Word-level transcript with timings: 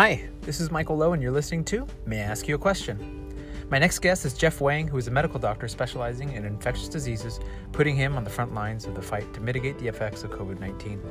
Hi, 0.00 0.26
this 0.40 0.60
is 0.60 0.70
Michael 0.70 0.96
Lowe, 0.96 1.12
and 1.12 1.22
you're 1.22 1.30
listening 1.30 1.62
to 1.64 1.86
May 2.06 2.20
I 2.20 2.24
Ask 2.24 2.48
You 2.48 2.54
a 2.54 2.58
Question? 2.58 3.34
My 3.68 3.78
next 3.78 3.98
guest 3.98 4.24
is 4.24 4.32
Jeff 4.32 4.62
Wang, 4.62 4.88
who 4.88 4.96
is 4.96 5.08
a 5.08 5.10
medical 5.10 5.38
doctor 5.38 5.68
specializing 5.68 6.32
in 6.32 6.46
infectious 6.46 6.88
diseases, 6.88 7.38
putting 7.72 7.94
him 7.94 8.16
on 8.16 8.24
the 8.24 8.30
front 8.30 8.54
lines 8.54 8.86
of 8.86 8.94
the 8.94 9.02
fight 9.02 9.30
to 9.34 9.42
mitigate 9.42 9.78
the 9.78 9.88
effects 9.88 10.24
of 10.24 10.30
COVID 10.30 10.58
19. 10.58 11.02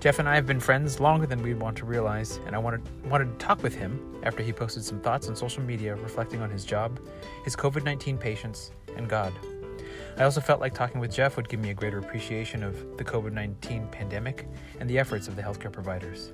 Jeff 0.00 0.18
and 0.18 0.28
I 0.28 0.34
have 0.34 0.46
been 0.46 0.58
friends 0.58 0.98
longer 0.98 1.28
than 1.28 1.44
we'd 1.44 1.60
want 1.60 1.76
to 1.76 1.84
realize, 1.84 2.40
and 2.44 2.56
I 2.56 2.58
wanted, 2.58 2.82
wanted 3.08 3.38
to 3.38 3.46
talk 3.46 3.62
with 3.62 3.76
him 3.76 4.00
after 4.24 4.42
he 4.42 4.52
posted 4.52 4.82
some 4.82 4.98
thoughts 4.98 5.28
on 5.28 5.36
social 5.36 5.62
media 5.62 5.94
reflecting 5.94 6.42
on 6.42 6.50
his 6.50 6.64
job, 6.64 6.98
his 7.44 7.54
COVID 7.54 7.84
19 7.84 8.18
patients, 8.18 8.72
and 8.96 9.08
God. 9.08 9.32
I 10.16 10.24
also 10.24 10.40
felt 10.40 10.60
like 10.60 10.74
talking 10.74 11.00
with 11.00 11.14
Jeff 11.14 11.36
would 11.36 11.48
give 11.48 11.60
me 11.60 11.70
a 11.70 11.74
greater 11.74 12.00
appreciation 12.00 12.64
of 12.64 12.98
the 12.98 13.04
COVID 13.04 13.32
19 13.32 13.86
pandemic 13.92 14.48
and 14.80 14.90
the 14.90 14.98
efforts 14.98 15.28
of 15.28 15.36
the 15.36 15.42
healthcare 15.42 15.70
providers. 15.70 16.32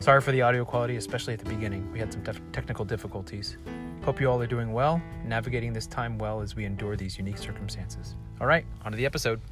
Sorry 0.00 0.22
for 0.22 0.32
the 0.32 0.40
audio 0.40 0.64
quality, 0.64 0.96
especially 0.96 1.34
at 1.34 1.40
the 1.40 1.48
beginning. 1.50 1.92
We 1.92 1.98
had 1.98 2.10
some 2.10 2.22
tef- 2.22 2.40
technical 2.52 2.86
difficulties. 2.86 3.58
Hope 4.02 4.18
you 4.18 4.30
all 4.30 4.40
are 4.40 4.46
doing 4.46 4.72
well, 4.72 5.00
navigating 5.26 5.74
this 5.74 5.86
time 5.86 6.16
well 6.16 6.40
as 6.40 6.56
we 6.56 6.64
endure 6.64 6.96
these 6.96 7.18
unique 7.18 7.36
circumstances. 7.36 8.16
All 8.40 8.46
right, 8.46 8.64
on 8.82 8.92
to 8.92 8.96
the 8.96 9.04
episode. 9.04 9.42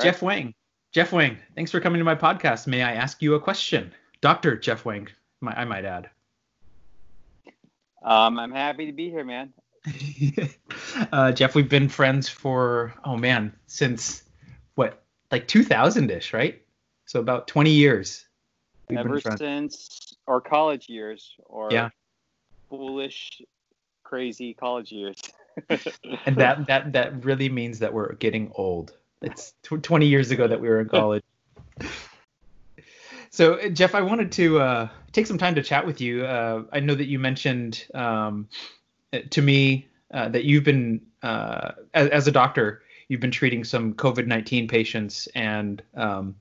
Jeff 0.00 0.22
Wang. 0.22 0.54
Jeff 0.92 1.12
Wang, 1.12 1.36
thanks 1.54 1.70
for 1.70 1.78
coming 1.78 1.98
to 1.98 2.04
my 2.04 2.14
podcast. 2.14 2.66
May 2.66 2.82
I 2.82 2.92
ask 2.92 3.20
you 3.20 3.34
a 3.34 3.40
question? 3.40 3.92
Dr. 4.22 4.56
Jeff 4.56 4.86
Wang, 4.86 5.08
I 5.46 5.66
might 5.66 5.84
add. 5.84 6.08
Um, 8.02 8.38
I'm 8.38 8.52
happy 8.52 8.86
to 8.86 8.92
be 8.92 9.10
here, 9.10 9.24
man. 9.24 9.52
uh, 11.12 11.32
Jeff, 11.32 11.54
we've 11.54 11.68
been 11.68 11.90
friends 11.90 12.30
for, 12.30 12.94
oh 13.04 13.18
man, 13.18 13.52
since 13.66 14.22
what, 14.22 14.23
like 15.34 15.48
2000 15.48 16.12
ish, 16.12 16.32
right? 16.32 16.62
So 17.06 17.18
about 17.18 17.48
20 17.48 17.70
years. 17.70 18.24
Ever 18.88 19.20
since 19.20 20.14
our 20.28 20.40
college 20.40 20.88
years, 20.88 21.34
or 21.46 21.70
yeah. 21.72 21.88
foolish, 22.70 23.42
crazy 24.04 24.54
college 24.54 24.92
years. 24.92 25.20
and 26.26 26.36
that 26.36 26.66
that 26.68 26.92
that 26.92 27.24
really 27.24 27.48
means 27.48 27.80
that 27.80 27.92
we're 27.92 28.12
getting 28.14 28.52
old. 28.54 28.96
It's 29.22 29.54
20 29.62 30.06
years 30.06 30.30
ago 30.30 30.46
that 30.46 30.60
we 30.60 30.68
were 30.68 30.80
in 30.80 30.88
college. 30.88 31.24
so 33.30 33.68
Jeff, 33.70 33.96
I 33.96 34.02
wanted 34.02 34.30
to 34.32 34.60
uh, 34.60 34.88
take 35.10 35.26
some 35.26 35.38
time 35.38 35.56
to 35.56 35.62
chat 35.62 35.84
with 35.84 36.00
you. 36.00 36.24
Uh, 36.24 36.62
I 36.72 36.78
know 36.78 36.94
that 36.94 37.06
you 37.06 37.18
mentioned 37.18 37.86
um, 37.94 38.48
to 39.30 39.42
me 39.42 39.88
uh, 40.12 40.28
that 40.28 40.44
you've 40.44 40.64
been 40.64 41.00
uh, 41.24 41.72
as, 41.94 42.08
as, 42.10 42.28
a 42.28 42.32
doctor, 42.32 42.82
you've 43.08 43.20
been 43.20 43.30
treating 43.30 43.64
some 43.64 43.94
COVID-19 43.94 44.68
patients, 44.68 45.28
and 45.34 45.82
um, 45.94 46.36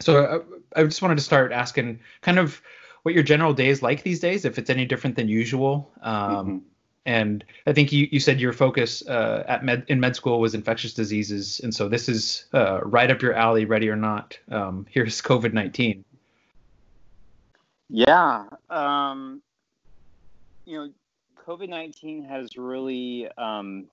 so 0.00 0.16
I, 0.16 0.36
uh, 0.36 0.40
I, 0.76 0.84
just 0.84 1.02
wanted 1.02 1.16
to 1.16 1.24
start 1.24 1.52
asking 1.52 2.00
kind 2.22 2.38
of 2.38 2.60
what 3.02 3.14
your 3.14 3.24
general 3.24 3.52
day 3.52 3.68
is 3.68 3.82
like 3.82 4.02
these 4.02 4.20
days, 4.20 4.44
if 4.44 4.58
it's 4.58 4.70
any 4.70 4.84
different 4.84 5.16
than 5.16 5.28
usual. 5.28 5.90
Um, 6.02 6.14
mm-hmm. 6.14 6.58
And 7.06 7.44
I 7.66 7.72
think 7.72 7.92
you, 7.92 8.08
you 8.10 8.20
said 8.20 8.40
your 8.40 8.52
focus 8.52 9.06
uh, 9.06 9.44
at 9.48 9.64
med 9.64 9.84
in 9.88 10.00
med 10.00 10.14
school 10.14 10.38
was 10.38 10.54
infectious 10.54 10.92
diseases, 10.92 11.60
and 11.60 11.74
so 11.74 11.88
this 11.88 12.08
is 12.08 12.44
uh, 12.52 12.80
right 12.82 13.10
up 13.10 13.22
your 13.22 13.32
alley, 13.32 13.64
ready 13.64 13.88
or 13.88 13.96
not. 13.96 14.38
Um, 14.50 14.86
here's 14.90 15.22
COVID 15.22 15.54
nineteen. 15.54 16.04
Yeah, 17.88 18.44
um, 18.68 19.40
you 20.66 20.76
know, 20.76 20.90
COVID 21.46 21.70
nineteen 21.70 22.22
has 22.24 22.58
really 22.58 23.28
um, 23.38 23.86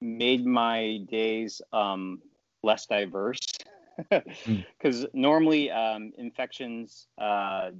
made 0.00 0.44
my 0.44 0.98
days 1.08 1.62
um, 1.72 2.20
less 2.62 2.86
diverse 2.86 3.40
because 4.10 5.04
mm. 5.04 5.14
normally 5.14 5.70
um, 5.70 6.12
infections 6.18 7.06
uh, 7.18 7.70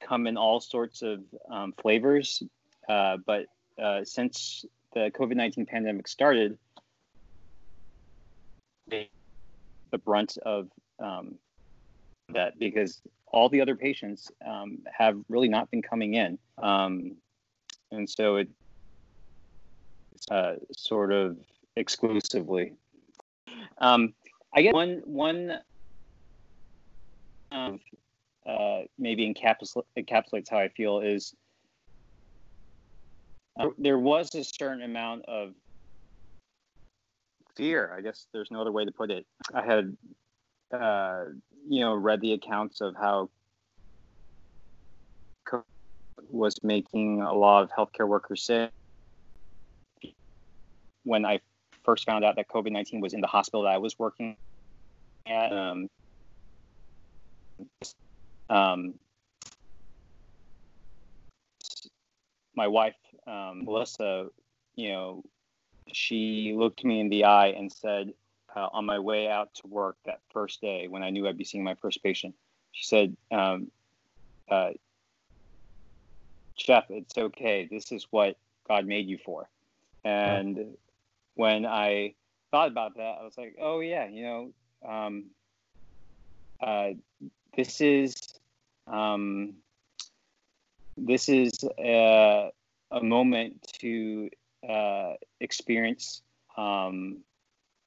come 0.00 0.26
in 0.26 0.36
all 0.36 0.60
sorts 0.60 1.02
of 1.02 1.20
um, 1.50 1.74
flavors, 1.80 2.42
uh, 2.88 3.16
but 3.26 3.46
uh, 3.82 4.04
since 4.04 4.64
the 4.94 5.10
COVID 5.10 5.34
19 5.36 5.66
pandemic 5.66 6.08
started, 6.08 6.58
the 8.88 9.98
brunt 10.04 10.38
of 10.44 10.68
um, 10.98 11.36
that 12.30 12.58
because 12.58 13.00
all 13.26 13.48
the 13.48 13.60
other 13.60 13.76
patients 13.76 14.30
um, 14.46 14.78
have 14.90 15.18
really 15.28 15.48
not 15.48 15.70
been 15.70 15.82
coming 15.82 16.14
in. 16.14 16.38
Um, 16.58 17.16
and 17.90 18.08
so 18.08 18.36
it, 18.36 18.48
it's 20.14 20.30
uh, 20.30 20.56
sort 20.76 21.12
of 21.12 21.36
exclusively. 21.78 22.74
Um, 23.78 24.14
I 24.54 24.62
guess 24.62 24.72
one 24.72 25.02
one 25.04 25.52
um, 27.52 27.80
uh, 28.46 28.80
maybe 28.98 29.32
encapsulates 29.32 30.50
how 30.50 30.58
I 30.58 30.68
feel 30.68 31.00
is 31.00 31.34
uh, 33.58 33.68
there 33.78 33.98
was 33.98 34.34
a 34.34 34.44
certain 34.44 34.82
amount 34.82 35.24
of 35.26 35.52
fear. 37.56 37.94
I 37.96 38.00
guess 38.00 38.26
there's 38.32 38.50
no 38.50 38.60
other 38.60 38.72
way 38.72 38.84
to 38.84 38.92
put 38.92 39.10
it. 39.10 39.26
I 39.52 39.64
had, 39.64 39.96
uh, 40.72 41.24
you 41.68 41.80
know, 41.80 41.94
read 41.94 42.20
the 42.20 42.32
accounts 42.32 42.80
of 42.80 42.94
how 42.94 43.30
was 46.30 46.56
making 46.62 47.22
a 47.22 47.32
lot 47.32 47.62
of 47.62 47.70
healthcare 47.70 48.06
workers 48.06 48.44
sick. 48.44 48.70
When 51.04 51.24
I 51.24 51.40
first 51.88 52.04
found 52.04 52.22
out 52.22 52.36
that 52.36 52.46
COVID 52.48 52.70
19 52.70 53.00
was 53.00 53.14
in 53.14 53.22
the 53.22 53.26
hospital 53.26 53.62
that 53.62 53.70
I 53.70 53.78
was 53.78 53.98
working 53.98 54.36
at, 55.26 55.50
um, 55.50 55.88
um, 58.50 58.92
my 62.54 62.66
wife 62.66 62.94
um, 63.26 63.64
Melissa, 63.64 64.26
you 64.76 64.90
know, 64.90 65.22
she 65.90 66.54
looked 66.54 66.84
me 66.84 67.00
in 67.00 67.08
the 67.08 67.24
eye 67.24 67.48
and 67.48 67.72
said, 67.72 68.12
uh, 68.54 68.68
on 68.70 68.84
my 68.84 68.98
way 68.98 69.26
out 69.26 69.54
to 69.54 69.66
work 69.66 69.96
that 70.04 70.20
first 70.30 70.60
day 70.60 70.88
when 70.88 71.02
I 71.02 71.08
knew 71.08 71.26
I'd 71.26 71.38
be 71.38 71.44
seeing 71.44 71.64
my 71.64 71.74
first 71.74 72.02
patient, 72.02 72.34
she 72.72 72.84
said, 72.84 73.16
um, 73.30 73.70
uh, 74.50 74.72
Jeff, 76.54 76.84
it's 76.90 77.16
okay. 77.16 77.66
This 77.70 77.92
is 77.92 78.06
what 78.10 78.36
God 78.68 78.84
made 78.84 79.06
you 79.06 79.16
for. 79.16 79.48
And 80.04 80.76
when 81.38 81.64
I 81.64 82.14
thought 82.50 82.68
about 82.68 82.96
that, 82.96 83.18
I 83.20 83.24
was 83.24 83.38
like, 83.38 83.56
oh, 83.60 83.78
yeah, 83.80 84.08
you 84.08 84.22
know, 84.24 84.52
um, 84.88 85.24
uh, 86.60 86.90
this 87.56 87.80
is. 87.80 88.16
Um, 88.86 89.54
this 90.96 91.28
is 91.28 91.52
uh, 91.62 92.48
a 92.90 93.02
moment 93.02 93.62
to 93.80 94.28
uh, 94.68 95.12
experience 95.40 96.22
um, 96.56 97.18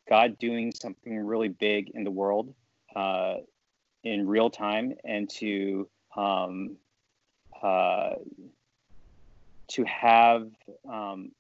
God 0.10 0.38
doing 0.40 0.72
something 0.72 1.18
really 1.20 1.50
big 1.50 1.90
in 1.90 2.04
the 2.04 2.12
world 2.12 2.54
uh, 2.96 3.36
in 4.04 4.28
real 4.28 4.50
time, 4.50 4.94
and 5.04 5.30
to 5.32 5.90
um, 6.16 6.78
uh, 7.62 8.12
to 9.70 9.84
have 9.84 10.50
um, 10.90 11.32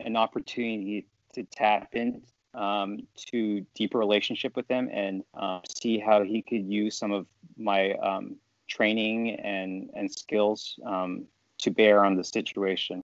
an 0.00 0.16
opportunity 0.16 1.06
to 1.36 1.44
tap 1.44 1.94
in 1.94 2.22
um, 2.54 3.06
to 3.30 3.64
deeper 3.74 3.98
relationship 3.98 4.56
with 4.56 4.66
Him 4.68 4.88
and 4.92 5.22
uh, 5.34 5.60
see 5.68 5.98
how 5.98 6.22
He 6.22 6.42
could 6.42 6.66
use 6.66 6.96
some 6.96 7.12
of 7.12 7.26
my 7.56 7.92
um, 7.94 8.36
training 8.66 9.36
and 9.36 9.90
and 9.94 10.10
skills 10.10 10.78
um, 10.84 11.24
to 11.58 11.70
bear 11.70 12.04
on 12.04 12.16
the 12.16 12.24
situation. 12.24 13.02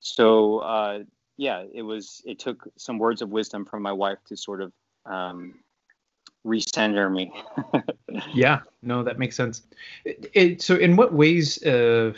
So 0.00 0.58
uh, 0.58 1.04
yeah, 1.36 1.64
it 1.72 1.82
was. 1.82 2.22
It 2.24 2.38
took 2.38 2.68
some 2.76 2.98
words 2.98 3.22
of 3.22 3.30
wisdom 3.30 3.64
from 3.64 3.82
my 3.82 3.92
wife 3.92 4.18
to 4.26 4.36
sort 4.36 4.60
of 4.60 4.72
um, 5.06 5.54
recenter 6.46 7.10
me. 7.10 7.32
yeah, 8.34 8.60
no, 8.82 9.02
that 9.02 9.18
makes 9.18 9.34
sense. 9.36 9.62
It, 10.04 10.30
it, 10.34 10.62
so, 10.62 10.76
in 10.76 10.96
what 10.96 11.12
ways, 11.12 11.62
uh, 11.64 12.12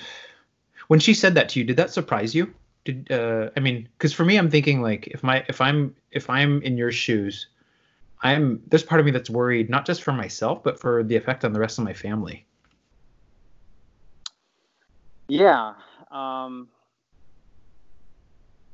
when 0.88 1.00
she 1.00 1.14
said 1.14 1.34
that 1.34 1.48
to 1.50 1.60
you, 1.60 1.64
did 1.64 1.76
that 1.76 1.92
surprise 1.92 2.34
you? 2.34 2.52
Did 2.86 3.10
uh, 3.10 3.50
I 3.56 3.60
mean, 3.60 3.88
because 3.98 4.12
for 4.12 4.24
me, 4.24 4.36
I'm 4.36 4.48
thinking 4.48 4.80
like, 4.80 5.08
if 5.08 5.24
my 5.24 5.44
if 5.48 5.60
I'm 5.60 5.94
if 6.12 6.30
I'm 6.30 6.62
in 6.62 6.76
your 6.78 6.92
shoes, 6.92 7.48
I'm 8.22 8.62
there's 8.68 8.84
part 8.84 9.00
of 9.00 9.04
me 9.04 9.10
that's 9.10 9.28
worried 9.28 9.68
not 9.68 9.84
just 9.84 10.04
for 10.04 10.12
myself, 10.12 10.62
but 10.62 10.78
for 10.78 11.02
the 11.02 11.16
effect 11.16 11.44
on 11.44 11.52
the 11.52 11.58
rest 11.58 11.78
of 11.78 11.84
my 11.84 11.92
family. 11.92 12.46
Yeah. 15.28 15.74
Um, 16.12 16.68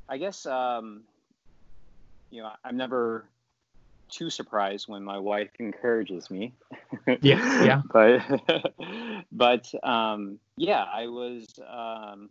I 0.07 0.17
guess 0.17 0.45
um, 0.45 1.05
you 2.29 2.43
know 2.43 2.51
I'm 2.63 2.77
never 2.77 3.25
too 4.09 4.29
surprised 4.29 4.87
when 4.87 5.03
my 5.03 5.17
wife 5.17 5.49
encourages 5.57 6.29
me. 6.29 6.53
yeah, 7.21 7.63
yeah. 7.63 7.81
but 7.91 8.21
but 9.31 9.73
um, 9.83 10.37
yeah, 10.55 10.83
I 10.83 11.07
was 11.07 11.47
um, 11.67 12.29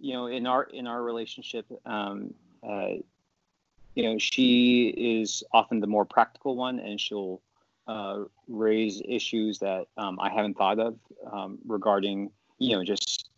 you 0.00 0.12
know 0.14 0.26
in 0.26 0.46
our 0.46 0.64
in 0.64 0.86
our 0.86 1.02
relationship. 1.02 1.66
Um, 1.84 2.34
uh, 2.66 2.94
you 3.96 4.02
know, 4.02 4.18
she 4.18 4.88
is 4.88 5.42
often 5.52 5.80
the 5.80 5.86
more 5.86 6.04
practical 6.04 6.54
one, 6.54 6.78
and 6.78 7.00
she'll 7.00 7.40
uh, 7.88 8.24
raise 8.46 9.00
issues 9.08 9.58
that 9.60 9.86
um, 9.96 10.20
I 10.20 10.30
haven't 10.30 10.58
thought 10.58 10.78
of 10.78 10.98
um, 11.32 11.58
regarding, 11.66 12.30
you 12.58 12.76
know, 12.76 12.84
just 12.84 13.30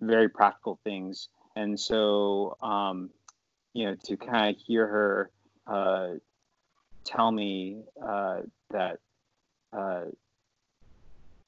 very 0.00 0.28
practical 0.28 0.78
things. 0.84 1.28
And 1.56 1.78
so, 1.78 2.56
um, 2.62 3.10
you 3.72 3.86
know, 3.86 3.96
to 4.04 4.16
kind 4.16 4.54
of 4.54 4.62
hear 4.62 4.86
her 4.86 5.30
uh, 5.66 6.08
tell 7.04 7.32
me 7.32 7.82
uh, 8.00 8.42
that 8.70 9.00
uh, 9.72 10.04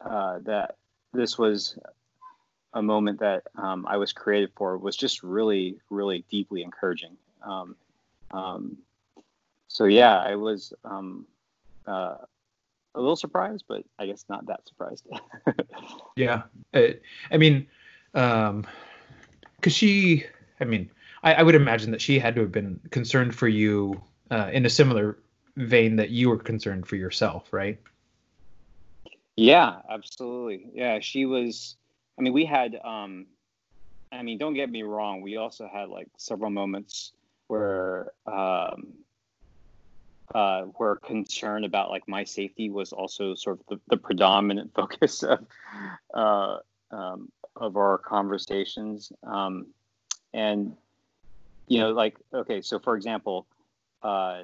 uh, 0.00 0.38
that 0.40 0.76
this 1.12 1.38
was 1.38 1.78
a 2.75 2.82
moment 2.82 3.20
that 3.20 3.44
um, 3.56 3.87
I 3.88 3.97
was 3.97 4.12
created 4.12 4.50
for 4.56 4.76
was 4.76 4.97
just 4.97 5.23
really, 5.23 5.79
really 5.91 6.25
deeply 6.31 6.62
encouraging. 6.62 7.17
Um, 7.43 7.76
um, 8.31 8.79
so 9.69 9.85
yeah, 9.85 10.19
I 10.19 10.37
was 10.37 10.73
um, 10.85 11.26
uh, 11.87 12.17
a 12.94 13.00
little 13.00 13.17
surprised, 13.17 13.65
but 13.69 13.85
I 13.99 14.06
guess 14.06 14.25
not 14.29 14.47
that 14.47 14.67
surprised. 14.67 15.06
yeah, 16.17 16.43
I, 16.75 16.97
I 17.31 17.37
mean, 17.37 17.67
because 18.12 18.50
um, 18.50 18.67
she, 19.67 20.25
I 20.61 20.65
mean, 20.65 20.91
I, 21.23 21.35
I, 21.35 21.43
would 21.43 21.55
imagine 21.55 21.91
that 21.93 22.00
she 22.00 22.19
had 22.19 22.35
to 22.35 22.43
have 22.43 22.53
been 22.53 22.81
concerned 22.91 23.35
for 23.35 23.49
you 23.49 24.00
uh, 24.31 24.50
in 24.53 24.67
a 24.67 24.70
similar 24.70 25.19
vein 25.56 25.97
that 25.97 26.11
you 26.11 26.29
were 26.29 26.38
concerned 26.38 26.87
for 26.87 26.97
yourself, 26.97 27.53
right? 27.53 27.79
Yeah, 29.37 29.76
absolutely. 29.88 30.70
Yeah, 30.75 30.99
she 31.00 31.25
was. 31.25 31.76
I 32.19 32.23
mean, 32.23 32.32
we 32.32 32.44
had. 32.44 32.79
Um, 32.82 33.26
I 34.11 34.23
mean, 34.23 34.38
don't 34.38 34.55
get 34.55 34.70
me 34.70 34.82
wrong. 34.82 35.20
We 35.20 35.37
also 35.37 35.69
had 35.73 35.88
like 35.91 36.09
several 36.17 36.50
moments 36.50 37.12
where 37.47 38.12
um, 38.26 38.94
uh, 40.35 40.62
where 40.62 40.97
concern 40.97 41.65
about 41.65 41.91
like 41.91 42.09
my 42.09 42.25
safety 42.25 42.70
was 42.70 42.93
also 42.93 43.35
sort 43.35 43.61
of 43.61 43.67
the, 43.69 43.81
the 43.88 43.97
predominant 43.97 44.73
focus 44.75 45.23
of 45.23 45.47
uh, 46.15 46.59
um, 46.91 47.31
of 47.56 47.76
our 47.76 47.99
conversations. 47.99 49.12
Um, 49.23 49.67
and 50.32 50.76
you 51.67 51.79
know, 51.81 51.91
like 51.91 52.17
okay, 52.32 52.62
so 52.62 52.79
for 52.79 52.97
example, 52.97 53.47
uh, 54.03 54.43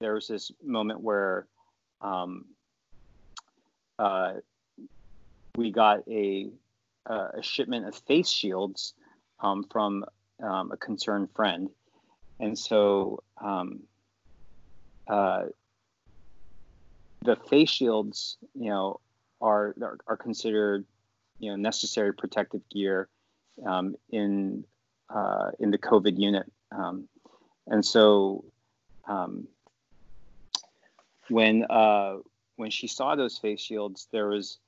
there 0.00 0.14
was 0.14 0.26
this 0.26 0.50
moment 0.64 1.00
where 1.00 1.46
um, 2.00 2.46
uh, 3.98 4.34
we 5.56 5.70
got 5.70 6.06
a 6.08 6.50
a 7.06 7.42
shipment 7.42 7.86
of 7.86 7.94
face 7.94 8.28
shields 8.28 8.94
um, 9.40 9.64
from 9.70 10.04
um, 10.42 10.72
a 10.72 10.76
concerned 10.76 11.28
friend, 11.34 11.70
and 12.38 12.58
so 12.58 13.22
um, 13.42 13.80
uh, 15.08 15.44
the 17.22 17.36
face 17.36 17.70
shields, 17.70 18.38
you 18.54 18.70
know, 18.70 19.00
are, 19.40 19.74
are, 19.82 19.98
are 20.06 20.16
considered, 20.16 20.84
you 21.38 21.50
know, 21.50 21.56
necessary 21.56 22.12
protective 22.14 22.62
gear 22.70 23.08
um, 23.66 23.94
in 24.10 24.64
uh, 25.08 25.50
in 25.58 25.70
the 25.70 25.78
COVID 25.78 26.18
unit, 26.18 26.50
um, 26.70 27.08
and 27.66 27.84
so 27.84 28.44
um, 29.06 29.48
when 31.28 31.64
uh, 31.64 32.16
when 32.56 32.70
she 32.70 32.86
saw 32.86 33.14
those 33.14 33.38
face 33.38 33.60
shields, 33.60 34.08
there 34.12 34.28
was 34.28 34.58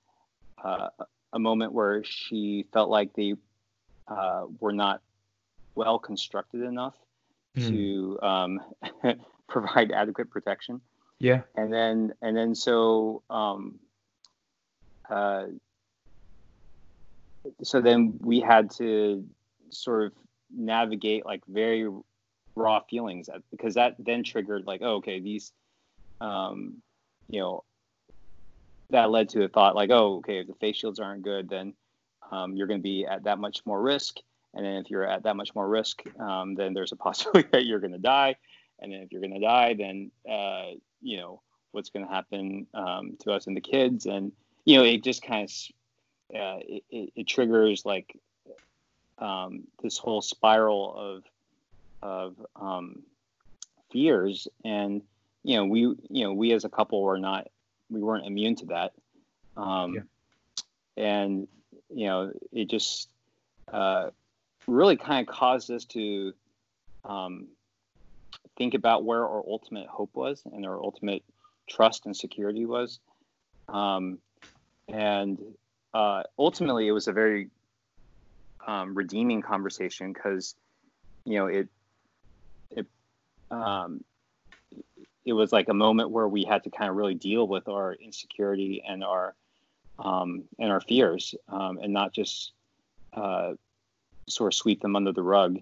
uh, 0.63 0.89
a 1.33 1.39
moment 1.39 1.73
where 1.73 2.05
she 2.05 2.67
felt 2.73 2.91
like 2.91 3.13
they 3.15 3.35
uh, 4.09 4.47
were 4.61 4.73
not 4.73 5.01
well 5.75 5.99
constructed 5.99 6.63
enough 6.63 6.95
mm. 7.57 7.69
to 7.69 8.27
um, 8.27 8.61
provide 9.49 9.93
adequate 9.93 10.31
protection. 10.31 10.81
Yeah. 11.19 11.43
And 11.55 11.73
then 11.73 12.13
and 12.21 12.37
then 12.37 12.55
so 12.55 13.23
um, 13.31 13.79
uh, 15.09 15.45
so 17.63 17.81
then 17.81 18.19
we 18.21 18.41
had 18.41 18.71
to 18.73 19.25
sort 19.71 20.07
of 20.07 20.13
navigate 20.55 21.25
like 21.25 21.43
very 21.47 21.89
raw 22.55 22.81
feelings 22.81 23.31
because 23.51 23.75
that 23.75 23.97
then 23.99 24.23
triggered 24.23 24.67
like 24.67 24.81
oh, 24.83 24.97
okay 24.97 25.21
these 25.21 25.53
um, 26.21 26.75
you 27.29 27.41
know 27.41 27.65
that 28.93 29.11
led 29.11 29.29
to 29.29 29.45
a 29.45 29.49
thought 29.49 29.75
like 29.75 29.91
oh 29.91 30.17
okay 30.17 30.39
if 30.39 30.47
the 30.47 30.55
face 30.55 30.77
shields 30.77 31.01
aren't 31.01 31.23
good 31.23 31.49
then 31.49 31.75
um, 32.33 32.57
you're 32.57 32.67
going 32.67 32.81
to 32.81 32.83
be 32.83 33.07
at 33.07 33.25
that 33.25 33.39
much 33.39 33.65
more 33.67 33.81
risk. 33.81 34.17
And 34.55 34.65
then 34.65 34.75
if 34.77 34.91
you're 34.91 35.07
at 35.07 35.23
that 35.23 35.37
much 35.37 35.55
more 35.55 35.69
risk 35.69 36.03
um, 36.19 36.55
then 36.55 36.75
there's 36.75 36.93
a 36.93 36.97
possibility 37.07 37.49
that 37.53 37.67
you're 37.67 37.81
going 37.81 37.93
to 37.93 37.99
die. 37.99 38.37
And 38.81 38.93
then 38.93 39.01
if 39.01 39.13
you're 39.13 39.21
going 39.21 39.35
to 39.35 39.41
die, 39.41 39.75
then 39.75 40.11
uh, 40.29 40.73
you 41.01 41.19
know 41.19 41.41
what's 41.71 41.91
going 41.91 42.07
to 42.07 42.13
happen 42.13 42.67
um, 42.75 43.17
to 43.21 43.33
us 43.33 43.47
and 43.47 43.57
the 43.57 43.61
kids, 43.61 44.07
and 44.07 44.33
you 44.65 44.77
know 44.77 44.83
it 44.83 45.05
just 45.05 45.23
kind 45.23 45.45
of 45.45 46.37
uh, 46.37 46.59
it, 46.91 47.13
it, 47.15 47.27
triggers 47.29 47.87
like 47.87 48.19
um, 49.19 49.63
this 49.85 49.99
whole 49.99 50.21
spiral 50.21 50.95
of 50.97 51.23
of 52.03 52.47
um, 52.57 53.05
fears, 53.93 54.49
and 54.65 55.03
you 55.45 55.57
know 55.57 55.65
we 55.65 55.81
you 55.81 56.25
know 56.25 56.33
we 56.33 56.53
as 56.53 56.65
a 56.65 56.69
couple 56.69 57.05
were 57.05 57.21
not 57.21 57.47
we 57.93 58.01
weren't 58.01 58.27
immune 58.27 58.57
to 58.57 58.67
that, 58.67 58.93
um, 59.57 59.95
yeah. 59.95 61.05
and 61.05 61.49
you 61.95 62.07
know 62.07 62.33
it 62.53 62.71
just 62.71 63.09
uh, 63.73 64.11
really 64.67 64.97
kind 64.97 65.27
of 65.27 65.33
caused 65.33 65.71
us 65.71 65.85
to 65.85 66.33
um, 67.05 67.49
think 68.57 68.75
about 68.75 69.05
where 69.05 69.27
our 69.27 69.43
ultimate 69.47 69.87
hope 69.89 70.11
was 70.15 70.43
and 70.53 70.65
our 70.67 70.79
ultimate 70.83 71.23
trust 71.69 72.07
and 72.07 72.17
security 72.17 72.67
was. 72.67 73.01
Um, 73.69 74.19
and 74.89 75.39
uh, 75.95 76.23
ultimately, 76.39 76.87
it 76.87 76.93
was 76.93 77.09
a 77.09 77.13
very 77.13 77.49
um, 78.67 78.95
redeeming 78.95 79.43
conversation 79.43 80.13
because, 80.13 80.55
you 81.25 81.39
know, 81.39 81.47
it 81.47 81.69
it 82.71 82.87
um, 83.51 84.05
it 85.25 85.33
was 85.33 85.53
like 85.53 85.69
a 85.69 85.75
moment 85.75 86.11
where 86.11 86.29
we 86.29 86.45
had 86.45 86.65
to 86.65 86.71
kind 86.71 86.91
of 86.91 86.97
really 86.97 87.15
deal 87.15 87.47
with 87.47 87.69
our 87.69 87.95
insecurity 87.95 88.83
and 88.87 89.05
our 89.05 89.35
um, 89.99 90.45
and 90.59 90.73
our 90.73 90.81
fears, 90.81 91.35
um, 91.49 91.79
and 91.79 91.93
not 91.93 92.13
just 92.13 92.53
uh, 93.13 93.53
sort 94.29 94.53
of 94.53 94.55
sweep 94.55 94.81
them 94.81 94.97
under 94.97 95.13
the 95.13 95.23
rug. 95.23 95.61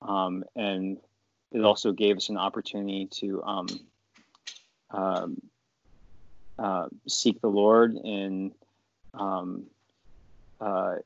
Um, 0.00 0.44
and 0.56 0.98
it 1.52 1.62
also 1.62 1.92
gave 1.92 2.16
us 2.16 2.28
an 2.28 2.36
opportunity 2.36 3.06
to 3.06 3.42
um, 3.42 3.66
um, 4.90 5.42
uh, 6.58 6.88
seek 7.08 7.40
the 7.40 7.48
Lord 7.48 7.94
in 7.94 8.52
um, 9.12 9.64
uh, 10.60 10.96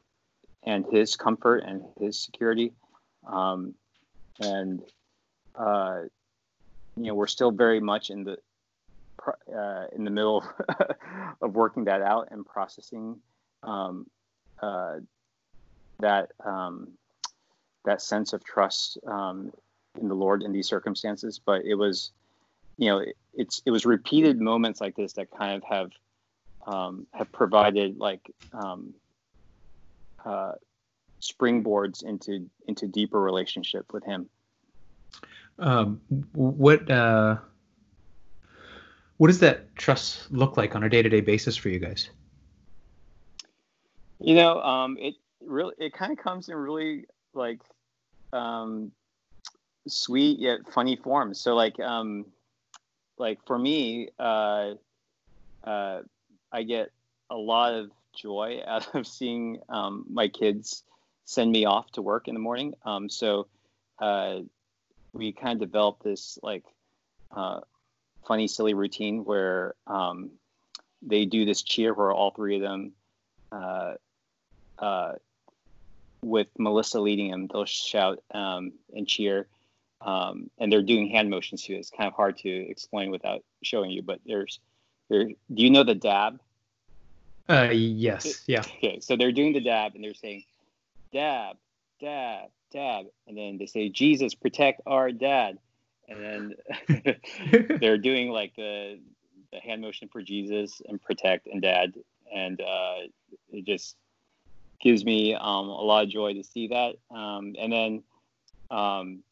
and 0.63 0.85
His 0.93 1.17
comfort 1.17 1.65
and 1.67 1.83
His 1.99 2.21
security, 2.21 2.73
and 4.41 4.83
uh, 5.57 6.03
you 6.99 7.09
know 7.09 7.15
we're 7.15 7.27
still 7.27 7.51
very 7.51 7.81
much 7.81 8.11
in 8.11 8.25
the 8.25 8.39
uh, 9.55 9.87
in 9.95 10.05
the 10.05 10.11
middle 10.11 10.45
of 11.43 11.55
working 11.55 11.85
that 11.85 12.03
out 12.03 12.29
and 12.31 12.47
processing 12.47 13.21
um, 13.63 14.07
uh, 14.61 14.97
that 16.01 16.31
um, 16.45 16.89
that 17.85 18.03
sense 18.03 18.33
of 18.33 18.45
trust 18.45 18.99
um, 19.07 19.53
in 20.01 20.09
the 20.09 20.15
Lord 20.15 20.43
in 20.43 20.53
these 20.53 20.69
circumstances, 20.69 21.41
but 21.45 21.65
it 21.65 21.75
was, 21.75 22.13
you 22.77 22.89
know, 22.89 22.99
it, 22.99 23.17
it's 23.35 23.63
it 23.65 23.71
was 23.71 23.87
repeated 23.87 24.41
moments 24.41 24.81
like 24.81 24.97
this 24.97 25.15
that 25.15 25.31
kind 25.31 25.57
of 25.57 25.65
have 25.65 25.91
um, 26.67 27.07
have 27.13 27.31
provided 27.33 27.99
like 27.99 28.31
um, 28.53 28.95
uh, 30.25 30.53
springboards 31.21 32.03
into 32.03 32.49
into 32.67 32.87
deeper 32.87 33.21
relationship 33.21 33.93
with 33.93 34.05
Him. 34.05 34.29
Um, 35.59 36.01
what 36.33 36.91
uh, 36.91 37.37
what 39.17 39.27
does 39.27 39.41
that 39.41 39.75
trust 39.77 40.31
look 40.31 40.57
like 40.57 40.77
on 40.77 40.85
a 40.85 40.89
day 40.89 41.03
to 41.03 41.09
day 41.09 41.21
basis 41.21 41.57
for 41.57 41.69
you 41.69 41.79
guys? 41.79 42.11
You 44.21 44.35
know, 44.35 44.61
um, 44.63 44.97
it 44.99 45.15
really 45.41 45.75
it 45.79 45.93
kind 45.93 46.13
of 46.13 46.19
comes 46.19 46.49
in 46.49 46.57
really 46.57 47.07
like 47.35 47.61
um, 48.33 48.93
sweet 49.87 50.39
yet 50.39 50.61
funny 50.73 50.97
forms. 50.97 51.41
So 51.41 51.55
like 51.55 51.79
um 51.81 52.27
like 53.19 53.39
for 53.47 53.59
me, 53.59 54.09
uh, 54.19 54.75
uh, 55.65 56.03
I 56.53 56.63
get 56.63 56.91
a 57.31 57.37
lot 57.37 57.75
of 57.75 57.91
joy 58.15 58.61
out 58.67 58.95
of 58.95 59.07
seeing 59.07 59.61
um, 59.69 60.05
my 60.09 60.29
kids 60.29 60.85
send 61.25 61.51
me 61.53 61.65
off 61.65 61.91
to 61.93 62.03
work 62.03 62.29
in 62.29 62.35
the 62.35 62.41
morning. 62.41 62.75
Um, 62.85 63.09
so 63.09 63.49
uh, 63.99 64.41
we 65.13 65.33
kind 65.33 65.55
of 65.55 65.69
developed 65.69 66.03
this 66.03 66.39
like 66.43 66.65
uh, 67.31 67.61
funny, 68.27 68.49
silly 68.49 68.75
routine 68.75 69.25
where 69.25 69.75
um, 69.87 70.31
they 71.03 71.25
do 71.25 71.45
this 71.45 71.63
cheer 71.63 71.95
where 71.95 72.13
all 72.13 72.31
three 72.31 72.57
of 72.57 72.63
them, 72.63 72.93
uh, 73.53 73.95
uh, 74.79 75.13
with 76.23 76.49
Melissa 76.59 77.01
leading 77.01 77.31
them, 77.31 77.47
they'll 77.47 77.65
shout 77.65 78.23
um, 78.33 78.73
and 78.95 79.07
cheer 79.07 79.47
um, 80.01 80.51
and 80.59 80.71
they're 80.71 80.83
doing 80.83 81.09
hand 81.09 81.31
motions 81.31 81.63
too. 81.63 81.75
It's 81.75 81.91
kind 81.91 82.07
of 82.07 82.15
hard 82.15 82.39
to 82.39 82.49
explain 82.49 83.11
without 83.11 83.43
showing 83.63 83.91
you, 83.91 84.03
but 84.03 84.21
there's 84.25 84.61
they're, 85.09 85.25
do 85.25 85.63
you 85.63 85.71
know 85.71 85.85
the 85.85 85.95
dab? 85.95 86.41
Uh, 87.49 87.71
yes, 87.73 88.43
yeah. 88.47 88.61
Okay, 88.61 89.01
so 89.01 89.17
they're 89.17 89.33
doing 89.33 89.55
the 89.55 89.61
dab 89.61 89.95
and 89.95 90.05
they're 90.05 90.15
saying, 90.15 90.45
dab, 91.13 91.57
dab, 92.01 92.51
dab, 92.71 93.07
and 93.27 93.37
then 93.37 93.59
they 93.59 93.67
say, 93.67 93.89
Jesus, 93.89 94.35
protect 94.35 94.81
our 94.87 95.11
dad, 95.13 95.59
and 96.09 96.55
then 96.89 97.17
they're 97.81 97.99
doing 97.99 98.31
like 98.31 98.55
the 98.57 98.99
the 99.53 99.61
hand 99.61 99.81
motion 99.81 100.09
for 100.09 100.21
Jesus 100.23 100.83
and 100.87 101.01
protect 101.01 101.47
and 101.47 101.63
dad, 101.63 101.95
and 102.35 102.61
uh, 102.61 102.97
it 103.51 103.65
just 103.65 103.97
gives 104.81 105.05
me 105.05 105.35
um, 105.35 105.69
a 105.69 105.83
lot 105.83 106.05
of 106.05 106.11
joy 106.11 106.35
to 106.35 106.45
see 106.45 106.69
that. 106.69 106.97
Um, 107.11 107.55
and 107.59 107.73
then, 107.73 108.03
um, 108.71 109.23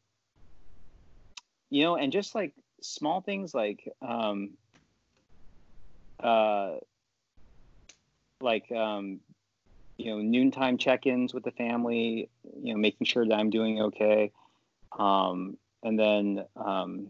you 1.71 1.85
know, 1.85 1.97
and 1.97 2.12
just 2.12 2.35
like 2.35 2.52
small 2.81 3.21
things 3.21 3.55
like, 3.55 3.88
um, 4.02 4.50
uh, 6.21 6.76
like, 8.40 8.71
um, 8.73 9.21
you 9.96 10.10
know, 10.10 10.20
noontime 10.20 10.78
check-ins 10.78 11.32
with 11.32 11.44
the 11.44 11.50
family, 11.52 12.28
you 12.62 12.72
know, 12.72 12.78
making 12.78 13.06
sure 13.06 13.26
that 13.26 13.34
I'm 13.34 13.50
doing 13.50 13.80
okay. 13.82 14.32
Um, 14.98 15.56
and 15.82 15.98
then, 15.98 16.44
um, 16.56 17.08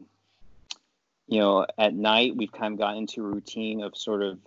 you 1.27 1.41
know, 1.41 1.67
at 1.79 1.95
night 1.95 2.37
we've 2.37 2.53
kind 2.53 2.75
of 2.75 2.79
gotten 2.79 2.99
into 2.99 3.25
a 3.25 3.29
routine 3.29 3.83
of 3.83 3.97
sort 3.97 4.23
of, 4.23 4.39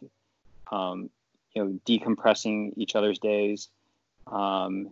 um, 0.71 1.09
you 1.53 1.63
know, 1.63 1.79
decompressing 1.85 2.73
each 2.77 2.95
other's 2.95 3.19
days. 3.19 3.69
Um, 4.27 4.91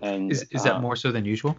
and 0.00 0.32
Is 0.32 0.46
is 0.50 0.64
that 0.64 0.76
um, 0.76 0.82
more 0.82 0.96
so 0.96 1.12
than 1.12 1.24
usual? 1.24 1.56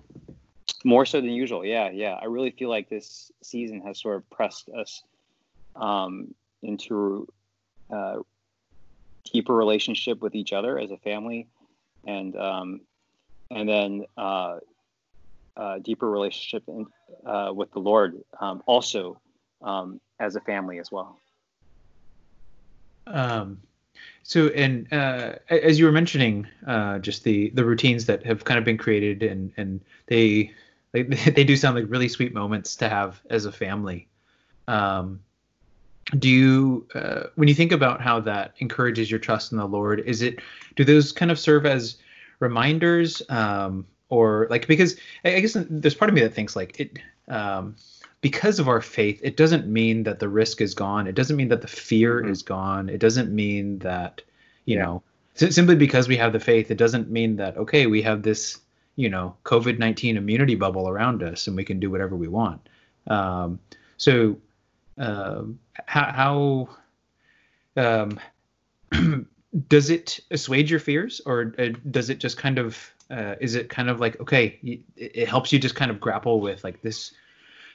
more 0.83 1.05
so 1.05 1.21
than 1.21 1.29
usual? 1.29 1.65
Yeah, 1.65 1.89
yeah. 1.91 2.13
I 2.21 2.25
really 2.25 2.51
feel 2.51 2.69
like 2.69 2.89
this 2.89 3.31
season 3.41 3.81
has 3.81 3.99
sort 3.99 4.17
of 4.17 4.29
pressed 4.29 4.69
us 4.69 5.03
um, 5.75 6.33
into 6.61 7.27
uh, 7.89 8.17
deeper 9.31 9.53
relationship 9.53 10.21
with 10.21 10.35
each 10.35 10.53
other 10.53 10.77
as 10.77 10.91
a 10.91 10.97
family, 10.97 11.47
and 12.05 12.35
um, 12.35 12.81
and 13.51 13.67
then 13.67 14.05
uh, 14.17 14.57
uh, 15.55 15.79
deeper 15.79 16.09
relationship 16.09 16.63
in, 16.67 16.85
uh, 17.25 17.51
with 17.53 17.71
the 17.71 17.79
Lord 17.79 18.23
um, 18.39 18.63
also 18.65 19.19
um, 19.61 19.99
as 20.19 20.35
a 20.35 20.41
family 20.41 20.79
as 20.79 20.91
well. 20.91 21.17
Um, 23.07 23.61
so, 24.23 24.47
and 24.47 24.91
uh, 24.91 25.33
as 25.49 25.77
you 25.77 25.85
were 25.85 25.91
mentioning, 25.91 26.47
uh, 26.65 26.99
just 26.99 27.23
the 27.23 27.49
the 27.49 27.65
routines 27.65 28.05
that 28.05 28.25
have 28.25 28.43
kind 28.45 28.57
of 28.57 28.65
been 28.65 28.77
created, 28.77 29.23
and 29.23 29.51
and 29.57 29.81
they 30.07 30.51
they, 30.91 31.03
they 31.03 31.43
do 31.43 31.55
sound 31.55 31.75
like 31.75 31.85
really 31.87 32.07
sweet 32.07 32.33
moments 32.33 32.75
to 32.77 32.89
have 32.89 33.21
as 33.29 33.45
a 33.45 33.51
family. 33.51 34.07
Um, 34.67 35.19
do 36.19 36.29
you, 36.29 36.87
uh, 36.95 37.23
when 37.35 37.47
you 37.47 37.55
think 37.55 37.71
about 37.71 38.01
how 38.01 38.19
that 38.21 38.53
encourages 38.59 39.09
your 39.09 39.19
trust 39.19 39.51
in 39.51 39.57
the 39.57 39.67
Lord, 39.67 40.01
is 40.01 40.21
it 40.21 40.39
do 40.75 40.83
those 40.83 41.11
kind 41.11 41.31
of 41.31 41.39
serve 41.39 41.65
as 41.65 41.97
reminders, 42.39 43.21
um, 43.29 43.85
or 44.09 44.47
like 44.49 44.67
because 44.67 44.95
I 45.25 45.35
I 45.35 45.39
guess 45.39 45.57
there's 45.69 45.95
part 45.95 46.09
of 46.09 46.15
me 46.15 46.21
that 46.21 46.33
thinks 46.33 46.55
like 46.55 46.79
it. 46.79 46.99
Um, 47.29 47.75
because 48.21 48.57
of 48.59 48.69
our 48.69 48.79
faith, 48.81 49.19
it 49.21 49.35
doesn't 49.35 49.67
mean 49.67 50.03
that 50.03 50.19
the 50.19 50.29
risk 50.29 50.61
is 50.61 50.73
gone. 50.73 51.07
It 51.07 51.15
doesn't 51.15 51.35
mean 51.35 51.49
that 51.49 51.61
the 51.61 51.67
fear 51.67 52.21
Mhm. 52.21 52.29
is 52.29 52.41
gone. 52.41 52.87
It 52.87 52.99
doesn't 52.99 53.33
mean 53.33 53.79
that, 53.79 54.21
you 54.65 54.77
Yeah. 54.77 54.83
know, 54.83 55.03
si- 55.33 55.51
simply 55.51 55.75
because 55.75 56.07
we 56.07 56.15
have 56.15 56.31
the 56.31 56.39
faith, 56.39 56.71
it 56.71 56.77
doesn't 56.77 57.11
mean 57.11 57.35
that, 57.35 57.57
okay, 57.57 57.85
we 57.85 58.01
have 58.01 58.23
this, 58.23 58.59
you 58.95 59.09
know, 59.09 59.35
COVID 59.43 59.77
19 59.77 60.15
immunity 60.15 60.55
bubble 60.55 60.87
around 60.87 61.21
us 61.21 61.47
and 61.47 61.57
we 61.57 61.65
can 61.65 61.81
do 61.81 61.89
whatever 61.91 62.15
we 62.15 62.29
want. 62.29 62.61
Um, 63.07 63.59
so, 63.97 64.37
um, 64.97 65.59
how, 65.85 66.67
how 67.77 67.81
um, 67.81 68.19
does 69.67 69.89
it 69.89 70.19
assuage 70.31 70.69
your 70.71 70.79
fears 70.79 71.21
or 71.25 71.53
uh, 71.59 71.69
does 71.91 72.09
it 72.09 72.19
just 72.19 72.37
kind 72.37 72.59
of, 72.59 72.77
uh, 73.11 73.35
is 73.41 73.55
it 73.55 73.69
kind 73.69 73.89
of 73.89 73.99
like, 73.99 74.19
okay, 74.21 74.59
it, 74.63 74.81
it 74.95 75.27
helps 75.27 75.51
you 75.51 75.59
just 75.59 75.75
kind 75.75 75.91
of 75.91 75.99
grapple 75.99 76.41
with 76.41 76.63
like 76.63 76.81
this 76.81 77.13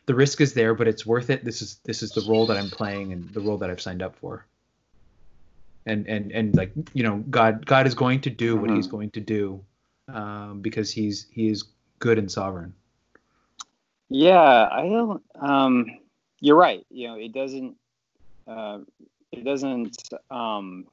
the 0.06 0.14
risk 0.14 0.40
is 0.40 0.54
there, 0.54 0.75
but 0.75 0.88
it's 0.88 1.04
worth 1.06 1.28
it. 1.30 1.44
This 1.44 1.60
is 1.60 1.80
this 1.84 2.02
is 2.02 2.12
the 2.12 2.22
role 2.22 2.46
that 2.46 2.56
I'm 2.56 2.70
playing 2.70 3.12
and 3.12 3.32
the 3.34 3.42
role 3.42 3.58
that 3.58 3.70
I've 3.70 3.80
signed 3.80 4.02
up 4.02 4.16
for. 4.16 4.46
And 5.87 6.06
and 6.08 6.32
and 6.32 6.56
like 6.56 6.72
you 6.94 7.02
know, 7.02 7.18
God 7.30 7.66
God 7.66 7.87
is 7.87 7.94
going 7.94 8.22
to 8.22 8.30
do 8.30 8.56
what 8.56 8.70
He's 8.70 8.87
Mhm. 8.87 8.90
going 8.90 9.10
to 9.10 9.20
do, 9.20 9.64
um, 10.08 10.62
because 10.62 10.90
He's 10.90 11.26
He 11.30 11.48
is 11.48 11.64
good 11.98 12.18
and 12.18 12.30
sovereign. 12.30 12.75
Yeah, 14.08 14.68
I 14.70 14.88
don't. 14.88 15.22
Um, 15.38 15.87
you're 16.40 16.57
right. 16.57 16.87
You 16.90 17.09
know, 17.09 17.14
it 17.14 17.33
doesn't. 17.33 17.76
Uh, 18.47 18.80
it 19.33 19.45
doesn't. 19.45 19.97
Um, 20.30 20.87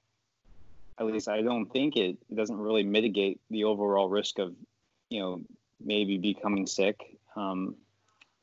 at 0.98 1.06
least 1.06 1.28
I 1.28 1.42
don't 1.42 1.66
think 1.72 1.96
it, 1.98 2.18
it 2.30 2.36
doesn't 2.36 2.58
really 2.58 2.84
mitigate 2.84 3.40
the 3.50 3.66
overall 3.66 4.08
risk 4.08 4.40
of, 4.40 4.54
you 5.10 5.20
know, 5.20 5.42
maybe 5.84 6.18
becoming 6.18 6.66
sick 6.66 7.18
um, 7.36 7.76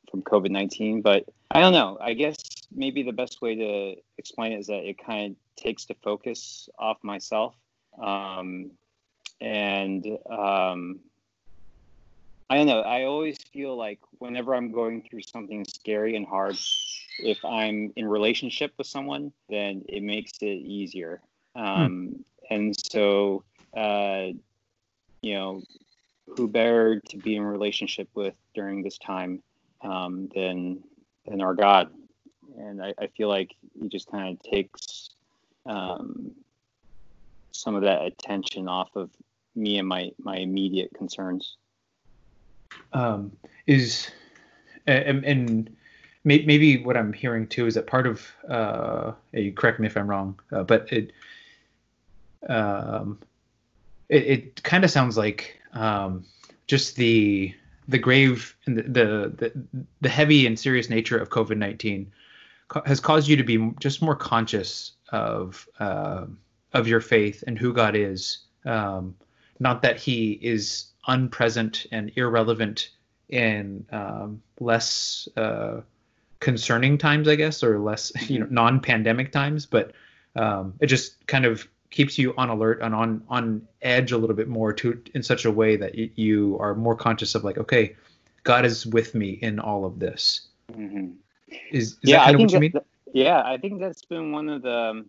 from 0.09 0.21
COVID 0.21 0.51
nineteen. 0.51 1.01
But 1.01 1.25
I 1.51 1.61
don't 1.61 1.73
know. 1.73 1.97
I 1.99 2.13
guess 2.13 2.37
maybe 2.75 3.03
the 3.03 3.11
best 3.11 3.41
way 3.41 3.55
to 3.55 3.95
explain 4.17 4.53
it 4.53 4.59
is 4.59 4.67
that 4.67 4.87
it 4.87 5.03
kind 5.03 5.31
of 5.31 5.63
takes 5.63 5.85
the 5.85 5.95
focus 6.03 6.69
off 6.79 6.97
myself, 7.03 7.55
um, 8.01 8.71
and 9.41 10.05
um, 10.29 10.99
I 12.49 12.57
don't 12.57 12.67
know. 12.67 12.81
I 12.81 13.03
always 13.03 13.37
feel 13.51 13.75
like 13.75 13.99
whenever 14.19 14.53
I'm 14.53 14.71
going 14.71 15.01
through 15.01 15.21
something 15.21 15.65
scary 15.65 16.15
and 16.15 16.25
hard, 16.25 16.57
if 17.19 17.43
I'm 17.43 17.93
in 17.95 18.07
relationship 18.07 18.73
with 18.77 18.87
someone, 18.87 19.31
then 19.49 19.83
it 19.87 20.03
makes 20.03 20.33
it 20.41 20.45
easier. 20.45 21.21
Um, 21.55 22.25
And 22.49 22.75
so, 22.91 23.43
uh, 23.75 24.33
you 25.21 25.33
know, 25.33 25.61
who 26.27 26.47
better 26.47 26.99
to 26.99 27.17
be 27.17 27.35
in 27.35 27.43
relationship 27.43 28.09
with 28.15 28.35
during 28.53 28.83
this 28.83 28.97
time 28.97 29.41
um, 29.81 30.29
than 30.35 30.83
than 31.25 31.41
our 31.41 31.53
God? 31.53 31.89
And 32.57 32.83
I, 32.83 32.93
I 32.99 33.07
feel 33.07 33.29
like 33.29 33.55
he 33.79 33.87
just 33.87 34.11
kind 34.11 34.37
of 34.37 34.51
takes 34.51 35.11
um, 35.65 36.31
some 37.51 37.75
of 37.75 37.83
that 37.83 38.03
attention 38.03 38.67
off 38.67 38.89
of 38.95 39.09
me 39.55 39.77
and 39.79 39.87
my 39.87 40.11
my 40.19 40.35
immediate 40.35 40.91
concerns. 40.93 41.55
Um, 42.91 43.31
is 43.67 44.11
and, 44.85 45.23
and 45.23 45.75
maybe 46.23 46.81
what 46.81 46.97
I'm 46.97 47.13
hearing 47.13 47.47
too 47.47 47.67
is 47.67 47.75
that 47.75 47.87
part 47.87 48.07
of 48.07 48.25
uh, 48.47 49.11
you 49.31 49.51
correct 49.51 49.79
me 49.79 49.87
if 49.87 49.97
I'm 49.97 50.09
wrong, 50.09 50.39
uh, 50.51 50.63
but 50.63 50.91
it 50.91 51.11
um, 52.47 53.19
it, 54.09 54.23
it 54.23 54.63
kind 54.63 54.83
of 54.83 54.91
sounds 54.91 55.17
like 55.17 55.59
um, 55.73 56.25
just 56.67 56.95
the 56.95 57.53
the 57.87 57.97
grave 57.97 58.55
and 58.65 58.77
the, 58.77 58.83
the 58.83 59.33
the 59.37 59.87
the 60.01 60.09
heavy 60.09 60.47
and 60.47 60.57
serious 60.57 60.89
nature 60.89 61.17
of 61.17 61.29
COVID 61.29 61.57
nineteen 61.57 62.11
has 62.85 62.99
caused 62.99 63.27
you 63.27 63.35
to 63.35 63.43
be 63.43 63.71
just 63.79 64.01
more 64.01 64.15
conscious 64.15 64.93
of 65.09 65.67
uh, 65.79 66.25
of 66.73 66.87
your 66.87 67.01
faith 67.01 67.43
and 67.47 67.57
who 67.57 67.73
God 67.73 67.95
is. 67.95 68.39
Um, 68.65 69.15
not 69.59 69.81
that 69.81 69.99
He 69.99 70.33
is 70.41 70.85
unpresent 71.07 71.85
and 71.91 72.11
irrelevant 72.15 72.89
and 73.29 73.85
um, 73.91 74.41
less 74.59 75.27
uh, 75.35 75.81
concerning 76.43 76.97
times, 76.97 77.27
I 77.27 77.35
guess, 77.35 77.63
or 77.63 77.79
less 77.79 78.11
you 78.29 78.39
know 78.39 78.47
non-pandemic 78.49 79.31
times, 79.31 79.65
but 79.65 79.93
um, 80.35 80.73
it 80.79 80.87
just 80.87 81.25
kind 81.25 81.45
of 81.45 81.67
keeps 81.89 82.17
you 82.17 82.33
on 82.37 82.49
alert 82.49 82.81
and 82.81 82.93
on 82.93 83.23
on 83.29 83.67
edge 83.81 84.11
a 84.11 84.17
little 84.17 84.35
bit 84.35 84.47
more 84.47 84.73
to 84.73 85.01
in 85.15 85.23
such 85.23 85.45
a 85.45 85.51
way 85.51 85.75
that 85.77 85.95
y- 85.95 86.11
you 86.15 86.57
are 86.59 86.75
more 86.75 86.95
conscious 86.95 87.33
of 87.33 87.43
like, 87.43 87.57
okay, 87.57 87.95
God 88.43 88.65
is 88.65 88.85
with 88.85 89.15
me 89.15 89.31
in 89.41 89.59
all 89.59 89.85
of 89.85 89.99
this. 89.99 90.47
Mm-hmm. 90.71 91.11
Is, 91.71 91.93
is 91.93 91.97
yeah, 92.03 92.17
that 92.17 92.27
I 92.27 92.31
of 92.31 92.37
think 92.37 92.51
what 92.51 92.53
you 92.53 92.59
mean? 92.59 92.73
yeah, 93.13 93.41
I 93.45 93.57
think 93.57 93.79
that's 93.79 94.05
been 94.05 94.31
one 94.31 94.49
of 94.49 94.61
the 94.61 94.77
um, 94.77 95.05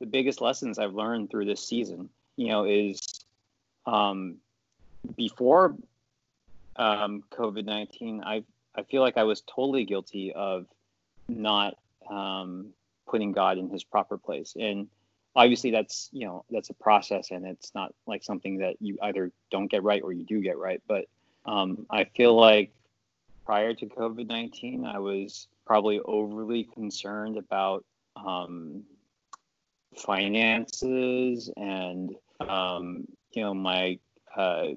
the 0.00 0.06
biggest 0.06 0.40
lessons 0.40 0.78
I've 0.78 0.94
learned 0.94 1.30
through 1.30 1.44
this 1.44 1.66
season. 1.66 2.08
You 2.36 2.48
know, 2.48 2.64
is 2.64 3.00
um, 3.86 4.36
before 5.16 5.76
um, 6.76 7.24
COVID 7.30 7.66
nineteen, 7.66 8.22
I 8.24 8.44
I 8.74 8.82
feel 8.82 9.02
like 9.02 9.16
I 9.16 9.24
was 9.24 9.42
totally 9.42 9.84
guilty 9.84 10.32
of 10.32 10.66
not 11.28 11.76
um, 12.08 12.68
putting 13.08 13.32
God 13.32 13.58
in 13.58 13.68
His 13.68 13.84
proper 13.84 14.18
place, 14.18 14.54
and 14.58 14.88
obviously 15.34 15.70
that's 15.70 16.08
you 16.12 16.26
know 16.26 16.44
that's 16.50 16.70
a 16.70 16.74
process, 16.74 17.30
and 17.30 17.46
it's 17.46 17.74
not 17.74 17.94
like 18.06 18.22
something 18.22 18.58
that 18.58 18.76
you 18.80 18.98
either 19.02 19.32
don't 19.50 19.70
get 19.70 19.82
right 19.82 20.02
or 20.02 20.12
you 20.12 20.24
do 20.24 20.40
get 20.40 20.58
right. 20.58 20.82
But 20.86 21.06
um, 21.46 21.86
I 21.90 22.04
feel 22.04 22.34
like 22.34 22.72
prior 23.44 23.74
to 23.74 23.86
COVID 23.86 24.28
19, 24.28 24.84
I 24.84 24.98
was 24.98 25.48
probably 25.66 26.00
overly 26.00 26.64
concerned 26.64 27.36
about 27.36 27.84
um, 28.16 28.82
finances 29.96 31.50
and, 31.56 32.14
um, 32.40 33.06
you 33.32 33.42
know, 33.42 33.54
my, 33.54 33.98
uh, 34.36 34.68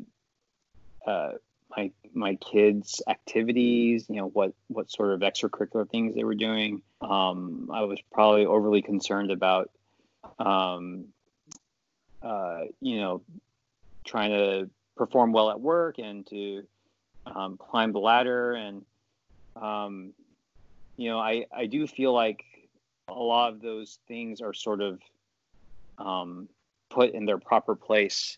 uh, 1.06 1.34
my, 1.76 1.92
my 2.14 2.36
kids' 2.36 3.02
activities, 3.08 4.06
you 4.10 4.18
know, 4.18 4.28
what 4.28 4.54
what 4.68 4.92
sort 4.92 5.12
of 5.14 5.22
extracurricular 5.22 5.90
things 5.90 6.16
they 6.16 6.24
were 6.24 6.36
doing. 6.36 6.82
Um, 7.02 7.70
I 7.74 7.82
was 7.82 8.00
probably 8.12 8.46
overly 8.46 8.82
concerned 8.82 9.32
about, 9.32 9.72
um, 10.40 11.06
uh, 12.22 12.62
you 12.82 12.98
know, 12.98 13.22
trying 14.06 14.32
to 14.32 14.70
perform 14.96 15.32
well 15.32 15.50
at 15.50 15.60
work 15.60 15.98
and 16.00 16.26
to 16.28 16.64
um, 17.26 17.58
climb 17.58 17.92
the 17.92 18.00
ladder. 18.00 18.54
And, 18.54 18.86
um, 19.56 20.14
you 20.98 21.10
know, 21.10 21.20
I, 21.20 21.46
I 21.56 21.66
do 21.66 21.88
feel 21.88 22.14
like 22.14 22.44
a 23.08 23.14
lot 23.14 23.54
of 23.54 23.62
those 23.62 24.00
things 24.08 24.42
are 24.42 24.54
sort 24.54 24.82
of 24.82 25.00
um, 25.98 26.48
put 26.90 27.14
in 27.14 27.26
their 27.26 27.38
proper 27.38 27.76
place 27.76 28.38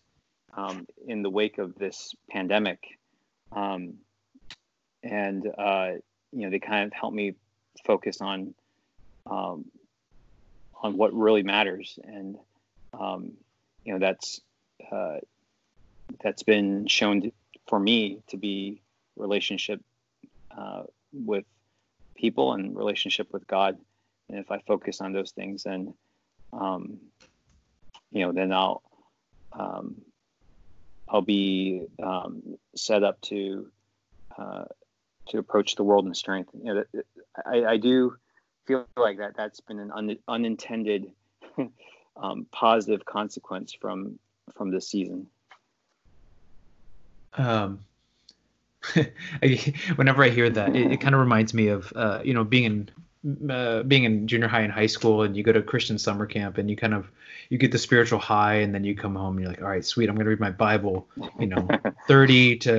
um, 0.54 0.86
in 1.06 1.22
the 1.22 1.30
wake 1.30 1.58
of 1.58 1.74
this 1.76 2.14
pandemic. 2.30 2.98
Um, 3.52 3.94
and, 5.02 5.46
uh, 5.46 5.92
you 6.32 6.42
know, 6.42 6.50
they 6.50 6.58
kind 6.58 6.86
of 6.86 6.92
help 6.92 7.14
me 7.14 7.34
focus 7.84 8.20
on 8.20 8.54
um, 9.26 9.66
on 10.82 10.96
what 10.96 11.12
really 11.14 11.42
matters. 11.42 11.98
And, 12.04 12.36
um, 12.98 13.32
you 13.84 13.92
know, 13.92 13.98
that's 13.98 14.40
uh, 14.92 15.18
that's 16.22 16.42
been 16.42 16.86
shown 16.86 17.22
to, 17.22 17.32
for 17.66 17.78
me 17.78 18.22
to 18.28 18.36
be 18.36 18.82
relationship 19.16 19.80
uh, 20.56 20.82
with 21.12 21.44
people 22.14 22.52
and 22.52 22.76
relationship 22.76 23.32
with 23.32 23.46
God. 23.46 23.78
And 24.28 24.38
if 24.38 24.50
I 24.50 24.58
focus 24.66 25.00
on 25.00 25.12
those 25.12 25.30
things, 25.32 25.62
then 25.64 25.94
um, 26.52 26.98
you 28.12 28.24
know, 28.24 28.32
then 28.32 28.52
I'll 28.52 28.82
um, 29.52 29.96
I'll 31.08 31.22
be 31.22 31.86
um, 32.02 32.58
set 32.74 33.02
up 33.02 33.20
to 33.22 33.70
uh, 34.36 34.64
to 35.28 35.38
approach 35.38 35.76
the 35.76 35.84
world 35.84 36.06
in 36.06 36.14
strength. 36.14 36.50
You 36.54 36.74
know, 36.74 36.84
I, 37.44 37.64
I 37.64 37.76
do 37.76 38.16
feel 38.66 38.86
like 38.96 39.18
that 39.18 39.36
that's 39.36 39.60
been 39.60 39.78
an 39.78 39.90
un, 39.92 40.16
unintended 40.28 41.12
um, 42.16 42.46
positive 42.50 43.04
consequence 43.04 43.72
from 43.72 44.18
from 44.54 44.70
this 44.70 44.88
season 44.88 45.28
um, 47.36 47.80
whenever 49.96 50.24
I 50.24 50.30
hear 50.30 50.48
that, 50.50 50.74
it, 50.74 50.92
it 50.92 51.00
kind 51.00 51.14
of 51.14 51.20
reminds 51.20 51.54
me 51.54 51.68
of 51.68 51.92
uh, 51.94 52.20
you 52.24 52.34
know 52.34 52.44
being 52.44 52.64
in 52.64 52.90
uh, 53.48 53.82
being 53.82 54.04
in 54.04 54.26
junior 54.26 54.48
high 54.48 54.60
and 54.60 54.72
high 54.72 54.86
school, 54.86 55.22
and 55.22 55.36
you 55.36 55.42
go 55.42 55.52
to 55.52 55.62
Christian 55.62 55.98
summer 55.98 56.26
camp, 56.26 56.58
and 56.58 56.70
you 56.70 56.76
kind 56.76 56.94
of 56.94 57.10
you 57.48 57.58
get 57.58 57.72
the 57.72 57.78
spiritual 57.78 58.18
high, 58.18 58.56
and 58.56 58.74
then 58.74 58.84
you 58.84 58.94
come 58.94 59.14
home 59.14 59.36
and 59.36 59.40
you're 59.42 59.50
like, 59.50 59.62
all 59.62 59.68
right, 59.68 59.84
sweet, 59.84 60.08
I'm 60.08 60.16
gonna 60.16 60.30
read 60.30 60.40
my 60.40 60.50
Bible, 60.50 61.06
you 61.38 61.46
know, 61.46 61.68
30 62.08 62.56
to 62.58 62.72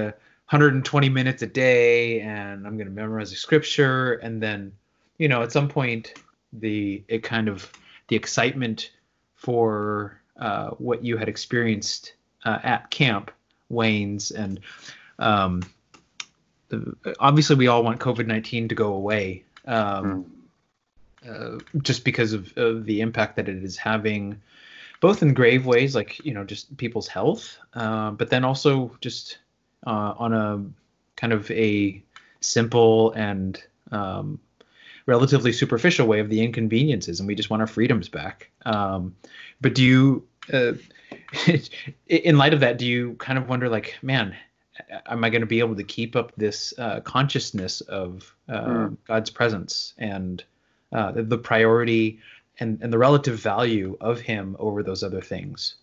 120 0.50 1.10
minutes 1.10 1.42
a 1.42 1.48
day, 1.48 2.22
and 2.22 2.66
I'm 2.66 2.78
gonna 2.78 2.90
memorize 2.90 3.30
the 3.30 3.36
scripture, 3.36 4.14
and 4.16 4.42
then 4.42 4.72
you 5.18 5.28
know 5.28 5.42
at 5.42 5.52
some 5.52 5.68
point 5.68 6.14
the 6.54 7.04
it 7.08 7.24
kind 7.24 7.48
of 7.48 7.72
the 8.08 8.16
excitement 8.16 8.92
for 9.36 10.22
uh, 10.40 10.70
what 10.72 11.04
you 11.04 11.18
had 11.18 11.28
experienced 11.28 12.14
uh, 12.46 12.60
at 12.64 12.90
camp 12.90 13.32
wanes 13.70 14.32
and 14.32 14.60
um, 15.20 15.62
obviously 17.20 17.56
we 17.56 17.68
all 17.68 17.84
want 17.84 18.00
covid-19 18.00 18.70
to 18.70 18.76
go 18.76 18.94
away 18.94 19.44
um, 19.66 20.24
mm. 20.24 20.26
Uh, 21.28 21.58
just 21.82 22.04
because 22.04 22.34
of, 22.34 22.52
of, 22.58 22.86
the 22.86 23.02
impact 23.02 23.36
that 23.36 23.48
it 23.50 23.64
is 23.64 23.78
having 23.78 24.42
both 25.00 25.22
in 25.22 25.34
grave 25.34 25.66
ways 25.66 25.96
like 25.96 26.24
you 26.26 26.34
know 26.34 26.44
just 26.44 26.76
people's 26.78 27.08
health 27.08 27.58
uh, 27.74 28.12
but 28.12 28.30
then 28.30 28.44
also 28.44 28.96
just 29.02 29.38
uh, 29.86 30.14
on 30.18 30.34
a 30.34 30.64
kind 31.16 31.34
of 31.34 31.50
a 31.52 32.02
simple 32.42 33.12
and 33.14 33.64
um, 33.92 34.40
relatively 35.06 35.52
superficial 35.52 36.08
way 36.08 36.20
of 36.20 36.30
the 36.30 36.44
inconveniences 36.44 37.20
and 37.20 37.28
we 37.28 37.36
just 37.36 37.50
want 37.50 37.62
our 37.62 37.68
freedoms 37.68 38.10
back 38.10 38.50
um, 38.66 39.16
but 39.62 39.74
do 39.74 39.84
you 39.84 40.28
uh, 40.52 40.74
in 42.08 42.38
light 42.38 42.54
of 42.54 42.60
that, 42.62 42.78
do 42.78 42.86
you 42.86 43.16
kind 43.16 43.38
of 43.38 43.50
wonder, 43.50 43.70
like, 43.70 43.96
man, 44.02 44.36
am 45.06 45.24
I 45.24 45.30
going 45.30 45.42
to 45.42 45.48
be 45.48 45.60
able 45.60 45.76
to 45.76 45.84
keep 45.84 46.16
up 46.16 46.32
this 46.38 46.74
uh, 46.78 47.02
consciousness 47.02 47.82
of 47.82 48.34
uh, 48.48 48.66
mm. 48.66 48.98
God's 49.08 49.30
presence 49.30 49.94
and 49.98 50.44
uh, 50.92 51.12
the, 51.12 51.24
the, 51.24 51.38
priority 51.38 52.20
and, 52.60 52.82
and 52.82 52.92
the 52.92 52.98
relative 52.98 53.40
value 53.40 53.98
of 54.02 54.22
Him 54.22 54.56
over 54.60 54.84
those 54.84 55.04
other 55.04 55.22
things? 55.22 55.76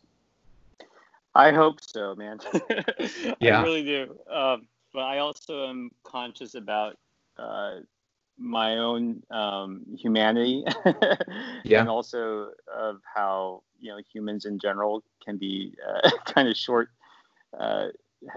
I 1.35 1.53
hope 1.53 1.79
so, 1.81 2.15
man. 2.15 2.39
yeah. 3.41 3.61
I 3.61 3.63
really 3.63 3.85
do. 3.85 4.17
Um, 4.31 4.67
but 4.93 5.03
I 5.03 5.19
also 5.19 5.69
am 5.69 5.91
conscious 6.05 6.55
about 6.55 6.97
uh, 7.37 7.81
my 8.39 8.79
own 8.79 9.23
um, 9.31 9.83
humanity 9.97 10.65
yeah. 11.65 11.81
and 11.81 11.89
also 11.89 12.51
of 12.73 13.01
how 13.13 13.63
you 13.81 13.91
know 13.91 14.01
humans 14.13 14.45
in 14.45 14.59
general 14.59 15.03
can 15.25 15.37
be 15.37 15.75
uh, 15.87 16.11
kind 16.27 16.49
of 16.49 16.57
short 16.57 16.89
uh, 17.59 17.87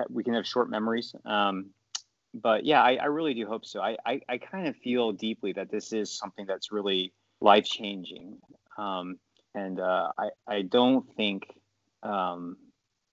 we 0.10 0.24
can 0.24 0.34
have 0.34 0.46
short 0.46 0.70
memories 0.70 1.16
um, 1.26 1.68
but 2.34 2.66
yeah 2.66 2.82
I, 2.82 2.96
I, 2.96 3.06
really 3.06 3.34
do 3.34 3.46
hope 3.48 3.66
so. 3.66 3.82
I, 3.82 3.98
I, 4.06 4.22
I, 4.28 4.38
kind 4.38 4.68
of 4.68 4.76
feel 4.78 5.12
deeply 5.12 5.54
that 5.54 5.72
this 5.72 5.94
is 5.94 6.12
something 6.12 6.46
that's 6.46 6.72
really 6.72 7.14
life 7.42 7.66
changing 7.66 8.38
um, 8.78 9.18
and 9.56 9.80
uh, 9.80 10.12
I, 10.18 10.30
I 10.48 10.62
don't 10.64 11.06
think 11.16 11.48
um, 12.04 12.58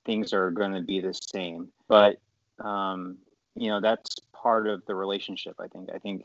things 0.05 0.33
are 0.33 0.51
going 0.51 0.73
to 0.73 0.83
be 0.83 1.01
the 1.01 1.15
same 1.15 1.69
but 1.89 2.19
um, 2.59 3.19
you 3.55 3.69
know 3.69 3.81
that's 3.81 4.17
part 4.33 4.67
of 4.67 4.85
the 4.87 4.95
relationship 4.95 5.55
i 5.59 5.69
think. 5.69 5.91
I 5.95 5.99
think 5.99 6.23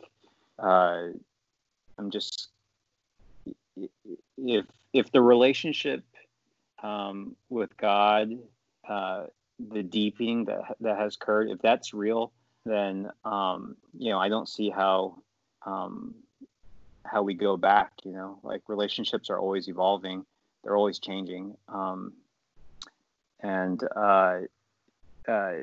uh, 0.58 1.08
I'm 1.98 2.12
just 2.12 2.50
if 4.38 4.66
if 4.94 5.12
the 5.12 5.22
relationship 5.22 6.04
um, 6.82 7.36
with 7.50 7.76
God, 7.78 8.32
uh, 8.88 9.26
the 9.60 9.84
deepening 9.84 10.46
that 10.46 10.76
that 10.82 10.98
has 10.98 11.16
occurred, 11.16 11.50
if 11.50 11.60
that's 11.60 11.94
real, 11.94 12.32
then 12.66 13.10
um, 13.26 13.76
you 13.98 14.10
know 14.12 14.20
I 14.20 14.30
don't 14.30 14.48
see 14.48 14.70
how 14.70 15.16
um, 15.66 16.16
how 17.06 17.24
we 17.24 17.34
go 17.34 17.58
back. 17.58 17.92
You 18.04 18.12
know, 18.12 18.40
like 18.44 18.62
relationships 18.68 19.30
are 19.30 19.40
always 19.40 19.68
evolving, 19.68 20.26
they're 20.64 20.76
always 20.76 21.00
changing, 21.00 21.56
um, 21.68 22.14
and 23.42 23.82
uh, 23.96 24.40
uh, 25.28 25.54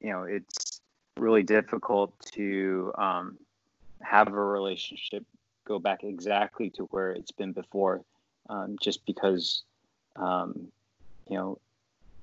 you 0.00 0.10
know 0.10 0.22
it's 0.22 0.80
really 1.16 1.42
difficult 1.42 2.12
to 2.32 2.92
um, 2.98 3.38
have 4.02 4.28
a 4.28 4.32
relationship 4.32 5.24
go 5.66 5.78
back 5.78 6.04
exactly 6.04 6.70
to 6.70 6.84
where 6.84 7.10
it's 7.10 7.32
been 7.32 7.52
before, 7.52 8.02
um, 8.48 8.76
just 8.80 9.04
because 9.04 9.62
um, 10.16 10.68
you 11.28 11.36
know 11.36 11.58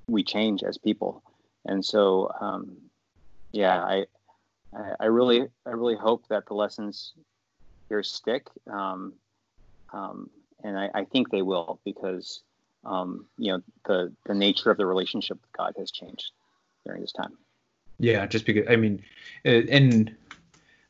we 0.08 0.24
change 0.24 0.64
as 0.64 0.78
people, 0.78 1.24
and 1.66 1.84
so 1.84 2.32
um, 2.40 2.78
yeah, 3.54 3.82
I, 3.82 4.06
I 5.00 5.06
really 5.06 5.48
I 5.66 5.70
really 5.70 5.96
hope 5.96 6.28
that 6.28 6.48
the 6.48 6.56
lessons 6.56 7.14
here 7.88 8.04
stick, 8.04 8.48
um, 8.70 9.14
um, 9.94 10.30
and 10.64 10.78
I, 10.78 10.90
I, 10.94 11.04
think 11.06 11.30
they 11.30 11.44
will 11.44 11.80
because 11.86 12.42
um, 12.84 13.26
you 13.38 13.54
know 13.54 13.62
the 13.86 14.12
the 14.26 14.34
nature 14.34 14.72
of 14.72 14.78
the 14.78 14.86
relationship 14.86 15.40
with 15.40 15.54
God 15.56 15.74
has 15.78 15.92
changed 15.92 16.32
during 16.86 17.02
this 17.02 17.12
time. 17.12 17.38
Yeah, 18.00 18.26
just 18.26 18.46
because 18.46 18.66
I 18.68 18.76
mean, 18.76 19.04
uh, 19.46 19.62
and 19.70 20.16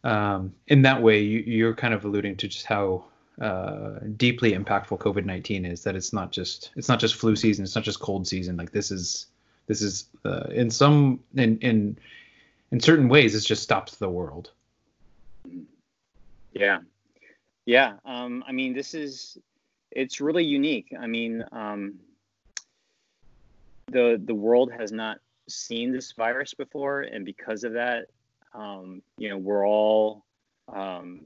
um, 0.05 0.53
in 0.67 0.81
that 0.83 1.01
way, 1.01 1.21
you, 1.21 1.67
are 1.67 1.75
kind 1.75 1.93
of 1.93 2.05
alluding 2.05 2.37
to 2.37 2.47
just 2.47 2.65
how 2.65 3.03
uh, 3.41 3.99
deeply 4.15 4.53
impactful 4.53 4.99
COVID 4.99 5.25
nineteen 5.25 5.65
is. 5.65 5.83
That 5.83 5.97
it's 5.97 6.13
not 6.13 6.31
just 6.31 6.71
it's 6.77 6.87
not 6.87 6.99
just 6.99 7.15
flu 7.15 7.35
season, 7.35 7.65
it's 7.65 7.75
not 7.75 7.83
just 7.83 7.99
cold 7.99 8.25
season. 8.25 8.55
Like 8.55 8.71
this 8.71 8.89
is 8.89 9.27
this 9.67 9.81
is 9.81 10.05
uh, 10.23 10.47
in 10.51 10.71
some 10.71 11.19
in 11.35 11.57
in 11.59 11.97
in 12.73 12.79
certain 12.79 13.07
ways, 13.07 13.35
it's 13.35 13.45
just 13.45 13.61
stops 13.61 13.97
the 13.97 14.09
world. 14.09 14.49
Yeah, 16.53 16.79
yeah. 17.65 17.97
Um, 18.03 18.43
I 18.47 18.51
mean, 18.51 18.73
this 18.73 18.95
is 18.95 19.37
it's 19.91 20.19
really 20.19 20.43
unique. 20.43 20.91
I 20.99 21.05
mean, 21.05 21.45
um, 21.51 21.99
the 23.91 24.19
the 24.25 24.33
world 24.33 24.71
has 24.71 24.91
not 24.91 25.19
seen 25.47 25.91
this 25.91 26.13
virus 26.13 26.55
before, 26.55 27.01
and 27.01 27.23
because 27.23 27.63
of 27.63 27.73
that, 27.73 28.07
um, 28.55 29.03
you 29.19 29.29
know, 29.29 29.37
we're 29.37 29.67
all 29.67 30.25
um, 30.67 31.25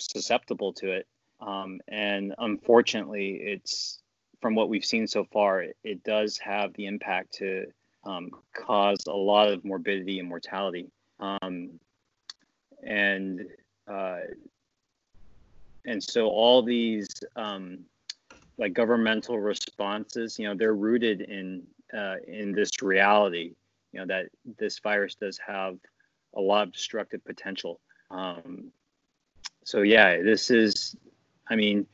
susceptible 0.00 0.74
to 0.74 0.92
it. 0.92 1.08
Um, 1.40 1.80
and 1.88 2.36
unfortunately, 2.38 3.40
it's 3.42 3.98
from 4.40 4.54
what 4.54 4.68
we've 4.68 4.84
seen 4.84 5.08
so 5.08 5.24
far, 5.24 5.60
it, 5.60 5.76
it 5.82 6.04
does 6.04 6.38
have 6.38 6.72
the 6.74 6.86
impact 6.86 7.34
to 7.38 7.66
um, 8.06 8.30
cause 8.54 9.06
a 9.06 9.12
lot 9.12 9.48
of 9.48 9.64
morbidity 9.64 10.18
and 10.18 10.28
mortality. 10.28 10.90
Um, 11.20 11.80
and 12.82 13.46
uh, 13.88 14.18
and 15.86 16.02
so 16.02 16.28
all 16.28 16.62
these 16.62 17.08
um, 17.36 17.80
like 18.58 18.72
governmental 18.72 19.38
responses, 19.38 20.38
you 20.38 20.46
know, 20.46 20.54
they're 20.54 20.74
rooted 20.74 21.20
in 21.22 21.62
uh, 21.96 22.16
in 22.26 22.52
this 22.52 22.82
reality 22.82 23.54
you 23.94 24.00
know 24.00 24.06
that 24.06 24.26
this 24.58 24.80
virus 24.80 25.14
does 25.14 25.38
have 25.38 25.76
a 26.34 26.40
lot 26.40 26.66
of 26.66 26.72
destructive 26.72 27.24
potential. 27.24 27.80
Um, 28.10 28.72
so 29.64 29.82
yeah, 29.82 30.20
this 30.20 30.50
is, 30.50 30.96
I 31.48 31.54
mean, 31.54 31.86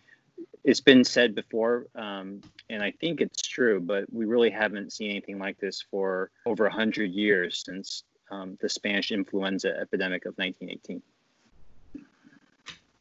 it's 0.65 0.81
been 0.81 1.05
said 1.05 1.35
before, 1.35 1.87
um, 1.95 2.41
and 2.69 2.83
I 2.83 2.91
think 2.91 3.21
it's 3.21 3.43
true, 3.43 3.81
but 3.81 4.13
we 4.13 4.25
really 4.27 4.51
haven't 4.51 4.93
seen 4.93 5.11
anything 5.11 5.39
like 5.39 5.59
this 5.59 5.85
for 5.91 6.31
over 6.47 6.65
100 6.65 7.11
years 7.11 7.63
since 7.65 8.05
um, 8.31 8.59
the 8.61 8.69
Spanish 8.69 9.11
influenza 9.11 9.77
epidemic 9.77 10.27
of 10.27 10.35
1918. 10.37 11.03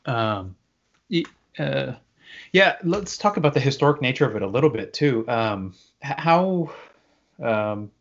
Um, 0.05 0.55
uh, 1.57 1.93
yeah, 2.51 2.77
let's 2.83 3.17
talk 3.17 3.37
about 3.37 3.53
the 3.53 3.59
historic 3.59 4.01
nature 4.01 4.25
of 4.25 4.35
it 4.35 4.41
a 4.41 4.47
little 4.47 4.69
bit 4.69 4.93
too. 4.93 5.27
Um, 5.27 5.75
how, 6.01 6.71
um, 7.43 7.91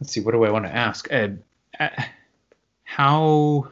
let's 0.00 0.12
see, 0.12 0.20
what 0.20 0.32
do 0.32 0.44
I 0.44 0.50
want 0.50 0.64
to 0.64 0.74
ask? 0.74 1.12
Uh, 1.12 1.28
how 2.84 3.68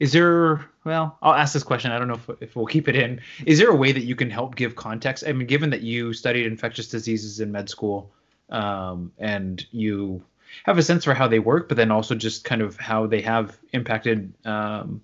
is 0.00 0.12
there 0.12 0.64
well 0.84 1.16
i'll 1.22 1.34
ask 1.34 1.52
this 1.52 1.62
question. 1.62 1.92
I 1.92 1.98
don't 1.98 2.08
know 2.08 2.14
if, 2.14 2.42
if 2.42 2.56
we'll 2.56 2.66
keep 2.66 2.88
it 2.88 2.96
in. 2.96 3.20
Is 3.46 3.58
there 3.58 3.70
a 3.70 3.76
way 3.76 3.92
that 3.92 4.04
you 4.04 4.16
can 4.16 4.30
help 4.30 4.56
give 4.56 4.74
context? 4.74 5.24
I 5.26 5.32
mean 5.32 5.46
given 5.46 5.70
that 5.70 5.82
you 5.82 6.12
studied 6.12 6.46
infectious 6.46 6.88
diseases 6.88 7.38
in 7.40 7.52
med 7.52 7.68
school 7.68 8.10
um, 8.50 9.12
and 9.18 9.64
you 9.70 10.22
have 10.64 10.78
a 10.78 10.82
sense 10.82 11.04
for 11.04 11.14
how 11.14 11.28
they 11.28 11.38
work 11.38 11.68
but 11.68 11.76
then 11.76 11.90
also 11.90 12.14
just 12.14 12.44
kind 12.44 12.62
of 12.62 12.76
how 12.76 13.06
they 13.06 13.20
have 13.20 13.56
impacted 13.72 14.32
um, 14.44 15.00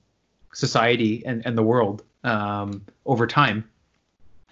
society 0.52 1.24
and, 1.24 1.44
and 1.46 1.56
the 1.56 1.62
world 1.62 2.02
um, 2.24 2.84
over 3.04 3.26
time 3.26 3.68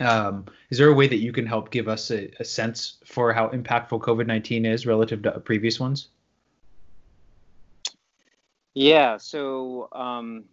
um, 0.00 0.44
is 0.70 0.78
there 0.78 0.88
a 0.88 0.94
way 0.94 1.06
that 1.08 1.16
you 1.16 1.32
can 1.32 1.46
help 1.46 1.70
give 1.70 1.88
us 1.88 2.10
a, 2.10 2.30
a 2.40 2.44
sense 2.44 2.98
for 3.04 3.32
how 3.32 3.48
impactful 3.48 4.00
covid-19 4.00 4.66
is 4.66 4.86
relative 4.86 5.22
to 5.22 5.32
previous 5.40 5.80
ones 5.80 6.08
yeah. 8.74 9.16
So, 9.16 9.88
um, 9.92 10.44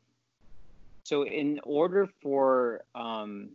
so 1.04 1.24
in 1.24 1.60
order 1.64 2.08
for 2.22 2.84
um, 2.96 3.50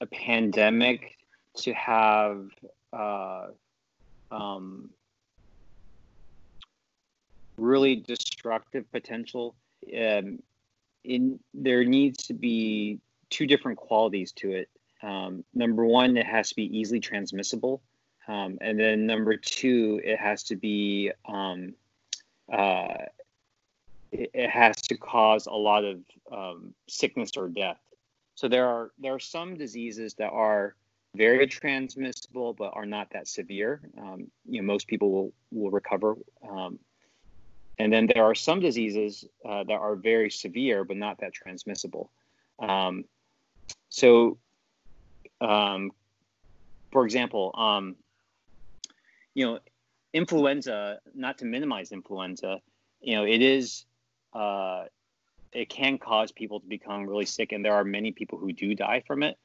a 0.00 0.06
pandemic 0.06 1.16
to 1.58 1.72
have 1.72 2.48
uh, 2.92 3.46
um, 4.30 4.90
really 7.56 7.96
destructive 7.96 8.90
potential, 8.92 9.54
um, 9.98 10.38
in 11.04 11.40
there 11.54 11.84
needs 11.84 12.26
to 12.26 12.34
be 12.34 13.00
two 13.30 13.46
different 13.46 13.78
qualities 13.78 14.32
to 14.32 14.52
it. 14.52 14.68
Um, 15.02 15.42
number 15.52 15.84
one, 15.84 16.16
it 16.16 16.26
has 16.26 16.50
to 16.50 16.54
be 16.54 16.78
easily 16.78 17.00
transmissible, 17.00 17.82
um, 18.28 18.58
and 18.60 18.78
then 18.78 19.06
number 19.06 19.36
two, 19.36 20.00
it 20.04 20.18
has 20.18 20.44
to 20.44 20.56
be 20.56 21.10
um, 21.26 21.74
uh, 22.52 23.06
it, 24.12 24.50
has 24.50 24.76
to 24.82 24.96
cause 24.96 25.46
a 25.46 25.52
lot 25.52 25.84
of 25.84 26.00
um, 26.30 26.74
sickness 26.88 27.30
or 27.36 27.48
death. 27.48 27.78
So 28.34 28.48
there 28.48 28.68
are 28.68 28.90
there 28.98 29.14
are 29.14 29.20
some 29.20 29.56
diseases 29.56 30.14
that 30.14 30.30
are 30.30 30.74
very 31.14 31.46
transmissible 31.46 32.54
but 32.54 32.72
are 32.74 32.86
not 32.86 33.10
that 33.10 33.28
severe. 33.28 33.80
Um, 33.98 34.30
you 34.48 34.60
know, 34.60 34.66
most 34.66 34.86
people 34.86 35.10
will 35.10 35.32
will 35.50 35.70
recover. 35.70 36.16
Um, 36.48 36.78
and 37.78 37.92
then 37.92 38.06
there 38.12 38.24
are 38.24 38.34
some 38.34 38.60
diseases 38.60 39.24
uh, 39.44 39.64
that 39.64 39.74
are 39.74 39.96
very 39.96 40.30
severe 40.30 40.84
but 40.84 40.96
not 40.96 41.18
that 41.20 41.32
transmissible. 41.32 42.10
Um, 42.58 43.04
so, 43.88 44.38
um, 45.40 45.90
for 46.90 47.04
example, 47.04 47.52
um, 47.54 47.96
you 49.34 49.46
know, 49.46 49.58
influenza. 50.12 51.00
Not 51.14 51.38
to 51.38 51.44
minimize 51.44 51.92
influenza, 51.92 52.60
you 53.00 53.16
know, 53.16 53.24
it 53.24 53.42
is 53.42 53.84
uh, 54.32 54.84
it 55.52 55.68
can 55.68 55.98
cause 55.98 56.32
people 56.32 56.60
to 56.60 56.66
become 56.66 57.06
really 57.06 57.26
sick, 57.26 57.52
and 57.52 57.64
there 57.64 57.74
are 57.74 57.84
many 57.84 58.12
people 58.12 58.38
who 58.38 58.52
do 58.52 58.74
die 58.74 59.02
from 59.06 59.22
it. 59.22 59.38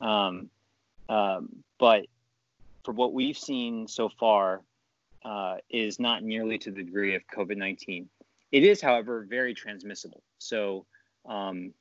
Um, 0.00 0.50
um, 1.08 1.64
but 1.78 2.06
for 2.84 2.92
what 2.92 3.12
we've 3.12 3.38
seen 3.38 3.88
so 3.88 4.08
far, 4.08 4.62
uh, 5.26 5.56
is 5.68 5.98
not 5.98 6.22
nearly 6.22 6.56
to 6.56 6.70
the 6.70 6.84
degree 6.84 7.16
of 7.16 7.22
COVID 7.26 7.56
19. 7.56 8.08
It 8.52 8.62
is, 8.62 8.80
however, 8.80 9.26
very 9.28 9.54
transmissible. 9.54 10.22
So, 10.38 10.86
um, 11.28 11.74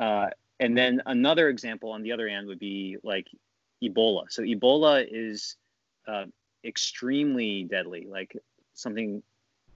uh, 0.00 0.30
and 0.58 0.76
then 0.76 1.00
another 1.06 1.48
example 1.48 1.92
on 1.92 2.02
the 2.02 2.10
other 2.10 2.26
end 2.26 2.48
would 2.48 2.58
be 2.58 2.96
like 3.04 3.28
Ebola. 3.82 4.24
So, 4.30 4.42
Ebola 4.42 5.06
is 5.08 5.56
uh, 6.08 6.24
extremely 6.64 7.64
deadly, 7.64 8.08
like 8.10 8.36
something 8.74 9.22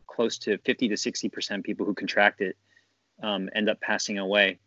close 0.06 0.38
to 0.38 0.58
50 0.58 0.88
to 0.88 0.96
60 0.96 1.28
percent 1.28 1.64
people 1.64 1.86
who 1.86 1.94
contract 1.94 2.40
it 2.40 2.56
um, 3.22 3.48
end 3.54 3.68
up 3.68 3.80
passing 3.80 4.18
away. 4.18 4.58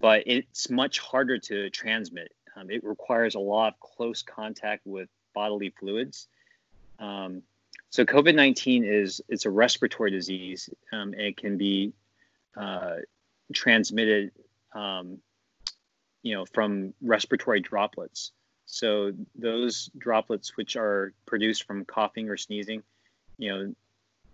But 0.00 0.24
it's 0.26 0.70
much 0.70 1.00
harder 1.00 1.38
to 1.38 1.70
transmit. 1.70 2.32
Um, 2.56 2.70
it 2.70 2.84
requires 2.84 3.34
a 3.34 3.40
lot 3.40 3.74
of 3.74 3.80
close 3.80 4.22
contact 4.22 4.86
with 4.86 5.08
bodily 5.34 5.70
fluids. 5.70 6.28
Um, 6.98 7.42
so 7.90 8.04
COVID-19 8.04 8.84
is 8.84 9.20
it's 9.28 9.46
a 9.46 9.50
respiratory 9.50 10.10
disease. 10.10 10.68
Um, 10.92 11.14
it 11.14 11.36
can 11.36 11.56
be 11.56 11.92
uh, 12.56 12.96
transmitted, 13.52 14.32
um, 14.74 15.18
you 16.22 16.34
know, 16.34 16.44
from 16.44 16.92
respiratory 17.00 17.60
droplets. 17.60 18.32
So 18.66 19.12
those 19.34 19.90
droplets, 19.96 20.56
which 20.56 20.76
are 20.76 21.14
produced 21.24 21.64
from 21.64 21.86
coughing 21.86 22.28
or 22.28 22.36
sneezing, 22.36 22.82
you 23.38 23.50
know, 23.50 23.74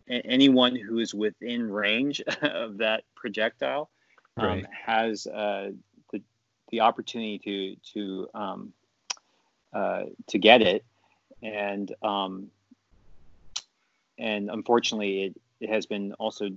anyone 0.09 0.77
who 0.77 0.99
is 0.99 1.15
within 1.15 1.71
range 1.71 2.21
of 2.43 2.79
that 2.79 3.05
projectile 3.15 3.91
um, 4.37 4.47
right. 4.47 4.67
has 4.87 5.27
uh, 5.27 5.71
the, 6.13 6.23
the 6.71 6.81
opportunity 6.81 7.39
to 7.39 7.77
to 7.93 8.29
um, 8.35 8.73
uh, 9.73 10.05
to 10.29 10.39
get 10.39 10.63
it, 10.63 10.85
and 11.43 11.95
um, 12.03 12.51
and 14.19 14.51
unfortunately, 14.51 15.25
it, 15.25 15.41
it 15.61 15.71
has 15.71 15.87
been 15.87 16.13
also 16.15 16.51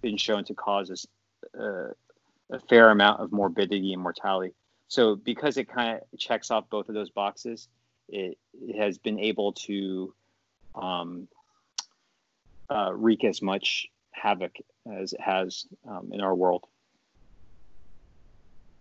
been 0.00 0.16
shown 0.16 0.44
to 0.44 0.54
cause 0.54 1.06
a, 1.54 1.60
uh, 1.60 1.92
a 2.50 2.60
fair 2.68 2.90
amount 2.90 3.20
of 3.20 3.32
morbidity 3.32 3.92
and 3.92 4.02
mortality. 4.02 4.54
So 4.88 5.16
because 5.16 5.56
it 5.58 5.68
kind 5.68 6.00
of 6.00 6.18
checks 6.18 6.50
off 6.50 6.70
both 6.70 6.88
of 6.88 6.94
those 6.94 7.10
boxes, 7.10 7.68
it, 8.08 8.38
it 8.54 8.76
has 8.76 8.96
been 8.96 9.18
able 9.18 9.52
to 9.52 10.14
um, 10.74 11.28
uh, 12.70 12.92
wreak 12.92 13.24
as 13.24 13.42
much 13.42 13.86
havoc 14.10 14.56
as 14.92 15.12
it 15.12 15.20
has 15.20 15.66
um, 15.88 16.10
in 16.12 16.20
our 16.20 16.34
world. 16.34 16.64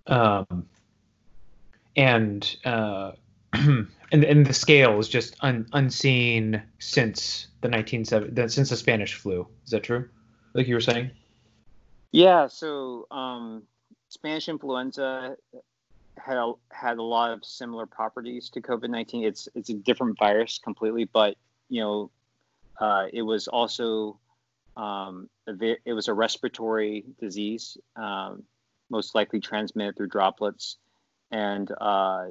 Um, 0.07 0.67
and 1.95 2.55
uh, 2.63 3.11
and 3.53 3.87
and 4.11 4.45
the 4.45 4.53
scale 4.53 4.99
is 4.99 5.09
just 5.09 5.35
un, 5.41 5.67
unseen 5.73 6.61
since 6.79 7.47
the 7.61 7.69
1970 7.69 8.47
since 8.49 8.69
the 8.69 8.77
Spanish 8.77 9.15
flu. 9.15 9.47
Is 9.65 9.71
that 9.71 9.83
true? 9.83 10.07
Like 10.53 10.67
you 10.67 10.75
were 10.75 10.81
saying? 10.81 11.11
Yeah. 12.11 12.47
So 12.47 13.07
um, 13.11 13.63
Spanish 14.09 14.47
influenza 14.47 15.35
had 16.17 16.37
a, 16.37 16.53
had 16.71 16.97
a 16.97 17.03
lot 17.03 17.31
of 17.31 17.43
similar 17.45 17.85
properties 17.85 18.49
to 18.51 18.61
COVID 18.61 18.89
19. 18.89 19.23
It's 19.23 19.49
it's 19.55 19.69
a 19.69 19.73
different 19.73 20.17
virus 20.17 20.59
completely, 20.63 21.05
but 21.05 21.35
you 21.69 21.81
know 21.81 22.11
uh, 22.79 23.05
it 23.11 23.21
was 23.21 23.47
also 23.47 24.19
um, 24.75 25.29
a, 25.47 25.75
it 25.85 25.93
was 25.93 26.07
a 26.07 26.13
respiratory 26.13 27.03
disease, 27.19 27.77
um, 27.95 28.43
most 28.89 29.15
likely 29.15 29.39
transmitted 29.39 29.97
through 29.97 30.07
droplets, 30.07 30.77
and 31.31 31.71
uh, 31.81 32.27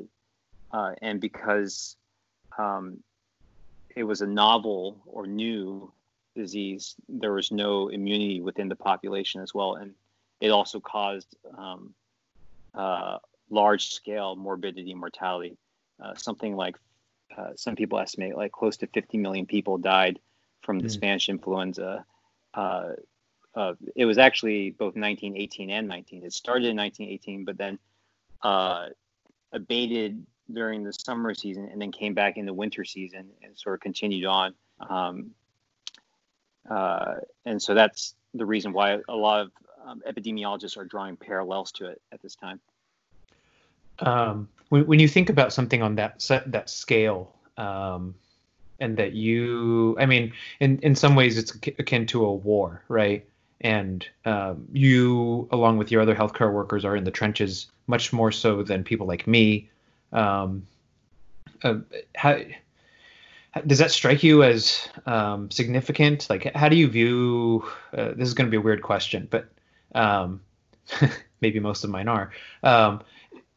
uh, 0.70 0.92
and 1.02 1.20
because 1.20 1.96
um, 2.56 3.02
it 3.94 4.04
was 4.04 4.20
a 4.20 4.26
novel 4.26 5.02
or 5.06 5.26
new 5.26 5.92
disease, 6.36 6.94
there 7.08 7.32
was 7.32 7.50
no 7.50 7.88
immunity 7.88 8.40
within 8.40 8.68
the 8.68 8.76
population 8.76 9.40
as 9.42 9.52
well, 9.52 9.74
and 9.74 9.94
it 10.40 10.50
also 10.50 10.78
caused 10.78 11.34
um, 11.58 11.94
uh, 12.74 13.18
large 13.50 13.88
scale 13.88 14.36
morbidity 14.36 14.92
and 14.92 15.00
mortality. 15.00 15.56
Uh, 16.02 16.14
something 16.14 16.54
like 16.56 16.76
some 17.56 17.74
people 17.74 17.98
estimate 17.98 18.34
like 18.34 18.50
close 18.50 18.78
to 18.78 18.86
50 18.86 19.18
million 19.18 19.44
people 19.44 19.76
died 19.76 20.18
from 20.66 20.80
the 20.80 20.88
mm. 20.88 20.90
Spanish 20.90 21.28
influenza. 21.30 22.04
Uh, 22.52 22.90
uh, 23.54 23.72
it 23.94 24.04
was 24.04 24.18
actually 24.18 24.70
both 24.70 24.96
1918 24.96 25.70
and 25.70 25.88
19. 25.88 26.24
It 26.24 26.32
started 26.34 26.68
in 26.68 26.76
1918, 26.76 27.44
but 27.46 27.56
then 27.56 27.78
uh, 28.42 28.88
abated 29.52 30.26
during 30.52 30.84
the 30.84 30.92
summer 30.92 31.32
season 31.32 31.68
and 31.72 31.80
then 31.80 31.90
came 31.90 32.12
back 32.12 32.36
in 32.36 32.44
the 32.44 32.52
winter 32.52 32.84
season 32.84 33.30
and 33.42 33.56
sort 33.56 33.74
of 33.74 33.80
continued 33.80 34.26
on. 34.26 34.54
Um, 34.80 35.30
uh, 36.68 37.14
and 37.46 37.62
so 37.62 37.72
that's 37.74 38.14
the 38.34 38.44
reason 38.44 38.72
why 38.72 38.98
a 39.08 39.16
lot 39.16 39.40
of 39.40 39.52
um, 39.86 40.02
epidemiologists 40.06 40.76
are 40.76 40.84
drawing 40.84 41.16
parallels 41.16 41.72
to 41.72 41.86
it 41.86 42.02
at 42.12 42.20
this 42.20 42.34
time. 42.36 42.60
Um, 44.00 44.48
when, 44.68 44.86
when 44.86 44.98
you 44.98 45.08
think 45.08 45.30
about 45.30 45.52
something 45.52 45.80
on 45.82 45.94
that 45.94 46.28
that 46.46 46.68
scale, 46.68 47.34
um, 47.56 48.14
and 48.80 48.96
that 48.96 49.12
you, 49.12 49.96
I 49.98 50.06
mean, 50.06 50.32
in 50.60 50.78
in 50.80 50.94
some 50.94 51.14
ways 51.14 51.38
it's 51.38 51.54
akin 51.54 52.06
to 52.06 52.24
a 52.24 52.32
war, 52.32 52.82
right? 52.88 53.26
And 53.60 54.06
um, 54.24 54.66
you, 54.72 55.48
along 55.50 55.78
with 55.78 55.90
your 55.90 56.02
other 56.02 56.14
healthcare 56.14 56.52
workers, 56.52 56.84
are 56.84 56.94
in 56.94 57.04
the 57.04 57.10
trenches 57.10 57.66
much 57.86 58.12
more 58.12 58.30
so 58.30 58.62
than 58.62 58.84
people 58.84 59.06
like 59.06 59.26
me. 59.26 59.70
Um, 60.12 60.66
uh, 61.62 61.76
how 62.14 62.40
does 63.66 63.78
that 63.78 63.90
strike 63.90 64.22
you 64.22 64.42
as 64.42 64.88
um, 65.06 65.50
significant? 65.50 66.28
Like, 66.28 66.54
how 66.54 66.68
do 66.68 66.76
you 66.76 66.88
view? 66.88 67.64
Uh, 67.96 68.12
this 68.14 68.28
is 68.28 68.34
going 68.34 68.46
to 68.46 68.50
be 68.50 68.58
a 68.58 68.60
weird 68.60 68.82
question, 68.82 69.26
but 69.30 69.48
um, 69.94 70.40
maybe 71.40 71.60
most 71.60 71.84
of 71.84 71.90
mine 71.90 72.08
are. 72.08 72.30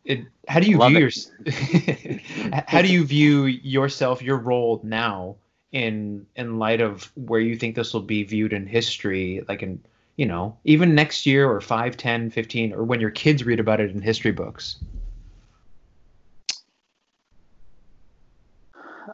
It, 0.10 0.26
how 0.48 0.60
do 0.60 0.67
you 0.67 0.80
Love 0.80 0.93
view 0.93 1.02
your? 1.02 1.12
how 2.67 2.82
do 2.82 2.91
you 2.91 3.06
view 3.06 3.45
yourself, 3.45 4.24
your 4.24 4.38
role 4.38 4.82
now 4.84 5.36
in 5.72 6.26
in 6.36 6.58
light 6.58 6.82
of 6.82 7.12
where 7.15 7.39
you 7.39 7.56
think 7.56 7.76
this 7.76 7.93
will 7.93 8.02
be 8.02 8.24
viewed 8.24 8.52
in 8.52 8.65
history, 8.65 9.43
like 9.48 9.62
in 9.62 9.80
you 10.15 10.26
know 10.26 10.58
even 10.63 10.95
next 10.95 11.28
year 11.28 11.48
or 11.48 11.62
5, 11.62 11.95
10, 11.95 12.32
15, 12.32 12.74
or 12.74 12.84
when 12.84 13.00
your 13.00 13.12
kids 13.12 13.43
read 13.43 13.60
about 13.60 13.80
it 13.80 13.91
in 13.91 14.02
history 14.02 14.32
books? 14.32 14.78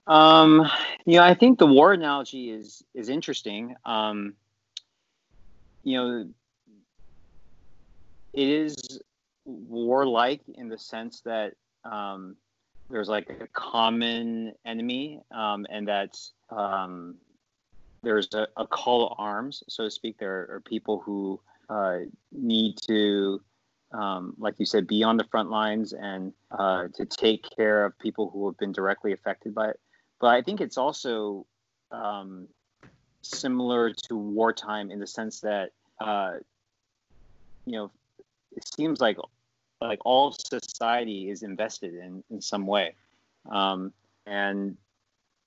Um, 0.07 0.65
you 1.05 1.17
know, 1.17 1.23
I 1.23 1.33
think 1.33 1.59
the 1.59 1.67
war 1.67 1.91
analogy 1.91 2.51
is 2.51 2.85
is 2.93 3.09
interesting. 3.09 3.75
Um, 3.83 4.35
you 5.83 5.97
know, 5.97 6.29
it 8.33 8.47
is 8.47 9.01
warlike 9.45 10.41
in 10.55 10.69
the 10.69 10.77
sense 10.77 11.21
that 11.21 11.53
um, 11.83 12.35
there's 12.89 13.09
like 13.09 13.29
a 13.29 13.47
common 13.47 14.53
enemy, 14.65 15.21
um, 15.31 15.65
and 15.69 15.87
that 15.87 16.17
um, 16.49 17.15
there's 18.03 18.27
a, 18.33 18.47
a, 18.57 18.67
call 18.67 19.09
to 19.09 19.15
arms, 19.15 19.63
so 19.67 19.85
to 19.85 19.91
speak. 19.91 20.17
There 20.17 20.47
are 20.51 20.61
people 20.65 20.99
who 20.99 21.39
uh, 21.69 21.99
need 22.31 22.77
to, 22.87 23.41
um, 23.91 24.35
like 24.37 24.55
you 24.59 24.65
said, 24.65 24.87
be 24.87 25.03
on 25.03 25.17
the 25.17 25.23
front 25.25 25.49
lines 25.49 25.93
and 25.93 26.33
uh, 26.51 26.87
to 26.95 27.05
take 27.05 27.45
care 27.55 27.85
of 27.85 27.97
people 27.97 28.29
who 28.29 28.45
have 28.47 28.57
been 28.57 28.71
directly 28.71 29.13
affected 29.13 29.55
by 29.55 29.69
it. 29.69 29.79
But 30.19 30.27
I 30.27 30.41
think 30.41 30.61
it's 30.61 30.77
also 30.77 31.47
um, 31.91 32.47
similar 33.21 33.91
to 33.91 34.15
wartime 34.15 34.91
in 34.91 34.99
the 34.99 35.07
sense 35.07 35.41
that, 35.41 35.71
uh, 35.99 36.33
you 37.65 37.73
know, 37.73 37.91
it 38.55 38.67
seems 38.75 39.01
like 39.01 39.17
like 39.81 39.99
all 40.05 40.31
society 40.31 41.29
is 41.29 41.43
invested 41.43 41.95
in 41.95 42.23
in 42.29 42.41
some 42.41 42.65
way, 42.65 42.95
um, 43.49 43.93
and 44.25 44.77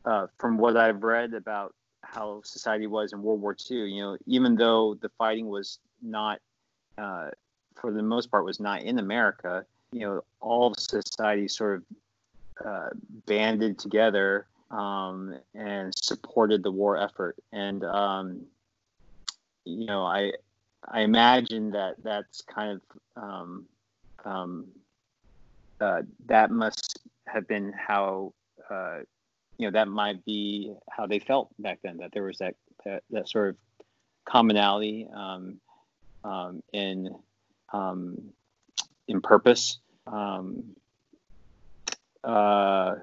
uh, 0.04 0.26
from 0.38 0.58
what 0.58 0.76
I've 0.76 1.02
read 1.02 1.34
about 1.34 1.74
how 2.02 2.40
society 2.44 2.86
was 2.86 3.12
in 3.12 3.22
World 3.22 3.40
War 3.40 3.56
II, 3.70 3.90
you 3.90 4.00
know, 4.00 4.16
even 4.26 4.54
though 4.54 4.94
the 4.94 5.10
fighting 5.10 5.48
was 5.48 5.78
not, 6.00 6.40
uh, 6.96 7.30
for 7.74 7.92
the 7.92 8.02
most 8.02 8.30
part, 8.30 8.44
was 8.44 8.60
not 8.60 8.82
in 8.82 8.98
America, 8.98 9.66
you 9.92 10.00
know, 10.00 10.24
all 10.40 10.68
of 10.68 10.78
society 10.78 11.48
sort 11.48 11.76
of 11.76 12.66
uh, 12.66 12.88
banded 13.26 13.78
together 13.78 14.46
um, 14.70 15.36
and 15.54 15.92
supported 15.94 16.62
the 16.62 16.70
war 16.70 16.96
effort. 16.96 17.36
And 17.52 17.84
um, 17.84 18.42
you 19.64 19.86
know, 19.86 20.04
I 20.04 20.32
I 20.86 21.00
imagine 21.00 21.70
that 21.72 21.96
that's 22.02 22.42
kind 22.42 22.80
of 22.80 23.22
um, 24.28 24.66
uh, 25.80 26.02
that 26.26 26.50
must 26.50 27.00
have 27.26 27.46
been 27.46 27.72
how 27.72 28.32
uh, 28.70 28.98
you 29.56 29.66
know 29.66 29.70
that 29.72 29.88
might 29.88 30.24
be 30.24 30.74
how 30.90 31.06
they 31.06 31.18
felt 31.18 31.50
back 31.58 31.78
then. 31.82 31.98
That 31.98 32.12
there 32.12 32.24
was 32.24 32.38
that 32.38 32.54
that, 32.84 33.02
that 33.10 33.28
sort 33.28 33.50
of 33.50 33.56
commonality 34.24 35.08
um, 35.14 35.60
um, 36.24 36.62
in 36.72 37.14
um, 37.72 38.32
in 39.06 39.20
purpose. 39.20 39.78
Um, 40.06 40.76
uh, 42.24 42.96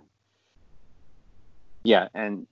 yeah, 1.83 2.07
and 2.13 2.47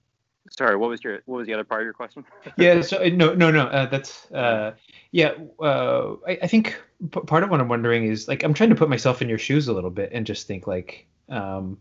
sorry, 0.56 0.76
what 0.76 0.90
was 0.90 1.02
your 1.02 1.20
what 1.26 1.38
was 1.38 1.46
the 1.46 1.54
other 1.54 1.64
part 1.64 1.82
of 1.82 1.84
your 1.84 1.92
question? 1.92 2.24
yeah, 2.56 2.80
so 2.80 2.98
uh, 2.98 3.08
no, 3.12 3.34
no, 3.34 3.50
no. 3.50 3.66
Uh, 3.66 3.86
that's 3.86 4.30
uh, 4.32 4.74
yeah. 5.10 5.34
Uh, 5.60 6.14
I, 6.26 6.38
I 6.42 6.46
think 6.46 6.80
p- 7.12 7.20
part 7.20 7.42
of 7.42 7.50
what 7.50 7.60
I'm 7.60 7.68
wondering 7.68 8.04
is 8.04 8.28
like 8.28 8.42
I'm 8.42 8.54
trying 8.54 8.70
to 8.70 8.76
put 8.76 8.88
myself 8.88 9.22
in 9.22 9.28
your 9.28 9.38
shoes 9.38 9.68
a 9.68 9.72
little 9.72 9.90
bit 9.90 10.10
and 10.12 10.26
just 10.26 10.46
think 10.46 10.66
like, 10.66 11.06
um, 11.28 11.78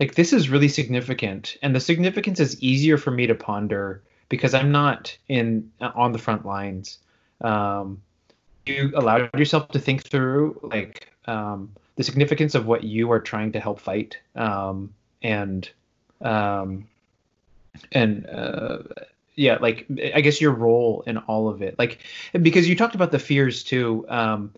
like 0.00 0.14
this 0.14 0.32
is 0.32 0.48
really 0.48 0.68
significant, 0.68 1.56
and 1.62 1.74
the 1.74 1.80
significance 1.80 2.40
is 2.40 2.60
easier 2.62 2.98
for 2.98 3.10
me 3.10 3.26
to 3.26 3.34
ponder 3.34 4.02
because 4.28 4.54
I'm 4.54 4.72
not 4.72 5.16
in 5.28 5.70
uh, 5.80 5.92
on 5.94 6.12
the 6.12 6.18
front 6.18 6.46
lines. 6.46 6.98
Um, 7.40 8.02
you 8.66 8.92
allowed 8.96 9.38
yourself 9.38 9.68
to 9.68 9.78
think 9.78 10.02
through 10.02 10.58
like 10.62 11.08
um, 11.26 11.70
the 11.96 12.02
significance 12.02 12.54
of 12.54 12.66
what 12.66 12.82
you 12.82 13.10
are 13.12 13.20
trying 13.20 13.52
to 13.52 13.60
help 13.60 13.78
fight, 13.78 14.18
um, 14.34 14.92
and 15.22 15.68
um, 16.20 16.88
and 17.92 18.26
uh, 18.28 18.78
yeah, 19.34 19.58
like 19.60 19.86
I 20.14 20.20
guess 20.20 20.40
your 20.40 20.52
role 20.52 21.04
in 21.06 21.18
all 21.18 21.48
of 21.48 21.62
it, 21.62 21.78
like 21.78 21.98
because 22.32 22.68
you 22.68 22.76
talked 22.76 22.94
about 22.94 23.12
the 23.12 23.18
fears 23.18 23.62
too. 23.62 24.06
Um, 24.08 24.52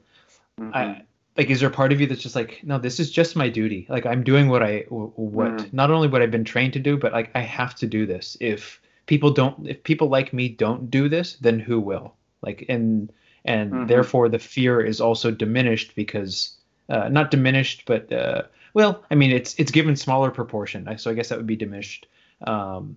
mm-hmm. 0.58 0.74
I, 0.74 1.02
like, 1.36 1.50
is 1.50 1.60
there 1.60 1.68
a 1.68 1.72
part 1.72 1.92
of 1.92 2.00
you 2.00 2.06
that's 2.08 2.22
just 2.22 2.34
like, 2.34 2.60
no, 2.64 2.78
this 2.78 2.98
is 2.98 3.12
just 3.12 3.36
my 3.36 3.48
duty. 3.48 3.86
Like, 3.88 4.06
I'm 4.06 4.24
doing 4.24 4.48
what 4.48 4.62
I 4.62 4.80
what 4.88 5.56
mm. 5.56 5.72
not 5.72 5.90
only 5.90 6.08
what 6.08 6.20
I've 6.20 6.32
been 6.32 6.44
trained 6.44 6.72
to 6.72 6.80
do, 6.80 6.96
but 6.96 7.12
like 7.12 7.30
I 7.34 7.40
have 7.40 7.74
to 7.76 7.86
do 7.86 8.06
this. 8.06 8.36
If 8.40 8.80
people 9.06 9.30
don't, 9.30 9.66
if 9.68 9.82
people 9.84 10.08
like 10.08 10.32
me 10.32 10.48
don't 10.48 10.90
do 10.90 11.08
this, 11.08 11.34
then 11.34 11.60
who 11.60 11.80
will? 11.80 12.14
Like, 12.42 12.66
and 12.68 13.12
and 13.44 13.72
mm-hmm. 13.72 13.86
therefore 13.86 14.28
the 14.28 14.38
fear 14.38 14.80
is 14.80 15.00
also 15.00 15.30
diminished 15.30 15.94
because 15.94 16.56
uh, 16.88 17.08
not 17.08 17.30
diminished, 17.30 17.84
but 17.86 18.12
uh, 18.12 18.42
well, 18.74 19.04
I 19.10 19.14
mean, 19.14 19.30
it's 19.30 19.54
it's 19.58 19.70
given 19.70 19.96
smaller 19.96 20.30
proportion. 20.30 20.98
So 20.98 21.10
I 21.10 21.14
guess 21.14 21.28
that 21.28 21.38
would 21.38 21.46
be 21.46 21.56
diminished. 21.56 22.06
Um, 22.46 22.96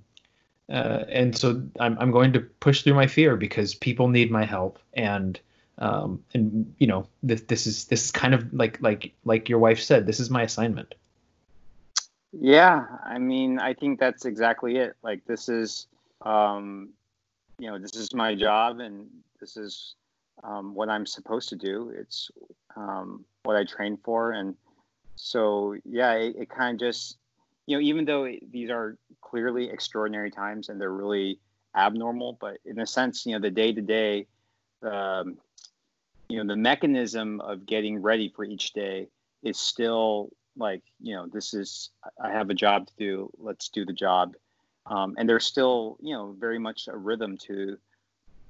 uh, 0.69 1.06
and 1.10 1.38
so 1.38 1.62
I'm 1.80 1.97
I'm 2.00 2.12
going 2.12 2.34
to 2.34 2.39
push 2.39 2.84
through 2.84 2.93
my 2.93 3.08
fear 3.08 3.36
because 3.36 3.76
people 3.76 4.08
need 4.08 4.32
my 4.32 4.45
help, 4.45 4.80
and 4.93 5.39
um, 5.78 6.24
and 6.34 6.74
you 6.78 6.88
know 6.88 7.08
this 7.24 7.41
this 7.41 7.67
is 7.67 7.86
this 7.86 8.06
is 8.06 8.12
kind 8.12 8.34
of 8.34 8.54
like 8.54 8.82
like 8.82 9.13
like 9.26 9.50
your 9.50 9.60
wife 9.60 9.82
said, 9.82 10.06
this 10.06 10.19
is 10.19 10.30
my 10.30 10.43
assignment. 10.43 10.95
Yeah, 12.34 12.86
I 13.04 13.17
mean, 13.17 13.60
I 13.60 13.74
think 13.74 14.00
that's 14.00 14.26
exactly 14.26 14.78
it. 14.78 14.95
Like 15.04 15.26
this 15.26 15.50
is, 15.50 15.88
um, 16.21 16.89
you 17.60 17.69
know, 17.69 17.78
this 17.78 17.95
is 17.95 18.13
my 18.13 18.36
job, 18.36 18.80
and 18.80 19.08
this 19.41 19.58
is 19.58 19.95
um, 20.43 20.74
what 20.74 20.88
I'm 20.88 21.06
supposed 21.06 21.50
to 21.50 21.58
do. 21.58 21.93
It's 21.97 22.32
um, 22.78 23.26
what 23.43 23.58
I 23.58 23.65
train 23.65 23.97
for, 24.04 24.32
and 24.32 24.56
so 25.15 25.76
yeah, 25.84 26.13
it, 26.13 26.36
it 26.38 26.50
kind 26.50 26.82
of 26.82 26.88
just 26.88 27.17
you 27.71 27.77
know 27.77 27.81
even 27.81 28.03
though 28.03 28.29
these 28.51 28.69
are 28.69 28.97
clearly 29.21 29.69
extraordinary 29.69 30.29
times 30.29 30.67
and 30.67 30.79
they're 30.79 30.91
really 30.91 31.39
abnormal, 31.73 32.38
but 32.41 32.57
in 32.65 32.79
a 32.79 32.86
sense, 32.86 33.25
you 33.25 33.31
know, 33.31 33.39
the 33.39 33.49
day 33.49 33.71
to 33.71 33.81
day, 33.81 34.27
you 34.84 36.38
know, 36.38 36.45
the 36.45 36.57
mechanism 36.57 37.39
of 37.39 37.65
getting 37.65 38.01
ready 38.01 38.27
for 38.36 38.43
each 38.43 38.73
day 38.73 39.07
is 39.41 39.57
still 39.57 40.29
like 40.57 40.84
you 40.99 41.15
know 41.15 41.27
this 41.27 41.53
is 41.53 41.91
I 42.21 42.31
have 42.31 42.49
a 42.49 42.53
job 42.53 42.88
to 42.88 42.93
do. 42.97 43.31
Let's 43.38 43.69
do 43.69 43.86
the 43.86 43.93
job. 43.93 44.36
Um, 44.86 45.15
and 45.17 45.29
there's 45.29 45.45
still, 45.45 45.97
you 46.01 46.13
know, 46.13 46.36
very 46.38 46.60
much 46.60 46.89
a 46.89 46.97
rhythm 46.97 47.38
to 47.45 47.77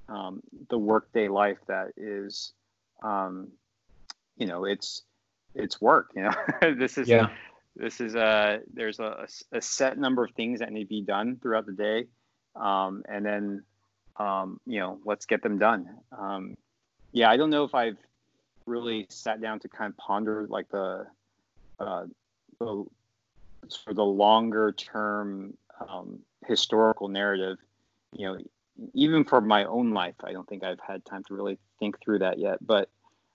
um, 0.08 0.42
the 0.68 0.78
workday 0.78 1.28
life 1.28 1.58
that 1.68 1.92
is, 1.96 2.54
um, 3.02 3.52
you 4.36 4.46
know, 4.46 4.64
it's 4.64 5.02
it's 5.54 5.80
work. 5.80 6.10
You 6.16 6.22
know, 6.22 6.34
this 6.76 6.98
is 6.98 7.08
yeah. 7.08 7.28
This 7.76 8.00
is 8.00 8.14
a 8.14 8.60
there's 8.72 8.98
a, 9.00 9.26
a, 9.52 9.60
set 9.62 9.98
number 9.98 10.24
of 10.24 10.32
things 10.32 10.60
that 10.60 10.72
need 10.72 10.84
to 10.84 10.88
be 10.88 11.02
done 11.02 11.38
throughout 11.40 11.66
the 11.66 11.72
day, 11.72 12.06
um, 12.54 13.02
and 13.08 13.24
then 13.24 13.62
um, 14.16 14.60
you 14.66 14.78
know 14.78 14.98
let's 15.04 15.26
get 15.26 15.42
them 15.42 15.58
done. 15.58 15.88
Um, 16.16 16.56
yeah, 17.12 17.30
I 17.30 17.36
don't 17.36 17.50
know 17.50 17.64
if 17.64 17.74
I've 17.74 17.96
really 18.66 19.06
sat 19.08 19.40
down 19.40 19.60
to 19.60 19.68
kind 19.68 19.90
of 19.90 19.96
ponder 19.96 20.46
like 20.48 20.68
the 20.68 21.06
uh, 21.78 22.04
the 22.58 22.84
for 23.84 23.94
the 23.94 24.04
longer 24.04 24.72
term 24.72 25.56
um, 25.80 26.18
historical 26.46 27.08
narrative. 27.08 27.58
You 28.12 28.26
know, 28.26 28.38
even 28.92 29.24
for 29.24 29.40
my 29.40 29.64
own 29.64 29.92
life, 29.92 30.16
I 30.22 30.32
don't 30.32 30.48
think 30.48 30.62
I've 30.62 30.80
had 30.80 31.04
time 31.04 31.24
to 31.24 31.34
really 31.34 31.58
think 31.78 32.00
through 32.00 32.18
that 32.20 32.38
yet. 32.38 32.58
But 32.60 32.90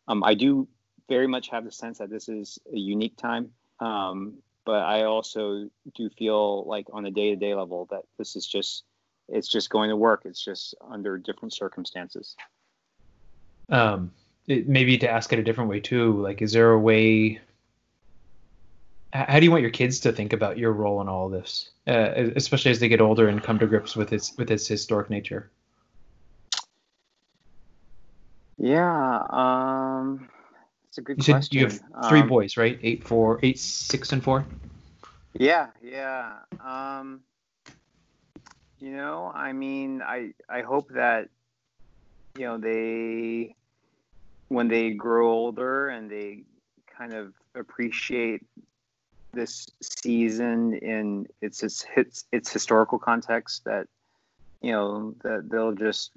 um, 0.07 0.23
I 0.23 0.35
do 0.35 0.67
very 1.09 1.27
much 1.27 1.49
have 1.49 1.63
the 1.63 1.71
sense 1.71 1.97
that 1.99 2.09
this 2.09 2.29
is 2.29 2.59
a 2.71 2.77
unique 2.77 3.17
time. 3.17 3.51
Um, 3.79 4.35
but 4.65 4.83
I 4.83 5.03
also 5.03 5.69
do 5.95 6.09
feel 6.09 6.65
like 6.65 6.87
on 6.91 7.05
a 7.05 7.11
day 7.11 7.29
to 7.29 7.35
day 7.35 7.55
level 7.55 7.87
that 7.91 8.03
this 8.17 8.35
is 8.35 8.45
just 8.45 8.83
it's 9.29 9.47
just 9.47 9.69
going 9.69 9.89
to 9.89 9.95
work. 9.95 10.23
It's 10.25 10.43
just 10.43 10.75
under 10.89 11.17
different 11.17 11.53
circumstances. 11.53 12.35
Um, 13.69 14.11
it, 14.47 14.67
maybe 14.67 14.97
to 14.99 15.09
ask 15.09 15.31
it 15.33 15.39
a 15.39 15.43
different 15.43 15.69
way 15.69 15.79
too. 15.79 16.21
Like, 16.21 16.41
is 16.41 16.53
there 16.53 16.71
a 16.71 16.79
way? 16.79 17.41
how 19.13 19.39
do 19.39 19.45
you 19.45 19.51
want 19.51 19.61
your 19.61 19.71
kids 19.71 20.01
to 20.01 20.11
think 20.11 20.33
about 20.33 20.57
your 20.57 20.71
role 20.71 21.01
in 21.01 21.07
all 21.07 21.29
this, 21.29 21.69
uh, 21.87 22.29
especially 22.35 22.71
as 22.71 22.79
they 22.79 22.87
get 22.87 23.01
older 23.01 23.27
and 23.27 23.41
come 23.41 23.57
to 23.59 23.67
grips 23.67 23.95
with 23.95 24.13
its 24.13 24.35
with 24.37 24.51
its 24.51 24.67
historic 24.67 25.09
nature? 25.09 25.49
Yeah, 28.57 29.23
um, 29.29 30.29
it's 30.97 31.03
a 31.03 31.13
good 31.13 31.27
you 31.27 31.33
question. 31.33 31.59
you 31.59 31.65
have 31.65 32.09
three 32.09 32.21
um, 32.21 32.27
boys, 32.27 32.57
right? 32.57 32.79
Eight, 32.81 33.07
four, 33.07 33.39
eight, 33.43 33.59
six, 33.59 34.11
and 34.11 34.23
four. 34.23 34.45
Yeah, 35.33 35.67
yeah. 35.81 36.37
Um, 36.63 37.21
you 38.79 38.91
know, 38.95 39.31
I 39.33 39.53
mean, 39.53 40.01
I 40.01 40.33
I 40.49 40.61
hope 40.61 40.89
that 40.93 41.29
you 42.35 42.45
know 42.45 42.57
they 42.57 43.55
when 44.47 44.67
they 44.69 44.91
grow 44.91 45.29
older 45.29 45.89
and 45.89 46.09
they 46.09 46.43
kind 46.97 47.13
of 47.13 47.33
appreciate 47.53 48.43
this 49.33 49.67
season 49.81 50.73
in 50.73 51.27
its 51.41 51.61
its 51.61 51.85
its, 51.95 52.25
its 52.31 52.51
historical 52.51 52.97
context 52.97 53.65
that 53.65 53.87
you 54.61 54.71
know 54.71 55.13
that 55.23 55.47
they'll 55.49 55.75
just 55.75 56.11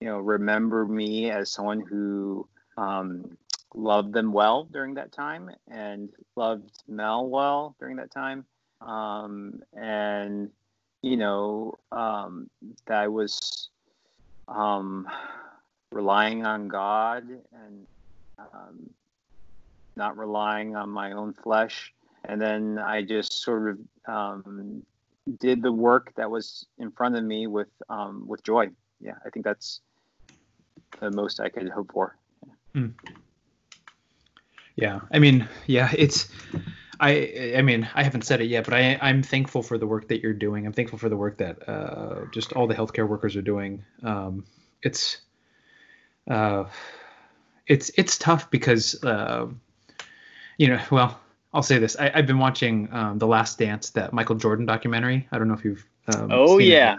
you 0.00 0.08
know 0.08 0.18
remember 0.18 0.84
me 0.84 1.30
as 1.30 1.50
someone 1.50 1.80
who 1.80 2.46
um, 2.76 3.38
loved 3.76 4.12
them 4.12 4.32
well 4.32 4.64
during 4.72 4.94
that 4.94 5.12
time 5.12 5.50
and 5.70 6.08
loved 6.34 6.70
Mel 6.88 7.28
well 7.28 7.76
during 7.78 7.96
that 7.96 8.10
time 8.10 8.44
um, 8.80 9.60
and 9.74 10.50
you 11.02 11.16
know 11.16 11.74
um, 11.92 12.50
that 12.86 12.98
I 12.98 13.08
was 13.08 13.68
um, 14.48 15.06
relying 15.92 16.44
on 16.44 16.68
God 16.68 17.28
and 17.28 17.86
um, 18.38 18.90
not 19.96 20.16
relying 20.16 20.74
on 20.74 20.88
my 20.88 21.12
own 21.12 21.34
flesh 21.34 21.92
and 22.24 22.40
then 22.40 22.78
I 22.78 23.02
just 23.02 23.42
sort 23.42 23.70
of 23.70 23.78
um, 24.12 24.82
did 25.38 25.62
the 25.62 25.72
work 25.72 26.12
that 26.16 26.30
was 26.30 26.66
in 26.78 26.90
front 26.90 27.16
of 27.16 27.24
me 27.24 27.46
with 27.46 27.68
um, 27.88 28.24
with 28.26 28.42
joy. 28.42 28.68
Yeah, 29.00 29.14
I 29.24 29.30
think 29.30 29.44
that's 29.44 29.80
the 31.00 31.10
most 31.10 31.40
I 31.40 31.48
could 31.48 31.68
hope 31.68 31.92
for. 31.92 32.16
Mm. 32.74 32.94
Yeah, 34.76 35.00
I 35.12 35.18
mean, 35.18 35.48
yeah, 35.66 35.90
it's. 35.96 36.28
I 36.98 37.54
I 37.56 37.62
mean, 37.62 37.88
I 37.94 38.02
haven't 38.02 38.22
said 38.22 38.40
it 38.40 38.46
yet, 38.46 38.64
but 38.64 38.74
I 38.74 38.98
I'm 39.02 39.22
thankful 39.22 39.62
for 39.62 39.78
the 39.78 39.86
work 39.86 40.08
that 40.08 40.22
you're 40.22 40.32
doing. 40.32 40.66
I'm 40.66 40.72
thankful 40.72 40.98
for 40.98 41.08
the 41.08 41.16
work 41.16 41.38
that 41.38 41.68
uh, 41.68 42.26
just 42.32 42.52
all 42.52 42.66
the 42.66 42.74
healthcare 42.74 43.08
workers 43.08 43.36
are 43.36 43.42
doing. 43.42 43.84
Um, 44.02 44.44
it's 44.82 45.18
uh, 46.28 46.64
it's 47.66 47.90
it's 47.96 48.18
tough 48.18 48.50
because 48.50 49.02
uh, 49.04 49.46
you 50.58 50.68
know, 50.68 50.80
well, 50.90 51.20
I'll 51.52 51.62
say 51.62 51.78
this: 51.78 51.96
I, 51.96 52.10
have 52.10 52.26
been 52.26 52.38
watching 52.38 52.88
um, 52.92 53.18
the 53.18 53.26
Last 53.26 53.58
Dance, 53.58 53.90
that 53.90 54.12
Michael 54.12 54.36
Jordan 54.36 54.66
documentary. 54.66 55.28
I 55.32 55.38
don't 55.38 55.48
know 55.48 55.54
if 55.54 55.64
you've. 55.64 55.86
Um, 56.14 56.28
oh 56.30 56.58
yeah. 56.58 56.98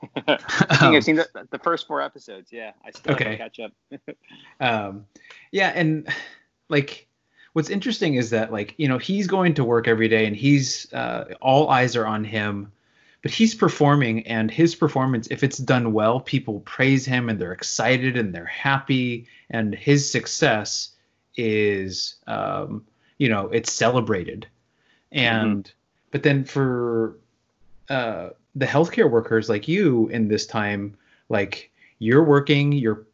I 0.28 0.36
think 0.36 0.82
um, 0.82 0.94
I've 0.94 1.04
seen 1.04 1.16
the, 1.16 1.48
the, 1.50 1.58
first 1.58 1.88
four 1.88 2.00
episodes. 2.00 2.52
Yeah, 2.52 2.70
I 2.84 2.90
still 2.92 3.14
okay. 3.14 3.36
catch 3.36 3.58
up. 3.58 3.72
um, 4.60 5.06
yeah, 5.50 5.72
and 5.74 6.08
like, 6.68 7.07
what's 7.52 7.70
interesting 7.70 8.14
is 8.14 8.30
that 8.30 8.52
like 8.52 8.74
you 8.76 8.88
know 8.88 8.98
he's 8.98 9.26
going 9.26 9.54
to 9.54 9.64
work 9.64 9.88
every 9.88 10.08
day, 10.08 10.26
and 10.26 10.36
he's 10.36 10.92
uh, 10.92 11.34
all 11.40 11.68
eyes 11.70 11.96
are 11.96 12.06
on 12.06 12.24
him, 12.24 12.72
but 13.22 13.30
he's 13.30 13.54
performing, 13.54 14.26
and 14.26 14.50
his 14.50 14.74
performance, 14.74 15.28
if 15.30 15.42
it's 15.42 15.58
done 15.58 15.92
well, 15.92 16.20
people 16.20 16.60
praise 16.60 17.04
him, 17.04 17.28
and 17.28 17.38
they're 17.38 17.52
excited, 17.52 18.16
and 18.16 18.34
they're 18.34 18.44
happy, 18.44 19.26
and 19.50 19.74
his 19.74 20.10
success 20.10 20.90
is 21.36 22.16
um, 22.26 22.84
you 23.18 23.28
know 23.28 23.48
it's 23.48 23.72
celebrated 23.72 24.46
and 25.12 25.64
mm-hmm. 25.64 25.72
but 26.10 26.22
then 26.22 26.44
for 26.44 27.16
uh, 27.88 28.30
the 28.54 28.66
healthcare 28.66 29.10
workers 29.10 29.48
like 29.48 29.68
you 29.68 30.08
in 30.08 30.28
this 30.28 30.46
time 30.46 30.96
like 31.28 31.70
you're 31.98 32.24
working 32.24 32.72
you're 32.72 33.06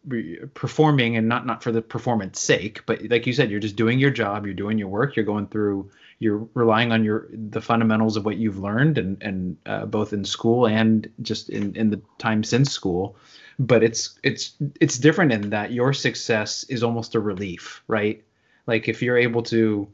performing 0.55 1.17
and 1.17 1.29
not 1.29 1.47
not 1.47 1.63
for 1.63 1.73
the 1.73 1.81
performance 1.81 2.41
sake 2.41 2.85
but 2.87 3.01
like 3.11 3.27
you 3.27 3.33
said 3.33 3.51
you're 3.51 3.61
just 3.61 3.77
doing 3.77 3.99
your 3.99 4.11
job 4.11 4.45
you're 4.45 4.55
doing 4.55 4.79
your 4.79 4.89
work 4.89 5.17
you're 5.17 5.25
going 5.25 5.47
through 5.47 5.91
you're 6.19 6.49
relying 6.55 6.93
on 6.93 7.05
your 7.05 7.29
the 7.33 7.61
fundamentals 7.61 8.17
of 8.17 8.25
what 8.25 8.37
you've 8.37 8.59
learned 8.59 8.99
and 8.99 9.23
and 9.23 9.57
uh, 9.67 9.85
both 9.87 10.13
in 10.13 10.25
school 10.25 10.67
and 10.67 11.11
just 11.23 11.51
in 11.51 11.75
in 11.77 11.91
the 11.91 12.01
time 12.19 12.43
since 12.43 12.71
school. 12.71 13.17
But 13.59 13.83
it's 13.83 14.19
it's 14.23 14.55
it's 14.81 14.99
different 14.99 15.33
in 15.33 15.51
that 15.51 15.73
your 15.73 15.93
success 15.93 16.65
is 16.65 16.83
almost 16.83 17.15
a 17.15 17.21
relief 17.21 17.83
right? 17.89 18.23
Like 18.67 18.89
if 18.89 19.03
you're 19.03 19.19
able 19.19 19.43
to 19.45 19.89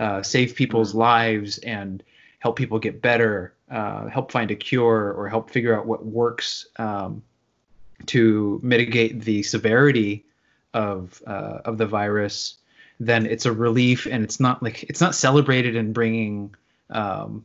uh, 0.00 0.22
save 0.22 0.54
people's 0.54 0.94
lives 0.94 1.58
and 1.58 2.02
help 2.38 2.56
people 2.56 2.78
get 2.78 3.02
better, 3.02 3.54
uh, 3.70 4.06
help 4.06 4.32
find 4.32 4.50
a 4.50 4.56
cure, 4.56 5.12
or 5.12 5.28
help 5.28 5.50
figure 5.50 5.78
out 5.78 5.86
what 5.86 6.06
works 6.06 6.66
um, 6.78 7.22
to 8.06 8.60
mitigate 8.62 9.20
the 9.20 9.42
severity 9.42 10.24
of 10.74 11.22
uh, 11.26 11.60
of 11.64 11.78
the 11.78 11.86
virus, 11.86 12.56
then 13.00 13.26
it's 13.26 13.46
a 13.46 13.52
relief, 13.52 14.06
and 14.06 14.24
it's 14.24 14.40
not 14.40 14.62
like 14.62 14.84
it's 14.84 15.00
not 15.00 15.14
celebrated 15.14 15.76
and 15.76 15.94
bringing. 15.94 16.54
Um, 16.90 17.44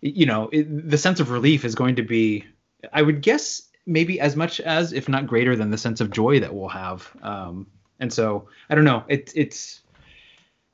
you 0.00 0.26
know, 0.26 0.50
it, 0.52 0.90
the 0.90 0.98
sense 0.98 1.20
of 1.20 1.30
relief 1.30 1.64
is 1.64 1.74
going 1.74 1.96
to 1.96 2.02
be, 2.02 2.44
I 2.92 3.00
would 3.00 3.22
guess, 3.22 3.62
maybe 3.86 4.20
as 4.20 4.36
much 4.36 4.60
as, 4.60 4.92
if 4.92 5.08
not 5.08 5.26
greater 5.26 5.56
than, 5.56 5.70
the 5.70 5.78
sense 5.78 6.02
of 6.02 6.10
joy 6.10 6.40
that 6.40 6.54
we'll 6.54 6.68
have. 6.68 7.10
Um, 7.22 7.66
and 8.00 8.12
so 8.12 8.48
I 8.68 8.74
don't 8.74 8.84
know. 8.84 9.04
It, 9.08 9.32
it's 9.34 9.80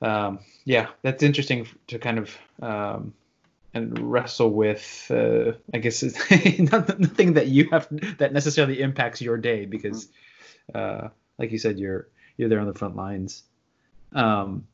um, 0.03 0.41
yeah, 0.65 0.89
that's 1.03 1.23
interesting 1.23 1.69
to 1.89 1.99
kind 1.99 2.19
of 2.19 2.37
um, 2.63 3.15
and 3.75 3.99
wrestle 4.11 4.51
with. 4.51 5.11
Uh, 5.11 5.53
I 5.73 5.79
guess 5.79 6.03
nothing 6.59 7.35
that 7.35 7.49
you 7.49 7.69
have 7.71 7.89
that 8.19 8.33
necessarily 8.33 8.81
impacts 8.81 9.21
your 9.21 9.37
day 9.37 9.67
because, 9.67 10.09
uh, 10.75 11.09
like 11.39 11.53
you 11.53 11.59
said, 11.59 11.79
you're 11.79 12.09
you're 12.37 12.49
there 12.49 12.61
on 12.61 12.67
the 12.67 12.75
front 12.75 12.97
lines. 12.97 13.43
Um, 14.13 14.67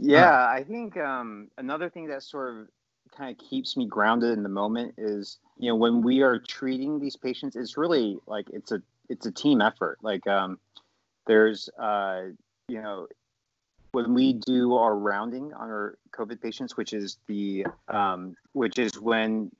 yeah, 0.00 0.30
uh, 0.30 0.46
I 0.46 0.64
think 0.64 0.96
um, 0.96 1.48
another 1.58 1.90
thing 1.90 2.08
that 2.08 2.22
sort 2.22 2.56
of 2.56 2.68
kind 3.16 3.30
of 3.30 3.38
keeps 3.38 3.76
me 3.76 3.86
grounded 3.86 4.36
in 4.36 4.42
the 4.42 4.48
moment 4.48 4.94
is 4.96 5.38
you 5.58 5.68
know 5.68 5.76
when 5.76 6.02
we 6.02 6.22
are 6.22 6.38
treating 6.38 7.00
these 7.00 7.16
patients, 7.16 7.56
it's 7.56 7.76
really 7.76 8.18
like 8.26 8.46
it's 8.52 8.72
a 8.72 8.82
it's 9.08 9.26
a 9.26 9.32
team 9.32 9.60
effort. 9.60 9.98
Like 10.02 10.26
um, 10.26 10.58
there's 11.26 11.68
uh, 11.78 12.22
you 12.68 12.80
know 12.80 13.08
when 13.92 14.14
we 14.14 14.32
do 14.32 14.74
our 14.74 14.96
rounding 14.96 15.52
on 15.52 15.68
our 15.68 15.98
COVID 16.12 16.40
patients, 16.40 16.76
which 16.76 16.92
is 16.92 17.18
the 17.26 17.66
um, 17.88 18.34
which 18.52 18.78
is 18.78 18.98
when 18.98 19.50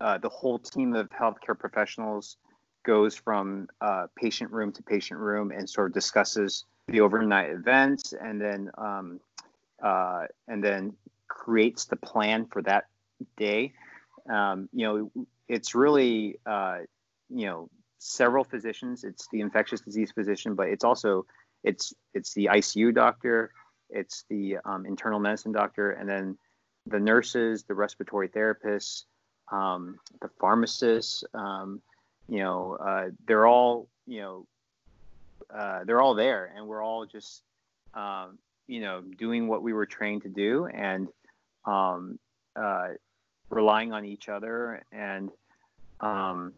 uh, 0.00 0.18
the 0.18 0.28
whole 0.28 0.58
team 0.58 0.94
of 0.94 1.08
healthcare 1.10 1.58
professionals 1.58 2.36
goes 2.84 3.16
from 3.16 3.68
uh, 3.80 4.06
patient 4.14 4.52
room 4.52 4.70
to 4.72 4.82
patient 4.82 5.18
room 5.18 5.50
and 5.50 5.68
sort 5.68 5.88
of 5.88 5.94
discusses 5.94 6.64
the 6.86 7.00
overnight 7.00 7.50
events, 7.50 8.12
and 8.12 8.40
then 8.40 8.70
um, 8.78 9.20
uh, 9.82 10.26
and 10.46 10.62
then 10.62 10.92
creates 11.26 11.86
the 11.86 11.96
plan 11.96 12.46
for 12.46 12.62
that 12.62 12.86
day. 13.36 13.72
Um, 14.28 14.68
you 14.72 14.86
know, 14.86 15.26
it's 15.48 15.74
really 15.74 16.38
uh, 16.44 16.80
you 17.30 17.46
know 17.46 17.70
several 17.98 18.44
physicians. 18.44 19.04
It's 19.04 19.26
the 19.32 19.40
infectious 19.40 19.80
disease 19.80 20.12
physician, 20.12 20.54
but 20.54 20.68
it's 20.68 20.84
also 20.84 21.24
it's 21.64 21.92
it's 22.14 22.34
the 22.34 22.48
ICU 22.52 22.94
doctor, 22.94 23.52
it's 23.90 24.24
the 24.28 24.58
um, 24.64 24.86
internal 24.86 25.18
medicine 25.18 25.52
doctor, 25.52 25.92
and 25.92 26.08
then 26.08 26.38
the 26.86 27.00
nurses, 27.00 27.64
the 27.64 27.74
respiratory 27.74 28.28
therapists, 28.28 29.04
um, 29.52 29.98
the 30.20 30.28
pharmacists. 30.40 31.24
Um, 31.34 31.80
you 32.28 32.40
know, 32.40 32.76
uh, 32.80 33.10
they're 33.26 33.46
all 33.46 33.88
you 34.06 34.20
know 34.20 34.46
uh, 35.54 35.84
they're 35.84 36.00
all 36.00 36.14
there, 36.14 36.52
and 36.54 36.66
we're 36.66 36.84
all 36.84 37.06
just 37.06 37.42
um, 37.94 38.38
you 38.66 38.80
know 38.80 39.02
doing 39.18 39.48
what 39.48 39.62
we 39.62 39.72
were 39.72 39.86
trained 39.86 40.22
to 40.22 40.28
do, 40.28 40.66
and 40.66 41.08
um, 41.64 42.18
uh, 42.56 42.88
relying 43.50 43.92
on 43.92 44.04
each 44.04 44.28
other, 44.28 44.84
and 44.92 45.30
um, 46.00 46.52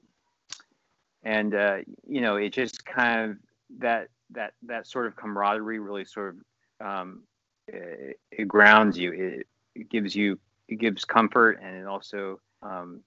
and 1.22 1.54
uh, 1.54 1.78
you 2.06 2.20
know 2.20 2.36
it 2.36 2.52
just 2.52 2.84
kind 2.84 3.30
of 3.30 3.36
that 3.78 4.08
that 4.32 4.54
that 4.62 4.86
sort 4.86 5.06
of 5.06 5.16
camaraderie 5.16 5.78
really 5.78 6.04
sort 6.04 6.36
of 6.80 6.86
um, 6.86 7.22
it, 7.68 8.18
it, 8.30 8.48
grounds 8.48 8.96
you. 8.98 9.12
It, 9.12 9.46
it, 9.74 9.90
gives 9.90 10.14
you 10.14 10.38
it 10.68 10.76
gives 10.76 11.04
comfort, 11.04 11.60
and 11.62 11.76
it 11.76 11.86
also 11.86 12.40
um, 12.62 13.00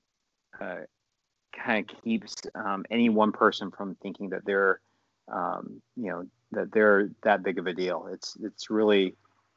uh, 0.60 0.82
kind 1.54 1.90
of 1.90 2.04
keeps 2.04 2.36
um, 2.56 2.86
any 2.90 3.10
one 3.10 3.32
person 3.32 3.72
from 3.72 3.96
thinking 3.96 4.30
that 4.30 4.46
they're 4.46 4.80
um, 5.32 5.82
you 5.96 6.10
know 6.10 6.26
that 6.52 6.72
they're 6.72 7.10
that 7.24 7.44
big 7.44 7.58
of 7.60 7.68
a 7.68 7.74
deal. 7.74 8.08
It's 8.12 8.38
it's 8.42 8.70
really 8.70 9.16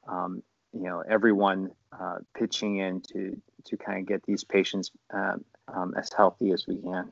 um, 0.08 0.42
you 0.72 0.84
know 0.84 1.02
everyone 1.08 1.70
uh, 1.98 2.18
pitching 2.36 2.78
in 2.78 3.00
to 3.12 3.40
to 3.64 3.76
kind 3.76 4.00
of 4.00 4.06
get 4.06 4.22
these 4.24 4.44
patients 4.44 4.90
uh, 5.12 5.36
as 5.96 6.10
healthy 6.16 6.52
as 6.52 6.66
we 6.66 6.76
can. 6.76 7.10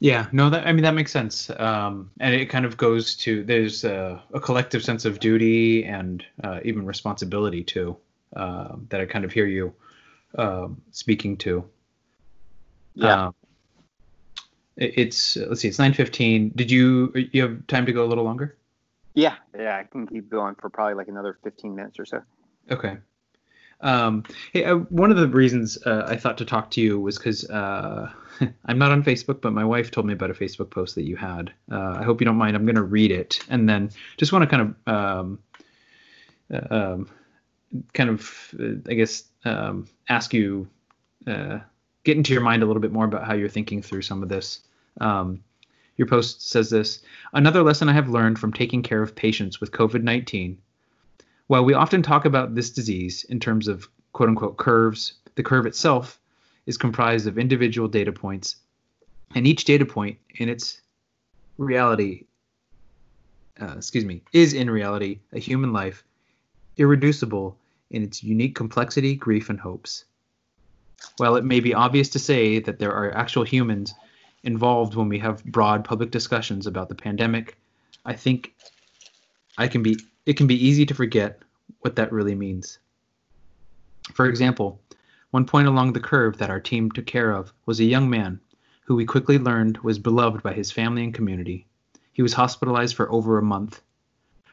Yeah, 0.00 0.28
no, 0.30 0.48
that 0.50 0.66
I 0.66 0.72
mean 0.72 0.84
that 0.84 0.94
makes 0.94 1.10
sense, 1.10 1.50
um, 1.58 2.10
and 2.20 2.32
it 2.34 2.46
kind 2.46 2.64
of 2.64 2.76
goes 2.76 3.16
to 3.16 3.42
there's 3.42 3.82
a, 3.84 4.22
a 4.32 4.38
collective 4.38 4.84
sense 4.84 5.04
of 5.04 5.18
duty 5.18 5.84
and 5.84 6.24
uh, 6.44 6.60
even 6.64 6.86
responsibility 6.86 7.64
too 7.64 7.96
uh, 8.36 8.76
that 8.90 9.00
I 9.00 9.06
kind 9.06 9.24
of 9.24 9.32
hear 9.32 9.46
you 9.46 9.74
um, 10.36 10.80
speaking 10.92 11.36
to. 11.38 11.68
Yeah. 12.94 13.26
Um, 13.26 13.34
it- 14.76 14.94
it's 14.96 15.36
let's 15.36 15.62
see, 15.62 15.68
it's 15.68 15.80
nine 15.80 15.94
fifteen. 15.94 16.52
Did 16.54 16.70
you 16.70 17.12
you 17.32 17.42
have 17.42 17.66
time 17.66 17.84
to 17.86 17.92
go 17.92 18.04
a 18.04 18.08
little 18.08 18.24
longer? 18.24 18.56
Yeah, 19.14 19.34
yeah, 19.58 19.76
I 19.78 19.82
can 19.82 20.06
keep 20.06 20.30
going 20.30 20.54
for 20.54 20.70
probably 20.70 20.94
like 20.94 21.08
another 21.08 21.36
15 21.42 21.74
minutes 21.74 21.98
or 21.98 22.04
so. 22.04 22.20
Okay. 22.70 22.98
Um, 23.80 24.24
hey, 24.52 24.64
uh, 24.64 24.76
one 24.76 25.10
of 25.10 25.16
the 25.16 25.28
reasons 25.28 25.78
uh, 25.86 26.04
I 26.06 26.16
thought 26.16 26.38
to 26.38 26.44
talk 26.44 26.70
to 26.72 26.80
you 26.80 27.00
was 27.00 27.18
because 27.18 27.48
uh, 27.48 28.10
I'm 28.66 28.78
not 28.78 28.90
on 28.90 29.02
Facebook, 29.02 29.40
but 29.40 29.52
my 29.52 29.64
wife 29.64 29.90
told 29.90 30.06
me 30.06 30.12
about 30.12 30.30
a 30.30 30.34
Facebook 30.34 30.70
post 30.70 30.94
that 30.96 31.04
you 31.04 31.16
had. 31.16 31.52
Uh, 31.70 31.96
I 31.98 32.02
hope 32.02 32.20
you 32.20 32.24
don't 32.24 32.36
mind. 32.36 32.56
I'm 32.56 32.64
going 32.64 32.76
to 32.76 32.82
read 32.82 33.10
it, 33.10 33.44
and 33.48 33.68
then 33.68 33.90
just 34.16 34.32
want 34.32 34.42
to 34.42 34.56
kind 34.56 34.74
of, 34.86 34.94
um, 34.94 35.38
uh, 36.52 36.74
um, 36.74 37.10
kind 37.92 38.10
of, 38.10 38.54
uh, 38.58 38.90
I 38.90 38.94
guess, 38.94 39.24
um, 39.44 39.88
ask 40.08 40.32
you, 40.34 40.68
uh, 41.26 41.58
get 42.04 42.16
into 42.16 42.32
your 42.32 42.42
mind 42.42 42.62
a 42.62 42.66
little 42.66 42.82
bit 42.82 42.92
more 42.92 43.04
about 43.04 43.24
how 43.24 43.34
you're 43.34 43.48
thinking 43.48 43.82
through 43.82 44.02
some 44.02 44.22
of 44.22 44.28
this. 44.28 44.60
Um, 45.00 45.44
your 45.96 46.06
post 46.06 46.48
says 46.48 46.70
this: 46.70 47.02
Another 47.32 47.62
lesson 47.62 47.88
I 47.88 47.92
have 47.92 48.08
learned 48.08 48.38
from 48.38 48.52
taking 48.52 48.82
care 48.82 49.02
of 49.02 49.14
patients 49.14 49.60
with 49.60 49.72
COVID-19 49.72 50.56
while 51.48 51.64
we 51.64 51.74
often 51.74 52.02
talk 52.02 52.24
about 52.24 52.54
this 52.54 52.70
disease 52.70 53.24
in 53.24 53.40
terms 53.40 53.68
of 53.68 53.88
quote 54.12 54.28
unquote 54.28 54.56
curves, 54.56 55.14
the 55.34 55.42
curve 55.42 55.66
itself 55.66 56.20
is 56.66 56.76
comprised 56.76 57.26
of 57.26 57.38
individual 57.38 57.88
data 57.88 58.12
points, 58.12 58.56
and 59.34 59.46
each 59.46 59.64
data 59.64 59.84
point 59.84 60.18
in 60.36 60.48
its 60.48 60.80
reality, 61.56 62.26
uh, 63.60 63.74
excuse 63.76 64.04
me, 64.04 64.22
is 64.32 64.52
in 64.52 64.70
reality 64.70 65.18
a 65.32 65.38
human 65.38 65.72
life, 65.72 66.04
irreducible 66.76 67.56
in 67.90 68.02
its 68.02 68.22
unique 68.22 68.54
complexity, 68.54 69.14
grief, 69.14 69.48
and 69.48 69.58
hopes. 69.58 70.04
While 71.16 71.36
it 71.36 71.44
may 71.44 71.60
be 71.60 71.72
obvious 71.72 72.10
to 72.10 72.18
say 72.18 72.58
that 72.58 72.78
there 72.78 72.92
are 72.92 73.16
actual 73.16 73.44
humans 73.44 73.94
involved 74.42 74.94
when 74.94 75.08
we 75.08 75.18
have 75.20 75.44
broad 75.44 75.84
public 75.84 76.10
discussions 76.10 76.66
about 76.66 76.90
the 76.90 76.94
pandemic, 76.94 77.56
I 78.04 78.12
think 78.14 78.52
I 79.56 79.66
can 79.68 79.82
be 79.82 79.98
it 80.28 80.36
can 80.36 80.46
be 80.46 80.66
easy 80.66 80.84
to 80.84 80.92
forget 80.92 81.40
what 81.80 81.96
that 81.96 82.12
really 82.12 82.34
means. 82.34 82.78
For 84.12 84.26
example, 84.26 84.78
one 85.30 85.46
point 85.46 85.68
along 85.68 85.94
the 85.94 86.00
curve 86.00 86.36
that 86.36 86.50
our 86.50 86.60
team 86.60 86.90
took 86.90 87.06
care 87.06 87.32
of 87.32 87.54
was 87.64 87.80
a 87.80 87.84
young 87.84 88.10
man 88.10 88.38
who 88.84 88.94
we 88.94 89.06
quickly 89.06 89.38
learned 89.38 89.78
was 89.78 89.98
beloved 89.98 90.42
by 90.42 90.52
his 90.52 90.70
family 90.70 91.02
and 91.02 91.14
community. 91.14 91.66
He 92.12 92.20
was 92.20 92.34
hospitalized 92.34 92.94
for 92.94 93.10
over 93.10 93.38
a 93.38 93.42
month. 93.42 93.80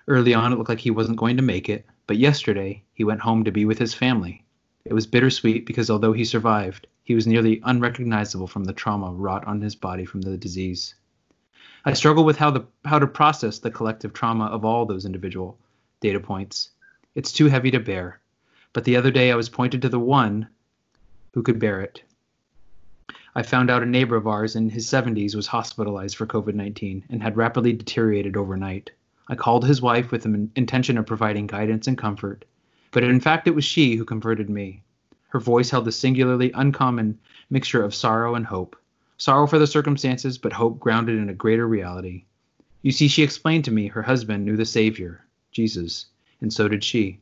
Early 0.07 0.33
on, 0.33 0.53
it 0.53 0.55
looked 0.55 0.69
like 0.69 0.79
he 0.79 0.91
wasn't 0.91 1.17
going 1.17 1.35
to 1.35 1.43
make 1.43 1.67
it, 1.67 1.85
but 2.07 2.15
yesterday 2.15 2.81
he 2.93 3.03
went 3.03 3.19
home 3.19 3.43
to 3.43 3.51
be 3.51 3.65
with 3.65 3.77
his 3.77 3.93
family. 3.93 4.45
It 4.85 4.93
was 4.93 5.05
bittersweet 5.05 5.65
because 5.65 5.89
although 5.89 6.13
he 6.13 6.23
survived, 6.23 6.87
he 7.03 7.15
was 7.15 7.27
nearly 7.27 7.59
unrecognizable 7.65 8.47
from 8.47 8.63
the 8.63 8.71
trauma 8.71 9.11
wrought 9.11 9.45
on 9.45 9.59
his 9.59 9.75
body 9.75 10.05
from 10.05 10.21
the 10.21 10.37
disease. 10.37 10.95
I 11.83 11.91
struggle 11.91 12.23
with 12.23 12.37
how 12.37 12.51
the 12.51 12.65
how 12.85 12.97
to 12.97 13.07
process 13.07 13.59
the 13.59 13.71
collective 13.71 14.13
trauma 14.13 14.45
of 14.45 14.63
all 14.63 14.85
those 14.85 15.05
individual 15.05 15.59
data 16.05 16.19
points. 16.19 16.69
It's 17.15 17.31
too 17.31 17.47
heavy 17.47 17.71
to 17.71 17.79
bear. 17.79 18.19
But 18.73 18.83
the 18.83 18.95
other 18.95 19.09
day 19.09 19.31
I 19.31 19.35
was 19.35 19.49
pointed 19.49 19.81
to 19.81 19.89
the 19.89 19.99
one 19.99 20.47
who 21.33 21.41
could 21.41 21.57
bear 21.57 21.81
it. 21.81 22.03
I 23.33 23.41
found 23.41 23.71
out 23.71 23.81
a 23.81 23.87
neighbor 23.87 24.15
of 24.15 24.27
ours 24.27 24.55
in 24.55 24.69
his 24.69 24.85
70s 24.85 25.33
was 25.33 25.47
hospitalized 25.47 26.15
for 26.15 26.27
COVID 26.27 26.53
19 26.53 27.05
and 27.09 27.23
had 27.23 27.35
rapidly 27.35 27.73
deteriorated 27.73 28.37
overnight. 28.37 28.91
I 29.27 29.33
called 29.33 29.65
his 29.65 29.81
wife 29.81 30.11
with 30.11 30.21
the 30.21 30.47
intention 30.55 30.99
of 30.99 31.07
providing 31.07 31.47
guidance 31.47 31.87
and 31.87 31.97
comfort, 31.97 32.45
but 32.91 33.03
in 33.03 33.19
fact, 33.19 33.47
it 33.47 33.55
was 33.55 33.65
she 33.65 33.95
who 33.95 34.05
comforted 34.05 34.47
me. 34.47 34.83
Her 35.29 35.39
voice 35.39 35.71
held 35.71 35.87
a 35.87 35.91
singularly 35.91 36.51
uncommon 36.53 37.17
mixture 37.49 37.83
of 37.83 37.95
sorrow 37.95 38.35
and 38.35 38.45
hope 38.45 38.75
sorrow 39.17 39.47
for 39.47 39.57
the 39.57 39.65
circumstances, 39.65 40.37
but 40.37 40.53
hope 40.53 40.79
grounded 40.79 41.17
in 41.17 41.29
a 41.29 41.33
greater 41.33 41.67
reality. 41.67 42.25
You 42.83 42.91
see, 42.91 43.07
she 43.07 43.23
explained 43.23 43.65
to 43.65 43.71
me 43.71 43.87
her 43.87 44.03
husband 44.03 44.45
knew 44.45 44.55
the 44.55 44.65
Savior, 44.65 45.24
Jesus, 45.55 46.07
and 46.41 46.51
so 46.51 46.67
did 46.67 46.83
she. 46.83 47.21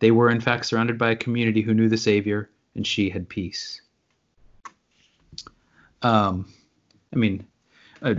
They 0.00 0.10
were, 0.10 0.30
in 0.30 0.40
fact, 0.40 0.66
surrounded 0.66 0.98
by 0.98 1.12
a 1.12 1.16
community 1.16 1.62
who 1.62 1.74
knew 1.74 1.88
the 1.88 1.96
Savior, 1.96 2.50
and 2.74 2.84
she 2.84 3.08
had 3.08 3.28
peace. 3.28 3.80
Um, 6.02 6.52
I 7.12 7.16
mean, 7.16 7.46
uh, 8.02 8.14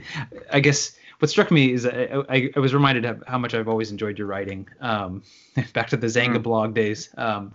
I 0.52 0.60
guess 0.60 0.96
what 1.18 1.30
struck 1.30 1.50
me 1.50 1.72
is 1.72 1.84
I, 1.84 2.24
I, 2.30 2.50
I, 2.56 2.58
was 2.58 2.72
reminded 2.72 3.04
of 3.04 3.22
how 3.26 3.36
much 3.36 3.52
I've 3.52 3.68
always 3.68 3.90
enjoyed 3.90 4.18
your 4.18 4.28
writing. 4.28 4.66
Um, 4.80 5.22
back 5.74 5.88
to 5.90 5.98
the 5.98 6.06
Xanga 6.06 6.38
mm. 6.38 6.42
blog 6.42 6.74
days. 6.74 7.10
Um, 7.18 7.52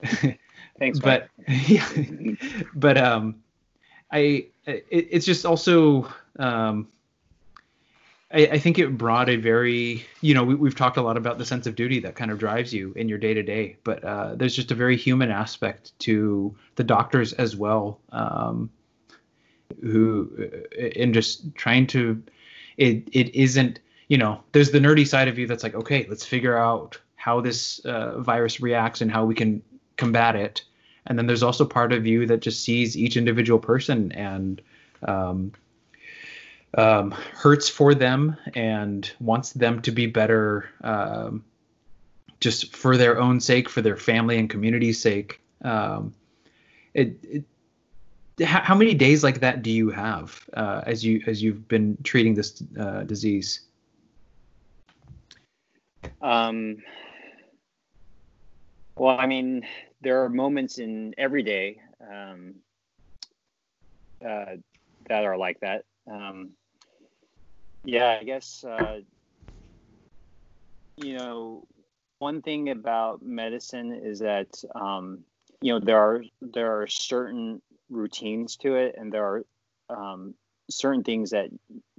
Thanks, 0.78 1.00
but 1.00 1.28
yeah, 1.48 1.86
but 2.74 2.96
um, 2.96 3.42
I 4.10 4.46
it, 4.66 4.86
it's 4.90 5.26
just 5.26 5.44
also 5.44 6.08
um, 6.38 6.88
I, 8.32 8.46
I, 8.46 8.58
think 8.58 8.78
it 8.78 8.96
brought 8.96 9.28
a 9.28 9.36
very 9.36 10.04
you 10.20 10.34
know 10.34 10.44
we, 10.44 10.68
have 10.68 10.76
talked 10.76 10.96
a 10.96 11.02
lot 11.02 11.16
about 11.16 11.38
the 11.38 11.44
sense 11.44 11.66
of 11.66 11.74
duty 11.74 12.00
that 12.00 12.14
kind 12.14 12.30
of 12.30 12.38
drives 12.38 12.72
you 12.72 12.92
in 12.94 13.08
your 13.08 13.18
day 13.18 13.34
to 13.34 13.42
day, 13.42 13.76
but 13.84 14.04
uh, 14.04 14.34
there's 14.34 14.54
just 14.54 14.70
a 14.70 14.74
very 14.74 14.96
human 14.96 15.30
aspect 15.30 15.98
to 16.00 16.54
the 16.76 16.84
doctors 16.84 17.32
as 17.34 17.56
well, 17.56 18.00
um, 18.12 18.70
who 19.82 20.50
in 20.78 21.12
just 21.12 21.54
trying 21.54 21.86
to 21.88 22.22
it 22.76 23.08
it 23.12 23.34
isn't 23.34 23.80
you 24.08 24.18
know 24.18 24.40
there's 24.52 24.70
the 24.70 24.80
nerdy 24.80 25.06
side 25.06 25.28
of 25.28 25.38
you 25.38 25.46
that's 25.46 25.62
like 25.62 25.74
okay 25.74 26.06
let's 26.08 26.24
figure 26.24 26.56
out 26.56 26.98
how 27.20 27.40
this 27.40 27.80
uh, 27.80 28.18
virus 28.20 28.60
reacts 28.60 29.02
and 29.02 29.10
how 29.12 29.26
we 29.26 29.34
can 29.34 29.62
combat 29.98 30.34
it. 30.34 30.62
And 31.06 31.18
then 31.18 31.26
there's 31.26 31.42
also 31.42 31.66
part 31.66 31.92
of 31.92 32.06
you 32.06 32.26
that 32.26 32.40
just 32.40 32.64
sees 32.64 32.96
each 32.96 33.16
individual 33.16 33.58
person 33.58 34.10
and 34.12 34.60
um, 35.06 35.52
um, 36.76 37.10
hurts 37.10 37.68
for 37.68 37.94
them 37.94 38.36
and 38.54 39.10
wants 39.20 39.52
them 39.52 39.82
to 39.82 39.90
be 39.90 40.06
better 40.06 40.68
um, 40.82 41.44
just 42.40 42.74
for 42.74 42.96
their 42.96 43.20
own 43.20 43.40
sake 43.40 43.68
for 43.68 43.82
their 43.82 43.96
family 43.96 44.38
and 44.38 44.48
community's 44.48 45.00
sake 45.00 45.40
um, 45.62 46.14
it, 46.94 47.16
it, 47.22 47.44
how 48.44 48.74
many 48.74 48.94
days 48.94 49.22
like 49.22 49.40
that 49.40 49.62
do 49.62 49.70
you 49.70 49.90
have 49.90 50.48
uh, 50.54 50.82
as 50.86 51.04
you 51.04 51.22
as 51.26 51.42
you've 51.42 51.68
been 51.68 51.96
treating 52.04 52.34
this 52.34 52.62
uh, 52.78 53.02
disease 53.02 53.60
um 56.22 56.76
well 58.96 59.18
i 59.18 59.26
mean 59.26 59.62
there 60.02 60.24
are 60.24 60.28
moments 60.28 60.78
in 60.78 61.14
every 61.18 61.42
day 61.42 61.80
um, 62.10 62.54
uh, 64.26 64.56
that 65.08 65.24
are 65.24 65.36
like 65.36 65.60
that. 65.60 65.84
Um, 66.10 66.50
yeah, 67.84 68.18
I 68.20 68.24
guess 68.24 68.64
uh, 68.64 69.00
you 70.96 71.16
know 71.16 71.64
one 72.18 72.42
thing 72.42 72.70
about 72.70 73.22
medicine 73.22 73.92
is 73.92 74.18
that 74.20 74.62
um, 74.74 75.20
you 75.60 75.72
know 75.72 75.80
there 75.80 75.98
are 75.98 76.22
there 76.40 76.80
are 76.80 76.86
certain 76.86 77.60
routines 77.88 78.56
to 78.58 78.76
it, 78.76 78.94
and 78.98 79.12
there 79.12 79.24
are 79.24 79.44
um, 79.88 80.34
certain 80.70 81.02
things 81.02 81.30
that 81.30 81.48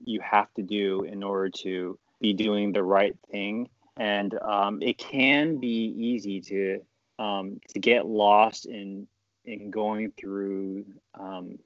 you 0.04 0.22
have 0.22 0.54
to 0.54 0.62
do 0.62 1.04
in 1.04 1.24
order 1.24 1.50
to 1.50 1.98
be 2.20 2.34
doing 2.34 2.72
the 2.72 2.84
right 2.84 3.18
thing, 3.32 3.70
and 3.98 4.40
um, 4.42 4.82
it 4.82 4.98
can 4.98 5.58
be 5.60 5.94
easy 5.98 6.42
to 6.42 6.82
um, 7.20 7.60
to 7.70 7.80
get 7.80 8.06
lost 8.06 8.66
in 8.66 9.08
in 9.46 9.72
going 9.72 10.12
through 10.12 10.86
um, 11.20 11.58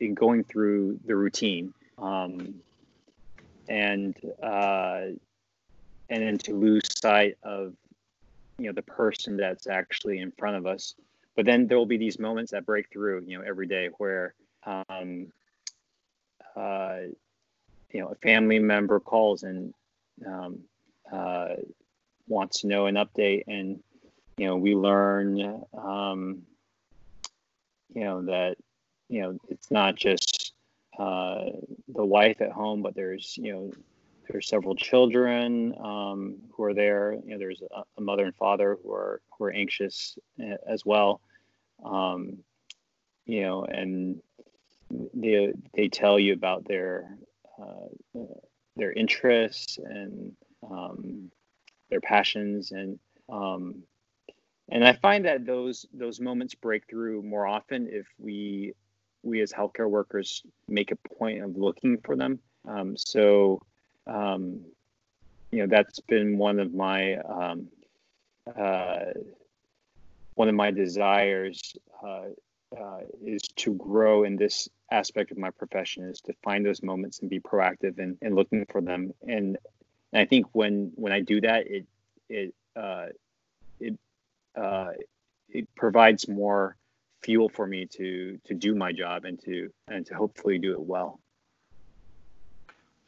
in 0.00 0.14
going 0.14 0.44
through 0.44 1.00
the 1.04 1.16
routine. 1.16 1.74
Um, 1.98 2.54
and 3.68 4.16
uh, 4.42 5.06
and 6.08 6.22
then 6.22 6.38
to 6.38 6.54
lose 6.54 6.82
sight 6.98 7.36
of 7.42 7.74
you 8.58 8.66
know 8.66 8.72
the 8.72 8.82
person 8.82 9.36
that's 9.36 9.66
actually 9.66 10.18
in 10.18 10.32
front 10.32 10.56
of 10.56 10.66
us. 10.66 10.94
But 11.34 11.46
then 11.46 11.66
there 11.66 11.78
will 11.78 11.86
be 11.86 11.96
these 11.96 12.18
moments 12.18 12.52
that 12.52 12.66
break 12.66 12.90
through 12.90 13.24
you 13.26 13.38
know 13.38 13.44
every 13.46 13.66
day 13.66 13.90
where 13.98 14.34
um, 14.64 15.32
uh, 16.56 16.98
you 17.92 18.00
know 18.00 18.08
a 18.08 18.14
family 18.16 18.58
member 18.58 19.00
calls 19.00 19.42
and 19.42 19.72
um, 20.26 20.60
uh, 21.12 21.54
wants 22.28 22.60
to 22.60 22.66
know 22.66 22.86
an 22.86 22.96
update 22.96 23.44
and 23.48 23.80
you 24.36 24.46
know, 24.46 24.56
we 24.56 24.74
learn, 24.74 25.62
um, 25.76 26.42
you 27.94 28.04
know, 28.04 28.22
that, 28.22 28.56
you 29.08 29.22
know, 29.22 29.38
it's 29.48 29.70
not 29.70 29.94
just 29.94 30.41
uh, 30.98 31.44
the 31.88 32.04
wife 32.04 32.40
at 32.40 32.52
home, 32.52 32.82
but 32.82 32.94
there's, 32.94 33.36
you 33.38 33.52
know, 33.52 33.72
there's 34.28 34.48
several 34.48 34.74
children 34.74 35.74
um, 35.82 36.36
who 36.52 36.64
are 36.64 36.74
there. 36.74 37.14
You 37.24 37.32
know, 37.32 37.38
there's 37.38 37.62
a, 37.62 37.82
a, 37.98 38.00
mother 38.00 38.24
and 38.24 38.34
father 38.36 38.78
who 38.82 38.92
are 38.92 39.20
who 39.30 39.44
are 39.44 39.50
anxious 39.50 40.18
uh, 40.40 40.56
as 40.66 40.84
well. 40.84 41.20
Um, 41.84 42.38
you 43.26 43.42
know, 43.42 43.64
and 43.64 44.20
they 45.14 45.52
they 45.74 45.88
tell 45.88 46.18
you 46.18 46.34
about 46.34 46.66
their 46.66 47.16
uh, 47.60 48.20
their 48.76 48.92
interests 48.92 49.78
and 49.78 50.32
um, 50.68 51.30
their 51.90 52.00
passions 52.00 52.70
and 52.72 52.98
um, 53.28 53.82
and 54.70 54.84
I 54.84 54.94
find 54.94 55.24
that 55.24 55.44
those 55.44 55.86
those 55.92 56.20
moments 56.20 56.54
break 56.54 56.88
through 56.88 57.22
more 57.22 57.46
often 57.46 57.88
if 57.90 58.06
we 58.18 58.74
we 59.22 59.40
as 59.40 59.52
healthcare 59.52 59.88
workers 59.88 60.42
make 60.68 60.90
a 60.90 60.96
point 60.96 61.42
of 61.42 61.56
looking 61.56 61.98
for 61.98 62.16
them. 62.16 62.38
Um, 62.66 62.96
so 62.96 63.60
um, 64.06 64.60
you 65.50 65.60
know 65.60 65.66
that's 65.66 66.00
been 66.00 66.38
one 66.38 66.58
of 66.58 66.74
my 66.74 67.16
um, 67.16 67.68
uh, 68.56 69.12
one 70.34 70.48
of 70.48 70.54
my 70.54 70.70
desires 70.70 71.76
uh, 72.02 72.24
uh, 72.76 73.00
is 73.24 73.42
to 73.42 73.74
grow 73.74 74.24
in 74.24 74.36
this 74.36 74.68
aspect 74.90 75.30
of 75.30 75.38
my 75.38 75.50
profession 75.50 76.04
is 76.04 76.20
to 76.22 76.34
find 76.42 76.64
those 76.64 76.82
moments 76.82 77.20
and 77.20 77.30
be 77.30 77.40
proactive 77.40 77.98
and, 77.98 78.16
and 78.22 78.34
looking 78.34 78.66
for 78.66 78.80
them 78.80 79.12
and, 79.22 79.58
and 80.12 80.22
I 80.22 80.24
think 80.24 80.46
when 80.52 80.92
when 80.94 81.12
I 81.12 81.20
do 81.20 81.40
that 81.42 81.66
it 81.66 81.86
it 82.28 82.54
uh, 82.74 83.06
it 83.78 83.98
uh, 84.56 84.92
it 85.48 85.68
provides 85.74 86.28
more 86.28 86.76
fuel 87.22 87.48
for 87.48 87.66
me 87.66 87.86
to 87.86 88.38
to 88.44 88.54
do 88.54 88.74
my 88.74 88.92
job 88.92 89.24
and 89.24 89.40
to 89.44 89.70
and 89.88 90.06
to 90.06 90.14
hopefully 90.14 90.58
do 90.58 90.72
it 90.72 90.80
well. 90.80 91.20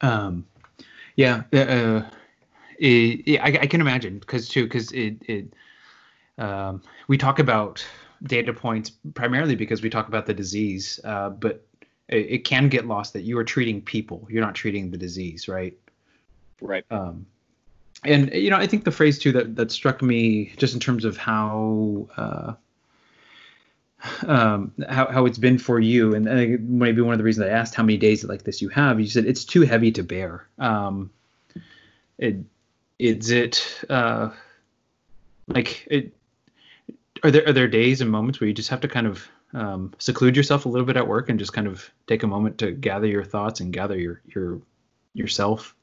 Um, 0.01 0.45
yeah, 1.15 1.43
uh, 1.53 1.57
uh 1.57 2.09
it, 2.77 3.39
I, 3.39 3.59
I, 3.61 3.67
can 3.67 3.79
imagine 3.79 4.19
because 4.19 4.49
too 4.49 4.65
because 4.65 4.91
it 4.91 5.17
it 5.27 5.53
um, 6.37 6.81
we 7.07 7.17
talk 7.17 7.39
about 7.39 7.85
data 8.23 8.53
points 8.53 8.91
primarily 9.13 9.55
because 9.55 9.81
we 9.81 9.89
talk 9.89 10.07
about 10.07 10.25
the 10.25 10.33
disease, 10.33 10.99
uh, 11.03 11.29
but 11.29 11.65
it, 12.09 12.27
it, 12.29 12.37
can 12.39 12.67
get 12.67 12.85
lost 12.85 13.13
that 13.13 13.21
you 13.21 13.37
are 13.37 13.43
treating 13.43 13.81
people, 13.81 14.27
you're 14.29 14.43
not 14.43 14.55
treating 14.55 14.91
the 14.91 14.97
disease, 14.97 15.47
right? 15.47 15.77
Right. 16.59 16.83
Um, 16.91 17.25
and 18.03 18.33
you 18.33 18.49
know, 18.49 18.57
I 18.57 18.67
think 18.67 18.83
the 18.83 18.91
phrase 18.91 19.17
too 19.17 19.31
that 19.31 19.55
that 19.55 19.71
struck 19.71 20.01
me 20.01 20.53
just 20.57 20.73
in 20.73 20.79
terms 20.79 21.05
of 21.05 21.17
how. 21.17 22.07
Uh, 22.17 22.53
um, 24.27 24.71
how, 24.89 25.07
how 25.07 25.25
it's 25.25 25.37
been 25.37 25.57
for 25.57 25.79
you, 25.79 26.15
and, 26.15 26.27
and 26.27 26.69
maybe 26.69 27.01
one 27.01 27.13
of 27.13 27.17
the 27.17 27.23
reasons 27.23 27.47
I 27.47 27.49
asked 27.49 27.75
how 27.75 27.83
many 27.83 27.97
days 27.97 28.23
like 28.23 28.43
this 28.43 28.61
you 28.61 28.69
have, 28.69 28.99
you 28.99 29.07
said 29.07 29.25
it's 29.25 29.45
too 29.45 29.61
heavy 29.61 29.91
to 29.93 30.03
bear. 30.03 30.47
Um, 30.59 31.09
it, 32.17 32.37
is 32.99 33.29
it 33.29 33.83
uh, 33.89 34.29
like 35.47 35.85
it, 35.89 36.15
are 37.23 37.31
there 37.31 37.47
are 37.47 37.53
there 37.53 37.67
days 37.67 38.01
and 38.01 38.09
moments 38.09 38.39
where 38.39 38.47
you 38.47 38.53
just 38.53 38.69
have 38.69 38.81
to 38.81 38.87
kind 38.87 39.07
of 39.07 39.27
um, 39.53 39.93
seclude 39.99 40.35
yourself 40.35 40.65
a 40.65 40.69
little 40.69 40.85
bit 40.85 40.97
at 40.97 41.07
work 41.07 41.29
and 41.29 41.39
just 41.39 41.53
kind 41.53 41.67
of 41.67 41.89
take 42.07 42.23
a 42.23 42.27
moment 42.27 42.57
to 42.59 42.71
gather 42.71 43.07
your 43.07 43.23
thoughts 43.23 43.59
and 43.59 43.73
gather 43.73 43.97
your 43.97 44.21
your 44.27 44.61
yourself? 45.13 45.75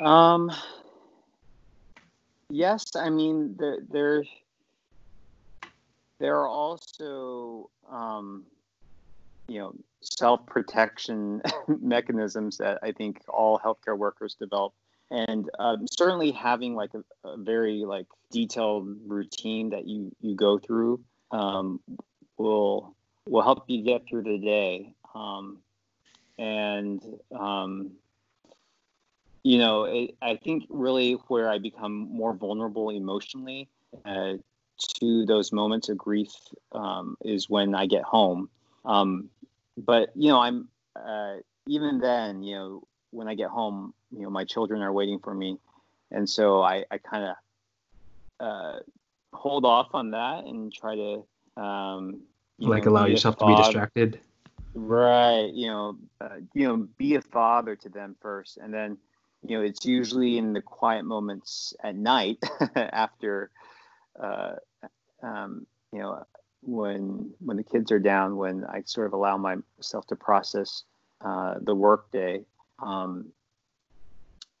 Um. 0.00 0.52
Yes, 2.48 2.94
I 2.94 3.10
mean 3.10 3.56
there 3.58 3.78
there 3.90 4.24
there 6.18 6.36
are 6.36 6.48
also 6.48 7.70
um, 7.90 8.44
you 9.48 9.58
know 9.58 9.74
self 10.00 10.46
protection 10.46 11.42
mechanisms 11.68 12.58
that 12.58 12.78
I 12.82 12.92
think 12.92 13.20
all 13.28 13.58
healthcare 13.58 13.96
workers 13.96 14.34
develop. 14.34 14.72
And 15.08 15.48
um, 15.60 15.86
certainly 15.86 16.32
having 16.32 16.74
like 16.74 16.90
a, 16.94 17.28
a, 17.28 17.36
very 17.36 17.84
like 17.84 18.06
detailed 18.32 18.88
routine 19.06 19.70
that 19.70 19.86
you 19.86 20.10
you 20.20 20.34
go 20.34 20.58
through 20.58 21.00
um, 21.30 21.80
will 22.38 22.96
will 23.28 23.42
help 23.42 23.64
you 23.68 23.82
get 23.82 24.08
through 24.08 24.24
the 24.24 24.38
day. 24.38 24.94
Um, 25.14 25.58
and 26.38 27.02
um, 27.38 27.92
you 29.46 29.58
know 29.58 29.84
it, 29.84 30.16
i 30.20 30.34
think 30.34 30.64
really 30.68 31.12
where 31.28 31.48
i 31.48 31.56
become 31.56 32.08
more 32.10 32.34
vulnerable 32.34 32.90
emotionally 32.90 33.68
uh, 34.04 34.32
to 34.76 35.24
those 35.26 35.52
moments 35.52 35.88
of 35.88 35.96
grief 35.96 36.32
um, 36.72 37.16
is 37.24 37.48
when 37.48 37.74
i 37.74 37.86
get 37.86 38.02
home. 38.02 38.48
Um, 38.84 39.30
but 39.76 40.10
you 40.14 40.28
know 40.28 40.40
i'm 40.40 40.68
uh, 40.94 41.36
even 41.66 41.98
then 41.98 42.42
you 42.42 42.54
know 42.54 42.82
when 43.10 43.28
i 43.28 43.34
get 43.34 43.50
home 43.50 43.94
you 44.10 44.22
know 44.22 44.30
my 44.30 44.44
children 44.44 44.82
are 44.82 44.92
waiting 44.92 45.18
for 45.18 45.34
me. 45.34 45.58
And 46.10 46.28
so 46.28 46.62
i, 46.62 46.84
I 46.90 46.98
kind 46.98 47.24
of 47.24 47.36
uh, 48.38 48.78
hold 49.32 49.64
off 49.64 49.94
on 49.94 50.10
that 50.10 50.44
and 50.44 50.72
try 50.72 50.94
to 50.94 51.26
um, 51.56 52.20
like 52.58 52.84
know, 52.84 52.92
allow 52.92 53.06
yourself 53.06 53.36
to 53.38 53.46
be 53.46 53.54
distracted? 53.54 54.20
Right 54.74 55.50
you 55.52 55.68
know 55.68 55.96
uh, 56.20 56.36
you 56.54 56.68
know 56.68 56.88
be 56.98 57.14
a 57.14 57.22
father 57.22 57.76
to 57.76 57.88
them 57.88 58.16
first. 58.20 58.58
And 58.58 58.72
then 58.72 58.98
you 59.42 59.56
know 59.56 59.64
it's 59.64 59.84
usually 59.84 60.38
in 60.38 60.52
the 60.52 60.62
quiet 60.62 61.04
moments 61.04 61.74
at 61.82 61.96
night 61.96 62.38
after 62.76 63.50
uh, 64.20 64.54
um, 65.22 65.66
you 65.92 65.98
know 65.98 66.24
when 66.62 67.30
when 67.40 67.56
the 67.56 67.62
kids 67.62 67.92
are 67.92 67.98
down 67.98 68.36
when 68.36 68.64
i 68.64 68.82
sort 68.84 69.06
of 69.06 69.12
allow 69.12 69.36
myself 69.36 70.06
to 70.06 70.16
process 70.16 70.84
uh, 71.20 71.54
the 71.62 71.74
workday 71.74 72.44
um, 72.80 73.26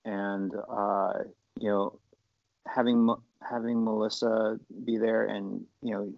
and 0.04 0.52
uh, 0.68 1.14
you 1.58 1.68
know 1.68 1.98
having 2.66 3.14
having 3.48 3.84
Melissa 3.84 4.58
be 4.84 4.98
there, 4.98 5.24
and 5.24 5.64
you 5.82 5.92
know, 5.92 6.12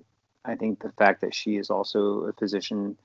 I 0.45 0.55
think 0.55 0.81
the 0.81 0.93
fact 0.93 1.21
that 1.21 1.35
she 1.35 1.57
is 1.57 1.71
also 1.71 2.25
a 2.25 2.33
physician 2.33 2.97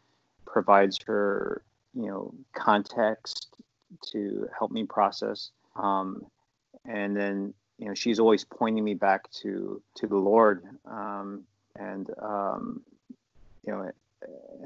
provides 0.46 1.00
her 1.06 1.64
you 1.94 2.08
know 2.08 2.34
context 2.54 3.56
to 4.12 4.48
help 4.58 4.72
me 4.72 4.86
process. 4.86 5.52
Um, 5.76 6.26
and 6.86 7.16
then 7.16 7.54
you 7.84 7.90
know 7.90 7.96
she's 7.96 8.18
always 8.18 8.46
pointing 8.46 8.82
me 8.82 8.94
back 8.94 9.30
to 9.42 9.82
to 9.96 10.08
the 10.08 10.16
Lord, 10.16 10.64
um, 10.86 11.44
and 11.76 12.10
um, 12.22 12.82
you 13.68 13.74
know, 13.74 13.92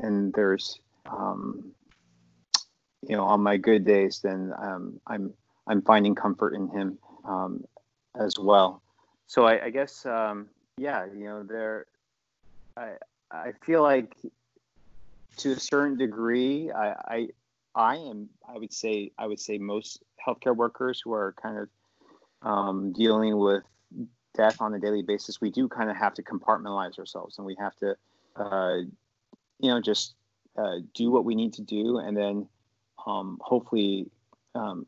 and 0.04 0.32
there's 0.34 0.80
um, 1.08 1.72
you 3.02 3.16
know 3.16 3.24
on 3.24 3.42
my 3.42 3.58
good 3.58 3.84
days, 3.86 4.20
then 4.24 4.54
um, 4.60 5.02
I'm 5.08 5.34
I'm 5.66 5.82
finding 5.82 6.14
comfort 6.14 6.54
in 6.54 6.68
him 6.68 7.00
um, 7.26 7.66
as 8.14 8.36
well. 8.38 8.84
So 9.26 9.46
I, 9.48 9.66
I 9.66 9.70
guess 9.72 10.06
um, 10.06 10.48
yeah, 10.78 11.06
you 11.06 11.26
know, 11.26 11.42
there 11.42 11.88
I 12.78 12.92
I 13.32 13.54
feel 13.66 13.82
like 13.82 14.14
to 15.38 15.54
a 15.54 15.60
certain 15.60 15.98
degree, 15.98 16.70
I, 16.70 16.90
I 16.92 17.28
I 17.74 17.96
am 17.96 18.30
I 18.48 18.60
would 18.60 18.72
say 18.72 19.12
I 19.18 19.26
would 19.26 19.40
say 19.40 19.58
most 19.58 20.04
healthcare 20.24 20.56
workers 20.56 21.02
who 21.04 21.14
are 21.14 21.34
kind 21.42 21.58
of 21.58 21.68
um, 22.42 22.94
dealing 22.94 23.38
with 23.38 23.64
death 24.36 24.62
on 24.62 24.74
a 24.74 24.80
daily 24.80 25.02
basis, 25.02 25.42
we 25.42 25.50
do 25.50 25.68
kind 25.68 25.90
of 25.90 25.98
have 25.98 26.14
to 26.16 26.24
compartmentalize 26.24 27.00
ourselves, 27.00 27.38
and 27.38 27.46
we 27.46 27.56
have 27.60 27.76
to, 27.78 27.96
uh, 28.36 28.78
you 29.60 29.70
know, 29.70 29.82
just 29.82 30.14
uh, 30.58 30.78
do 30.94 31.12
what 31.12 31.26
we 31.26 31.36
need 31.36 31.54
to 31.54 31.62
do, 31.62 31.98
and 31.98 32.16
then 32.16 32.48
um, 33.06 33.38
hopefully 33.42 34.10
um, 34.56 34.86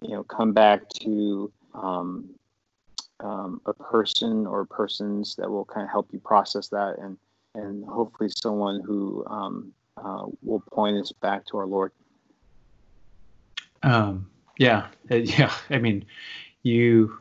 you 0.00 0.10
know 0.10 0.22
come 0.22 0.52
back 0.52 0.88
to 1.00 1.50
um, 1.74 2.28
um, 3.20 3.60
a 3.66 3.72
person 3.72 4.46
or 4.46 4.64
persons 4.64 5.36
that 5.36 5.50
will 5.50 5.64
kind 5.64 5.84
of 5.84 5.90
help 5.90 6.08
you 6.12 6.18
process 6.18 6.68
that 6.68 6.96
and 6.98 7.16
and 7.54 7.84
hopefully 7.86 8.30
someone 8.30 8.82
who 8.82 9.24
um, 9.26 9.72
uh, 9.96 10.26
will 10.42 10.60
point 10.72 10.96
us 10.98 11.12
back 11.12 11.44
to 11.46 11.56
our 11.56 11.66
Lord. 11.66 11.90
Um, 13.82 14.28
yeah, 14.58 14.88
yeah. 15.10 15.52
I 15.70 15.78
mean, 15.78 16.04
you. 16.66 17.18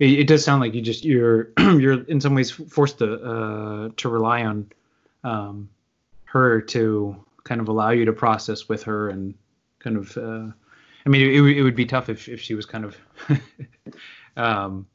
It, 0.00 0.18
it, 0.20 0.26
does 0.26 0.44
sound 0.44 0.60
like 0.60 0.74
you 0.74 0.82
just 0.82 1.04
you're 1.04 1.52
you're 1.58 2.02
in 2.04 2.20
some 2.20 2.34
ways 2.34 2.50
forced 2.50 2.98
to 2.98 3.14
uh, 3.14 3.88
to 3.96 4.08
rely 4.08 4.44
on 4.44 4.70
um, 5.22 5.68
her 6.24 6.60
to 6.60 7.24
kind 7.44 7.60
of 7.60 7.68
allow 7.68 7.90
you 7.90 8.04
to 8.04 8.12
process 8.12 8.68
with 8.68 8.82
her 8.82 9.08
and 9.08 9.34
kind 9.78 9.96
of 9.96 10.16
uh, 10.16 10.50
I 11.06 11.08
mean, 11.08 11.22
it, 11.22 11.58
it 11.58 11.62
would 11.62 11.76
be 11.76 11.84
tough 11.84 12.08
if, 12.08 12.28
if 12.28 12.40
she 12.40 12.54
was 12.54 12.64
kind 12.64 12.84
of 12.84 12.96
um, 14.36 14.86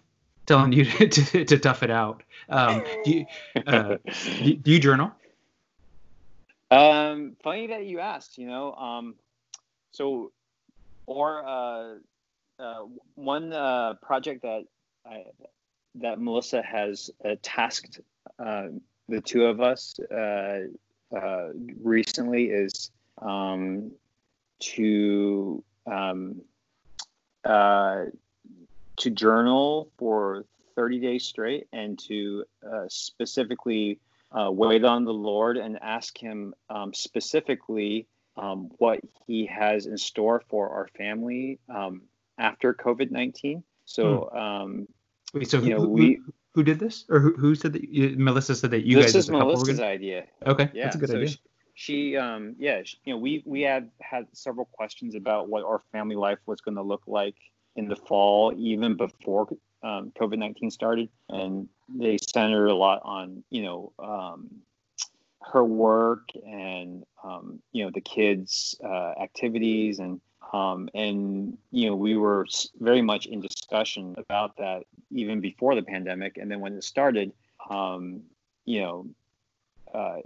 telling 0.46 0.74
you 0.74 0.86
to, 0.86 1.08
to, 1.08 1.46
to, 1.46 1.60
tough 1.60 1.84
it 1.84 1.92
out. 1.92 2.24
Um, 2.50 2.84
do, 3.06 3.12
you, 3.12 3.26
uh, 3.68 3.98
do, 4.44 4.56
do, 4.56 4.72
you 4.72 4.80
journal? 4.80 5.12
Um, 6.72 7.36
funny 7.44 7.68
that 7.68 7.86
you 7.86 8.00
asked. 8.00 8.38
You 8.38 8.48
know, 8.48 8.74
um, 8.74 9.16
so 9.92 10.32
or 11.06 11.48
uh, 11.48 11.96
uh, 12.60 12.84
one 13.16 13.54
uh, 13.54 13.94
project 14.02 14.42
that 14.44 14.66
I, 15.06 15.24
that 15.96 16.20
Melissa 16.20 16.62
has 16.62 17.10
uh, 17.24 17.36
tasked 17.42 18.00
the 19.10 19.22
two 19.22 19.46
of 19.46 19.60
us 19.60 20.00
uh, 20.00 20.60
uh, 21.16 21.48
recently 21.82 22.46
is 22.46 22.92
um, 23.22 23.92
to 24.60 25.64
um, 25.88 26.42
uh, 27.44 28.06
to 28.98 29.10
journal 29.10 29.90
for 29.98 30.46
30 30.76 31.00
days 31.00 31.26
straight 31.26 31.68
and 31.74 31.98
to 32.08 32.44
specifically 32.88 34.00
wait 34.34 34.84
on 34.86 35.06
the 35.06 35.14
Lord 35.14 35.58
and 35.58 35.80
ask 35.82 36.18
Him 36.18 36.54
um, 36.70 36.94
specifically 36.94 38.08
um, 38.38 38.70
what 38.78 39.00
He 39.26 39.48
has 39.48 39.88
in 39.88 39.98
store 39.98 40.44
for 40.50 40.70
our 40.70 40.88
family 40.98 41.60
um, 41.70 42.04
after 42.40 42.74
COVID 42.74 43.12
19. 43.12 43.64
So, 43.86 44.30
hmm. 44.34 44.84
Wait, 45.34 45.50
so 45.50 45.58
you 45.58 45.64
who, 45.64 45.70
know, 45.70 45.88
we, 45.88 46.20
who, 46.56 46.64
did 46.64 46.80
this? 46.80 47.06
Or 47.10 47.20
who, 47.20 47.34
who 47.36 47.54
said 47.54 47.74
that? 47.74 47.88
You, 47.88 48.16
Melissa 48.18 48.56
said 48.56 48.72
that 48.72 48.84
you 48.84 48.96
this 48.96 49.08
guys. 49.08 49.14
This 49.14 49.26
is 49.26 49.32
Melissa's 49.32 49.80
idea. 49.80 50.26
Okay, 50.46 50.70
yeah, 50.74 50.86
that's 50.86 50.96
a 50.96 51.00
good 51.00 51.10
so 51.10 51.16
idea. 51.18 51.28
She, 51.28 51.40
she 51.80 52.18
um 52.18 52.58
yeah 52.60 52.82
she, 52.84 52.98
you 53.06 53.14
know 53.14 53.18
we 53.18 53.42
we 53.46 53.62
had 53.62 53.90
had 54.02 54.28
several 54.34 54.66
questions 54.66 55.16
about 55.16 55.48
what 55.48 55.64
our 55.64 55.82
family 55.94 56.18
life 56.18 56.40
was 56.46 56.60
going 56.60 56.76
to 56.76 56.82
look 56.82 57.04
like 57.08 57.36
in 57.78 57.88
the 57.88 57.96
fall 57.96 58.54
even 58.58 58.98
before 58.98 59.48
um, 59.82 60.12
covid-19 60.20 60.70
started 60.74 61.08
and 61.30 61.70
they 61.88 62.18
centered 62.18 62.68
a 62.68 62.76
lot 62.76 63.00
on 63.06 63.46
you 63.50 63.64
know 63.64 63.94
um, 63.98 64.50
her 65.42 65.64
work 65.64 66.28
and 66.46 67.06
um, 67.24 67.62
you 67.72 67.86
know 67.86 67.92
the 67.94 68.02
kids 68.02 68.76
uh, 68.84 69.14
activities 69.22 70.00
and 70.00 70.20
um, 70.54 70.90
and 70.94 71.58
you 71.72 71.90
know 71.90 71.96
we 71.96 72.18
were 72.18 72.46
very 72.80 73.02
much 73.02 73.26
in 73.28 73.40
discussion 73.42 74.16
about 74.18 74.58
that 74.58 74.84
even 75.12 75.40
before 75.40 75.76
the 75.76 75.82
pandemic. 75.82 76.38
And 76.38 76.50
then 76.50 76.60
when 76.60 76.74
it 76.74 76.84
started 76.84 77.32
um, 77.70 78.22
you 78.66 78.82
know 78.82 79.08
uh, 79.94 80.18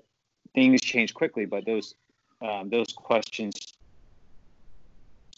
things 0.53 0.81
change 0.81 1.13
quickly, 1.13 1.45
but 1.45 1.65
those 1.65 1.95
um, 2.41 2.69
those 2.69 2.93
questions 2.93 3.73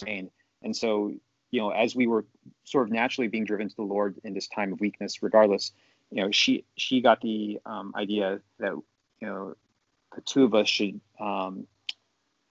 and 0.06 0.30
and 0.64 0.76
so 0.76 1.14
you 1.52 1.62
know 1.62 1.70
as 1.70 1.96
we 1.96 2.08
were 2.08 2.26
sort 2.64 2.88
of 2.88 2.92
naturally 2.92 3.28
being 3.28 3.46
driven 3.46 3.70
to 3.70 3.76
the 3.76 3.84
Lord 3.84 4.16
in 4.24 4.34
this 4.34 4.48
time 4.48 4.74
of 4.74 4.80
weakness, 4.80 5.24
regardless, 5.24 5.72
you 6.12 6.22
know 6.22 6.32
she 6.32 6.66
she 6.78 7.02
got 7.02 7.22
the 7.22 7.60
um, 7.66 7.94
idea 7.96 8.40
that 8.60 8.72
you 8.72 9.28
know 9.28 9.56
the 10.16 10.22
two 10.22 10.44
of 10.44 10.54
us 10.54 10.68
should 10.68 11.00
um, 11.20 11.68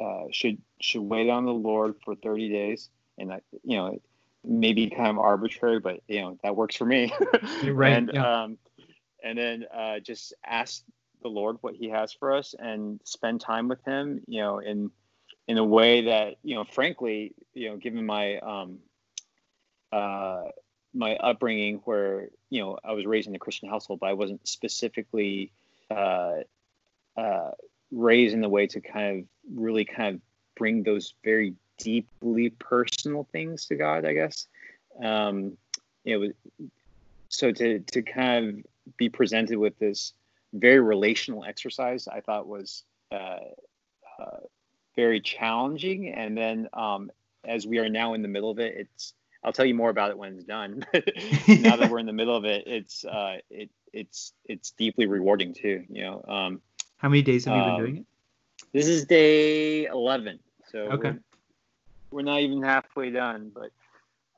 uh, 0.00 0.24
should 0.30 0.58
should 0.80 1.02
wait 1.02 1.28
on 1.28 1.44
the 1.44 1.52
Lord 1.52 1.94
for 2.04 2.14
30 2.14 2.48
days, 2.48 2.90
and 3.18 3.30
that 3.30 3.42
you 3.62 3.76
know 3.76 3.98
maybe 4.44 4.90
kind 4.90 5.08
of 5.08 5.18
arbitrary, 5.18 5.80
but 5.80 6.00
you 6.08 6.20
know 6.20 6.38
that 6.42 6.56
works 6.56 6.76
for 6.76 6.84
me. 6.84 7.12
right. 7.64 7.92
and 7.92 8.10
yeah. 8.12 8.42
um, 8.42 8.58
and 9.22 9.38
then 9.38 9.64
uh, 9.74 10.00
just 10.00 10.34
ask 10.44 10.82
the 11.22 11.28
Lord 11.28 11.56
what 11.60 11.74
He 11.74 11.88
has 11.88 12.12
for 12.12 12.34
us 12.34 12.54
and 12.58 13.00
spend 13.04 13.40
time 13.40 13.68
with 13.68 13.82
Him, 13.84 14.22
you 14.26 14.40
know, 14.40 14.58
in 14.58 14.90
in 15.48 15.58
a 15.58 15.64
way 15.64 16.06
that 16.06 16.36
you 16.42 16.54
know, 16.54 16.64
frankly, 16.64 17.34
you 17.54 17.70
know, 17.70 17.76
given 17.76 18.04
my 18.04 18.38
um, 18.38 18.78
uh, 19.92 20.44
my 20.92 21.16
upbringing, 21.16 21.80
where 21.84 22.28
you 22.50 22.60
know 22.60 22.78
I 22.84 22.92
was 22.92 23.06
raised 23.06 23.28
in 23.28 23.34
a 23.34 23.38
Christian 23.38 23.68
household, 23.68 24.00
but 24.00 24.08
I 24.08 24.14
wasn't 24.14 24.46
specifically 24.46 25.52
uh, 25.90 26.40
uh, 27.16 27.50
raised 27.90 28.34
in 28.34 28.40
the 28.40 28.48
way 28.48 28.66
to 28.66 28.80
kind 28.80 29.20
of 29.20 29.24
really 29.52 29.84
kind 29.84 30.14
of 30.14 30.20
bring 30.56 30.82
those 30.82 31.14
very 31.24 31.54
deeply 31.78 32.50
personal 32.50 33.26
things 33.32 33.66
to 33.66 33.76
God, 33.76 34.04
I 34.04 34.12
guess. 34.12 34.46
Um, 35.02 35.56
you 36.04 36.18
know, 36.18 36.68
so 37.28 37.50
to 37.52 37.80
to 37.80 38.02
kind 38.02 38.46
of 38.48 38.96
be 38.96 39.08
presented 39.08 39.58
with 39.58 39.78
this 39.78 40.12
very 40.52 40.78
relational 40.78 41.44
exercise 41.44 42.06
I 42.06 42.20
thought 42.20 42.46
was 42.46 42.84
uh, 43.10 43.38
uh, 44.20 44.38
very 44.96 45.20
challenging. 45.20 46.08
And 46.08 46.36
then 46.36 46.68
um, 46.72 47.10
as 47.44 47.66
we 47.66 47.78
are 47.78 47.88
now 47.88 48.14
in 48.14 48.22
the 48.22 48.28
middle 48.28 48.50
of 48.50 48.58
it, 48.58 48.74
it's 48.76 49.14
I'll 49.42 49.52
tell 49.52 49.66
you 49.66 49.74
more 49.74 49.90
about 49.90 50.10
it 50.10 50.16
when 50.16 50.34
it's 50.34 50.44
done. 50.44 50.86
now 51.48 51.76
that 51.76 51.90
we're 51.90 51.98
in 51.98 52.06
the 52.06 52.12
middle 52.12 52.36
of 52.36 52.44
it, 52.44 52.66
it's 52.66 53.04
uh, 53.04 53.38
it 53.50 53.70
it's 53.92 54.32
it's 54.46 54.70
deeply 54.72 55.06
rewarding 55.06 55.52
too. 55.52 55.84
You 55.90 56.02
know. 56.02 56.24
Um, 56.26 56.60
How 56.96 57.08
many 57.08 57.22
days 57.22 57.44
have 57.44 57.56
you 57.56 57.62
been 57.62 57.72
um, 57.72 57.80
doing 57.80 57.96
it? 57.98 58.06
This 58.74 58.86
is 58.88 59.06
day 59.06 59.86
eleven, 59.86 60.38
so 60.70 60.80
okay. 60.80 61.12
we're, 61.12 61.20
we're 62.10 62.22
not 62.22 62.40
even 62.40 62.62
halfway 62.62 63.10
done, 63.10 63.50
but. 63.54 63.70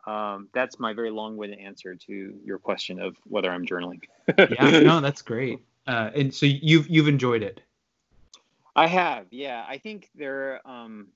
Um, 0.09 0.49
that's 0.55 0.79
my 0.79 0.93
very 0.93 1.11
long-winded 1.11 1.59
answer 1.59 1.97
to 1.97 2.35
your 2.45 2.59
question 2.59 3.01
of 3.01 3.17
whether 3.25 3.51
I'm 3.51 3.67
journaling. 3.67 4.03
yeah, 4.39 4.79
no, 4.79 5.01
that's 5.01 5.21
great. 5.21 5.59
Uh, 5.85 6.11
and 6.15 6.33
so 6.33 6.47
you've 6.47 6.89
you've 6.89 7.09
enjoyed 7.09 7.43
it. 7.43 7.61
I 8.77 8.87
have, 8.89 9.27
yeah. 9.31 9.65
I 9.67 9.79
think 9.79 10.11
there, 10.15 10.61
um, 10.69 11.09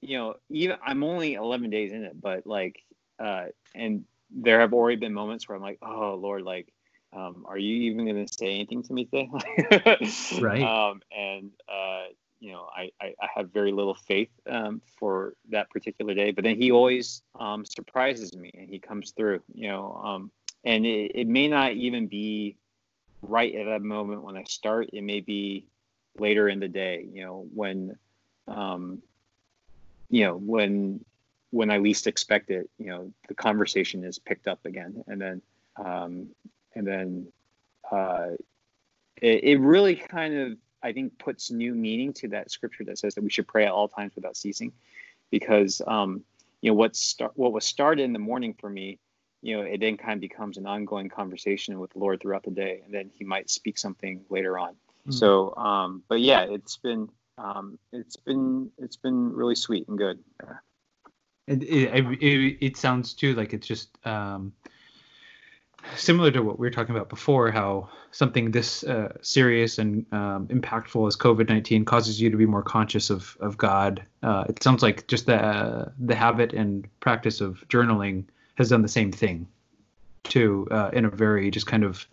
you 0.00 0.18
know, 0.18 0.34
even 0.50 0.76
I'm 0.84 1.04
only 1.04 1.34
11 1.34 1.70
days 1.70 1.92
in 1.92 2.02
it, 2.02 2.20
but 2.20 2.46
like, 2.46 2.82
uh, 3.20 3.46
and 3.76 4.04
there 4.28 4.58
have 4.58 4.74
already 4.74 4.96
been 4.96 5.14
moments 5.14 5.48
where 5.48 5.54
I'm 5.56 5.62
like, 5.62 5.78
oh 5.80 6.18
Lord, 6.20 6.42
like, 6.42 6.72
um, 7.12 7.46
are 7.48 7.56
you 7.56 7.92
even 7.92 8.04
going 8.04 8.26
to 8.26 8.32
say 8.32 8.46
anything 8.46 8.82
to 8.82 8.92
me 8.92 9.04
today? 9.04 9.30
right. 10.40 10.62
Um, 10.62 11.00
and 11.16 11.52
uh, 11.68 12.06
you 12.44 12.52
know, 12.52 12.68
I, 12.76 12.90
I, 13.00 13.14
I, 13.22 13.28
have 13.34 13.54
very 13.54 13.72
little 13.72 13.94
faith 13.94 14.28
um, 14.46 14.82
for 14.98 15.32
that 15.48 15.70
particular 15.70 16.12
day, 16.12 16.30
but 16.30 16.44
then 16.44 16.60
he 16.60 16.70
always 16.70 17.22
um, 17.40 17.64
surprises 17.64 18.36
me 18.36 18.50
and 18.52 18.68
he 18.68 18.78
comes 18.78 19.12
through, 19.12 19.40
you 19.54 19.68
know, 19.68 19.94
um, 20.04 20.30
and 20.62 20.84
it, 20.84 21.12
it 21.14 21.26
may 21.26 21.48
not 21.48 21.72
even 21.72 22.06
be 22.06 22.56
right 23.22 23.54
at 23.54 23.64
that 23.64 23.80
moment 23.80 24.22
when 24.22 24.36
I 24.36 24.44
start. 24.44 24.90
It 24.92 25.02
may 25.02 25.20
be 25.20 25.64
later 26.18 26.46
in 26.50 26.60
the 26.60 26.68
day, 26.68 27.06
you 27.10 27.24
know, 27.24 27.46
when, 27.54 27.96
um, 28.46 29.00
you 30.10 30.24
know, 30.24 30.36
when 30.36 31.02
when 31.50 31.70
I 31.70 31.78
least 31.78 32.06
expect 32.06 32.50
it, 32.50 32.68
you 32.78 32.86
know, 32.86 33.10
the 33.28 33.34
conversation 33.34 34.04
is 34.04 34.18
picked 34.18 34.48
up 34.48 34.66
again, 34.66 35.02
and 35.06 35.18
then, 35.18 35.42
um, 35.76 36.26
and 36.74 36.86
then, 36.86 37.28
uh, 37.90 38.30
it, 39.22 39.44
it 39.44 39.60
really 39.60 39.94
kind 39.94 40.34
of 40.34 40.58
I 40.84 40.92
think 40.92 41.18
puts 41.18 41.50
new 41.50 41.74
meaning 41.74 42.12
to 42.14 42.28
that 42.28 42.50
scripture 42.50 42.84
that 42.84 42.98
says 42.98 43.14
that 43.14 43.24
we 43.24 43.30
should 43.30 43.48
pray 43.48 43.64
at 43.64 43.72
all 43.72 43.88
times 43.88 44.12
without 44.14 44.36
ceasing, 44.36 44.72
because 45.30 45.82
um, 45.86 46.22
you 46.60 46.70
know 46.70 46.74
what 46.74 46.94
start 46.94 47.32
what 47.34 47.52
was 47.52 47.64
started 47.64 48.02
in 48.02 48.12
the 48.12 48.18
morning 48.18 48.54
for 48.60 48.70
me 48.70 48.98
you 49.44 49.58
know, 49.58 49.62
it 49.62 49.78
then 49.78 49.98
kind 49.98 50.14
of 50.14 50.20
becomes 50.20 50.56
an 50.56 50.66
ongoing 50.66 51.10
conversation 51.10 51.78
with 51.78 51.92
the 51.92 51.98
Lord 51.98 52.22
throughout 52.22 52.44
the 52.44 52.50
day, 52.50 52.80
and 52.82 52.94
then 52.94 53.10
He 53.12 53.24
might 53.24 53.50
speak 53.50 53.76
something 53.76 54.24
later 54.30 54.58
on. 54.58 54.70
Mm-hmm. 54.70 55.12
So, 55.12 55.54
um, 55.56 56.02
but 56.08 56.20
yeah, 56.20 56.46
it's 56.48 56.78
been 56.78 57.10
um, 57.36 57.78
it's 57.92 58.16
been 58.16 58.70
it's 58.78 58.96
been 58.96 59.34
really 59.34 59.54
sweet 59.54 59.86
and 59.86 59.98
good. 59.98 60.18
Yeah. 60.42 60.54
It, 61.46 61.62
it, 61.62 62.22
it, 62.22 62.58
it 62.62 62.76
sounds 62.78 63.12
too 63.12 63.34
like 63.34 63.52
it's 63.52 63.66
just 63.66 63.90
um, 64.06 64.54
similar 65.96 66.30
to 66.30 66.42
what 66.42 66.58
we 66.58 66.66
were 66.66 66.70
talking 66.70 66.94
about 66.94 67.08
before, 67.08 67.50
how 67.50 67.88
something 68.10 68.50
this 68.50 68.84
uh, 68.84 69.12
serious 69.22 69.78
and 69.78 70.06
um, 70.12 70.46
impactful 70.48 71.06
as 71.06 71.16
COVID 71.16 71.48
nineteen 71.48 71.84
causes 71.84 72.20
you 72.20 72.30
to 72.30 72.36
be 72.36 72.46
more 72.46 72.62
conscious 72.62 73.10
of 73.10 73.36
of 73.40 73.56
God. 73.56 74.02
Uh, 74.22 74.44
it 74.48 74.62
sounds 74.62 74.82
like 74.82 75.06
just 75.06 75.26
the 75.26 75.36
uh, 75.36 75.90
the 75.98 76.14
habit 76.14 76.52
and 76.52 76.88
practice 77.00 77.40
of 77.40 77.64
journaling 77.68 78.24
has 78.56 78.68
done 78.68 78.82
the 78.82 78.88
same 78.88 79.12
thing 79.12 79.46
too 80.24 80.66
uh, 80.70 80.90
in 80.92 81.04
a 81.04 81.10
very 81.10 81.50
just 81.50 81.66
kind 81.66 81.84
of 81.84 82.06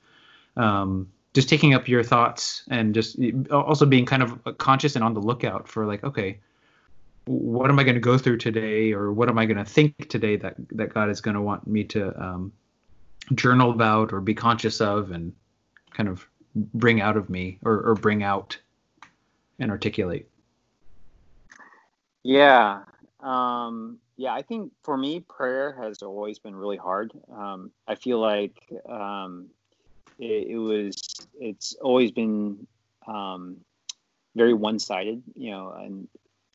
um, 0.57 1.09
just 1.33 1.49
taking 1.49 1.73
up 1.73 1.87
your 1.87 2.03
thoughts 2.03 2.63
and 2.69 2.93
just 2.93 3.17
also 3.51 3.85
being 3.85 4.05
kind 4.05 4.21
of 4.21 4.57
conscious 4.57 4.95
and 4.95 5.03
on 5.03 5.13
the 5.13 5.21
lookout 5.21 5.67
for 5.67 5.85
like 5.85 6.03
okay 6.03 6.39
what 7.25 7.69
am 7.69 7.79
i 7.79 7.83
going 7.83 7.95
to 7.95 8.01
go 8.01 8.17
through 8.17 8.37
today 8.37 8.91
or 8.91 9.11
what 9.13 9.29
am 9.29 9.37
i 9.37 9.45
going 9.45 9.57
to 9.57 9.65
think 9.65 10.09
today 10.09 10.35
that 10.35 10.55
that 10.71 10.93
god 10.93 11.09
is 11.09 11.21
going 11.21 11.35
to 11.35 11.41
want 11.41 11.65
me 11.65 11.83
to 11.83 12.21
um, 12.21 12.51
journal 13.33 13.71
about 13.71 14.13
or 14.13 14.21
be 14.21 14.33
conscious 14.33 14.81
of 14.81 15.11
and 15.11 15.33
kind 15.91 16.09
of 16.09 16.27
bring 16.55 16.99
out 17.01 17.15
of 17.15 17.29
me 17.29 17.57
or, 17.63 17.81
or 17.81 17.95
bring 17.95 18.23
out 18.23 18.57
and 19.59 19.71
articulate 19.71 20.27
yeah 22.23 22.81
um, 23.21 23.99
yeah, 24.17 24.33
I 24.33 24.41
think 24.41 24.71
for 24.83 24.97
me, 24.97 25.19
prayer 25.19 25.73
has 25.73 26.01
always 26.01 26.39
been 26.39 26.55
really 26.55 26.77
hard. 26.77 27.11
Um, 27.31 27.71
I 27.87 27.95
feel 27.95 28.19
like 28.19 28.61
um, 28.87 29.47
it, 30.19 30.49
it, 30.49 30.57
was, 30.57 30.95
it's 31.39 31.75
always 31.81 32.11
been 32.11 32.67
um, 33.07 33.57
very 34.35 34.53
one 34.53 34.79
sided, 34.79 35.23
you 35.35 35.51
know, 35.51 35.71
and 35.71 36.07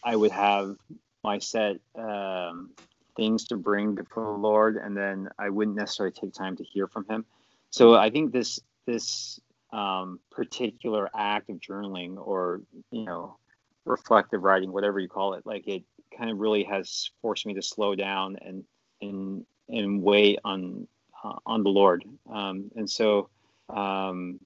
I 0.04 0.14
would 0.16 0.32
have 0.32 0.76
my 1.24 1.38
set 1.38 1.78
um, 1.96 2.70
things 3.16 3.44
to 3.44 3.56
bring 3.56 3.94
before 3.94 4.24
the 4.24 4.38
Lord, 4.38 4.76
and 4.76 4.96
then 4.96 5.28
I 5.38 5.48
wouldn't 5.48 5.76
necessarily 5.76 6.12
take 6.12 6.32
time 6.32 6.56
to 6.56 6.64
hear 6.64 6.86
from 6.86 7.06
Him. 7.08 7.24
So 7.70 7.94
I 7.94 8.10
think 8.10 8.32
this, 8.32 8.60
this 8.86 9.40
um, 9.72 10.20
particular 10.30 11.10
act 11.14 11.50
of 11.50 11.56
journaling 11.56 12.16
or, 12.16 12.62
you 12.90 13.04
know, 13.04 13.36
reflective 13.84 14.42
writing, 14.42 14.72
whatever 14.72 14.98
you 14.98 15.08
call 15.08 15.34
it, 15.34 15.46
like 15.46 15.66
it, 15.66 15.82
kind 16.16 16.30
of 16.30 16.38
really 16.38 16.64
has 16.64 17.10
forced 17.20 17.46
me 17.46 17.54
to 17.54 17.62
slow 17.62 17.94
down 17.94 18.36
and 18.40 18.64
and 19.02 19.44
and 19.68 20.02
wait 20.02 20.38
on 20.44 20.86
uh, 21.22 21.34
on 21.44 21.62
the 21.62 21.68
Lord. 21.68 22.04
Um, 22.32 22.70
and 22.76 22.88
so, 22.88 23.28
um, 23.68 24.40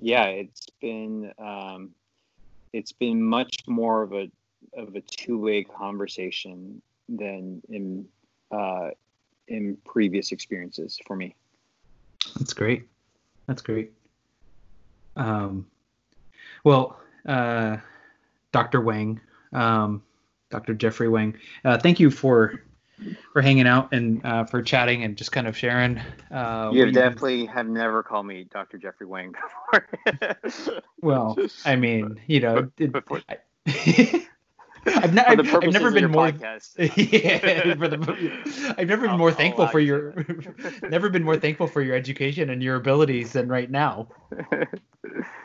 yeah, 0.00 0.24
it's 0.24 0.66
been 0.80 1.32
um, 1.38 1.90
it's 2.72 2.92
been 2.92 3.22
much 3.22 3.56
more 3.66 4.02
of 4.02 4.12
a 4.12 4.30
of 4.76 4.94
a 4.96 5.00
two 5.00 5.38
way 5.38 5.62
conversation 5.62 6.82
than 7.08 7.62
in 7.68 8.06
uh, 8.50 8.90
in 9.48 9.76
previous 9.84 10.32
experiences 10.32 10.98
for 11.06 11.16
me. 11.16 11.34
That's 12.38 12.52
great. 12.52 12.84
That's 13.46 13.62
great. 13.62 13.92
Um, 15.16 15.66
well, 16.64 16.98
uh, 17.26 17.76
Dr. 18.52 18.80
Wang, 18.80 19.20
um, 19.52 20.02
Dr. 20.50 20.74
Jeffrey 20.74 21.08
Wang, 21.08 21.36
uh, 21.64 21.78
thank 21.78 22.00
you 22.00 22.10
for 22.10 22.62
for 23.32 23.42
hanging 23.42 23.66
out 23.66 23.92
and 23.92 24.24
uh, 24.24 24.44
for 24.44 24.62
chatting 24.62 25.02
and 25.02 25.16
just 25.16 25.32
kind 25.32 25.46
of 25.46 25.56
sharing. 25.56 26.00
Uh, 26.30 26.70
you 26.72 26.84
have 26.84 26.94
definitely 26.94 27.46
have 27.46 27.66
never 27.66 28.02
called 28.02 28.26
me 28.26 28.44
Dr. 28.44 28.78
Jeffrey 28.78 29.06
Wang 29.06 29.34
before. 29.72 30.78
well, 31.02 31.36
I 31.64 31.76
mean, 31.76 32.20
you 32.26 32.40
know, 32.40 32.70
it, 32.78 32.94
I, 33.28 34.26
I've, 34.86 35.14
ne- 35.14 35.22
I've, 35.22 35.40
I've, 35.40 35.72
never 35.72 35.90
been 35.90 36.10
more. 36.10 36.28
yeah, 36.78 37.74
for 37.74 37.88
the, 37.88 38.74
I've 38.76 38.88
never 38.88 39.08
been 39.08 39.18
more 39.18 39.32
thankful 39.32 39.66
for 39.68 39.80
your, 39.80 40.24
never 40.82 41.08
been 41.08 41.22
more 41.22 41.36
thankful 41.36 41.66
for 41.66 41.82
your 41.82 41.96
education 41.96 42.50
and 42.50 42.62
your 42.62 42.76
abilities 42.76 43.32
than 43.32 43.48
right 43.48 43.70
now. 43.70 44.08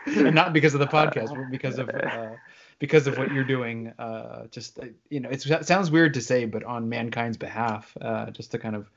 and 0.05 0.35
not 0.35 0.53
because 0.53 0.73
of 0.73 0.79
the 0.79 0.87
podcast, 0.87 1.35
but 1.35 1.51
because 1.51 1.79
of 1.79 1.89
uh, 1.89 2.31
because 2.79 3.07
of 3.07 3.17
what 3.17 3.31
you're 3.31 3.43
doing. 3.43 3.93
Uh, 3.99 4.47
just 4.47 4.79
uh, 4.79 4.85
you 5.09 5.19
know, 5.19 5.29
it 5.29 5.41
sounds 5.65 5.91
weird 5.91 6.13
to 6.15 6.21
say, 6.21 6.45
but 6.45 6.63
on 6.63 6.89
mankind's 6.89 7.37
behalf, 7.37 7.95
uh, 8.01 8.31
just 8.31 8.51
to 8.51 8.57
kind 8.57 8.75
of 8.75 8.89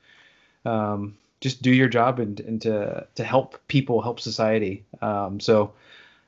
um, 0.65 1.17
just 1.41 1.61
do 1.61 1.71
your 1.71 1.89
job 1.89 2.19
and, 2.19 2.39
and 2.39 2.61
to 2.61 3.05
to 3.15 3.23
help 3.23 3.61
people, 3.67 4.01
help 4.01 4.19
society. 4.19 4.83
Um, 5.01 5.39
so 5.39 5.73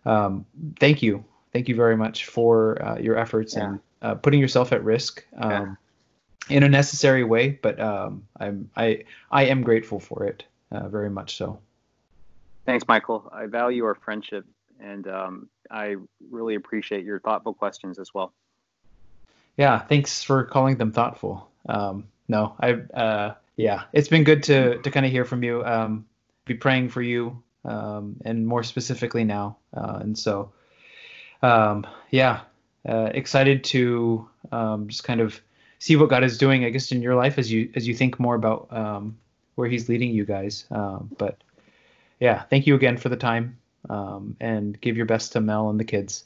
um, 0.05 0.45
thank 0.79 1.01
you, 1.01 1.23
thank 1.55 1.69
you 1.69 1.75
very 1.75 1.95
much 1.95 2.25
for 2.25 2.83
uh, 2.83 2.97
your 2.97 3.17
efforts 3.17 3.55
yeah. 3.55 3.63
and 3.63 3.79
uh, 4.01 4.15
putting 4.15 4.41
yourself 4.41 4.73
at 4.73 4.83
risk 4.83 5.25
um, 5.37 5.77
yeah. 6.49 6.57
in 6.57 6.63
a 6.63 6.67
necessary 6.67 7.23
way. 7.23 7.47
But 7.49 7.79
um, 7.79 8.27
I'm 8.37 8.69
I 8.75 9.05
I 9.31 9.45
am 9.45 9.63
grateful 9.63 10.01
for 10.01 10.25
it 10.25 10.43
uh, 10.69 10.89
very 10.89 11.09
much 11.09 11.37
so. 11.37 11.59
Thanks, 12.65 12.85
Michael. 12.89 13.31
I 13.31 13.45
value 13.45 13.85
our 13.85 13.95
friendship, 13.95 14.45
and 14.81 15.07
um, 15.07 15.49
I 15.71 15.95
really 16.29 16.55
appreciate 16.55 17.05
your 17.05 17.21
thoughtful 17.21 17.53
questions 17.53 17.99
as 17.99 18.13
well. 18.13 18.33
Yeah, 19.55 19.79
thanks 19.79 20.23
for 20.23 20.43
calling 20.43 20.75
them 20.75 20.91
thoughtful. 20.91 21.49
Um, 21.69 22.07
no, 22.27 22.53
I 22.59 22.73
uh, 22.73 23.35
yeah, 23.55 23.83
it's 23.93 24.09
been 24.09 24.25
good 24.25 24.43
to 24.43 24.79
to 24.79 24.91
kind 24.91 25.05
of 25.05 25.11
hear 25.13 25.23
from 25.23 25.41
you. 25.41 25.63
Um, 25.63 26.05
be 26.43 26.55
praying 26.55 26.89
for 26.89 27.01
you, 27.01 27.41
um, 27.63 28.17
and 28.25 28.45
more 28.45 28.63
specifically 28.63 29.23
now. 29.23 29.55
Uh, 29.73 29.99
and 30.01 30.17
so, 30.17 30.51
um, 31.45 31.87
yeah, 32.09 32.41
uh, 32.87 33.09
excited 33.13 33.63
to 33.65 34.27
um, 34.51 34.87
just 34.87 35.03
kind 35.03 35.21
of 35.21 35.39
see 35.79 35.95
what 35.95 36.09
God 36.09 36.23
is 36.23 36.37
doing, 36.37 36.65
I 36.65 36.69
guess, 36.69 36.91
in 36.91 37.01
your 37.01 37.15
life 37.15 37.37
as 37.37 37.51
you 37.51 37.71
as 37.75 37.87
you 37.87 37.93
think 37.93 38.19
more 38.19 38.35
about 38.35 38.67
um, 38.71 39.17
where 39.55 39.67
He's 39.67 39.87
leading 39.87 40.11
you 40.11 40.25
guys. 40.25 40.65
Um, 40.71 41.09
but 41.17 41.37
yeah, 42.19 42.43
thank 42.43 42.65
you 42.65 42.75
again 42.75 42.97
for 42.97 43.09
the 43.09 43.17
time, 43.17 43.57
um, 43.89 44.35
and 44.39 44.79
give 44.81 44.97
your 44.97 45.05
best 45.05 45.33
to 45.33 45.41
Mel 45.41 45.69
and 45.69 45.79
the 45.79 45.85
kids. 45.85 46.25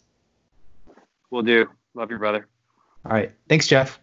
We'll 1.29 1.43
do. 1.43 1.67
Love 1.93 2.09
your 2.09 2.19
brother. 2.19 2.47
All 3.05 3.11
right. 3.11 3.31
Thanks, 3.47 3.67
Jeff. 3.67 3.99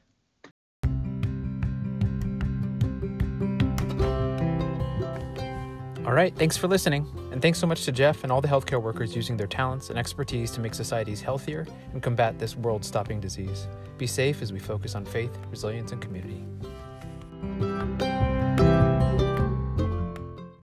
Right. 6.17 6.35
Thanks 6.35 6.57
for 6.57 6.67
listening. 6.67 7.07
And 7.31 7.43
thanks 7.43 7.59
so 7.59 7.67
much 7.67 7.85
to 7.85 7.93
Jeff 7.93 8.23
and 8.25 8.33
all 8.33 8.41
the 8.41 8.49
healthcare 8.49 8.81
workers 8.81 9.15
using 9.15 9.37
their 9.37 9.47
talents 9.47 9.91
and 9.91 9.99
expertise 9.99 10.51
to 10.53 10.61
make 10.61 10.73
societies 10.73 11.21
healthier 11.21 11.67
and 11.93 12.03
combat 12.03 12.39
this 12.39 12.57
world 12.57 12.85
stopping 12.85 13.21
disease. 13.21 13.69
Be 13.99 14.07
safe 14.07 14.41
as 14.41 14.51
we 14.51 14.59
focus 14.59 14.95
on 14.95 15.05
faith, 15.05 15.37
resilience, 15.51 15.93
and 15.93 16.01
community. 16.01 16.43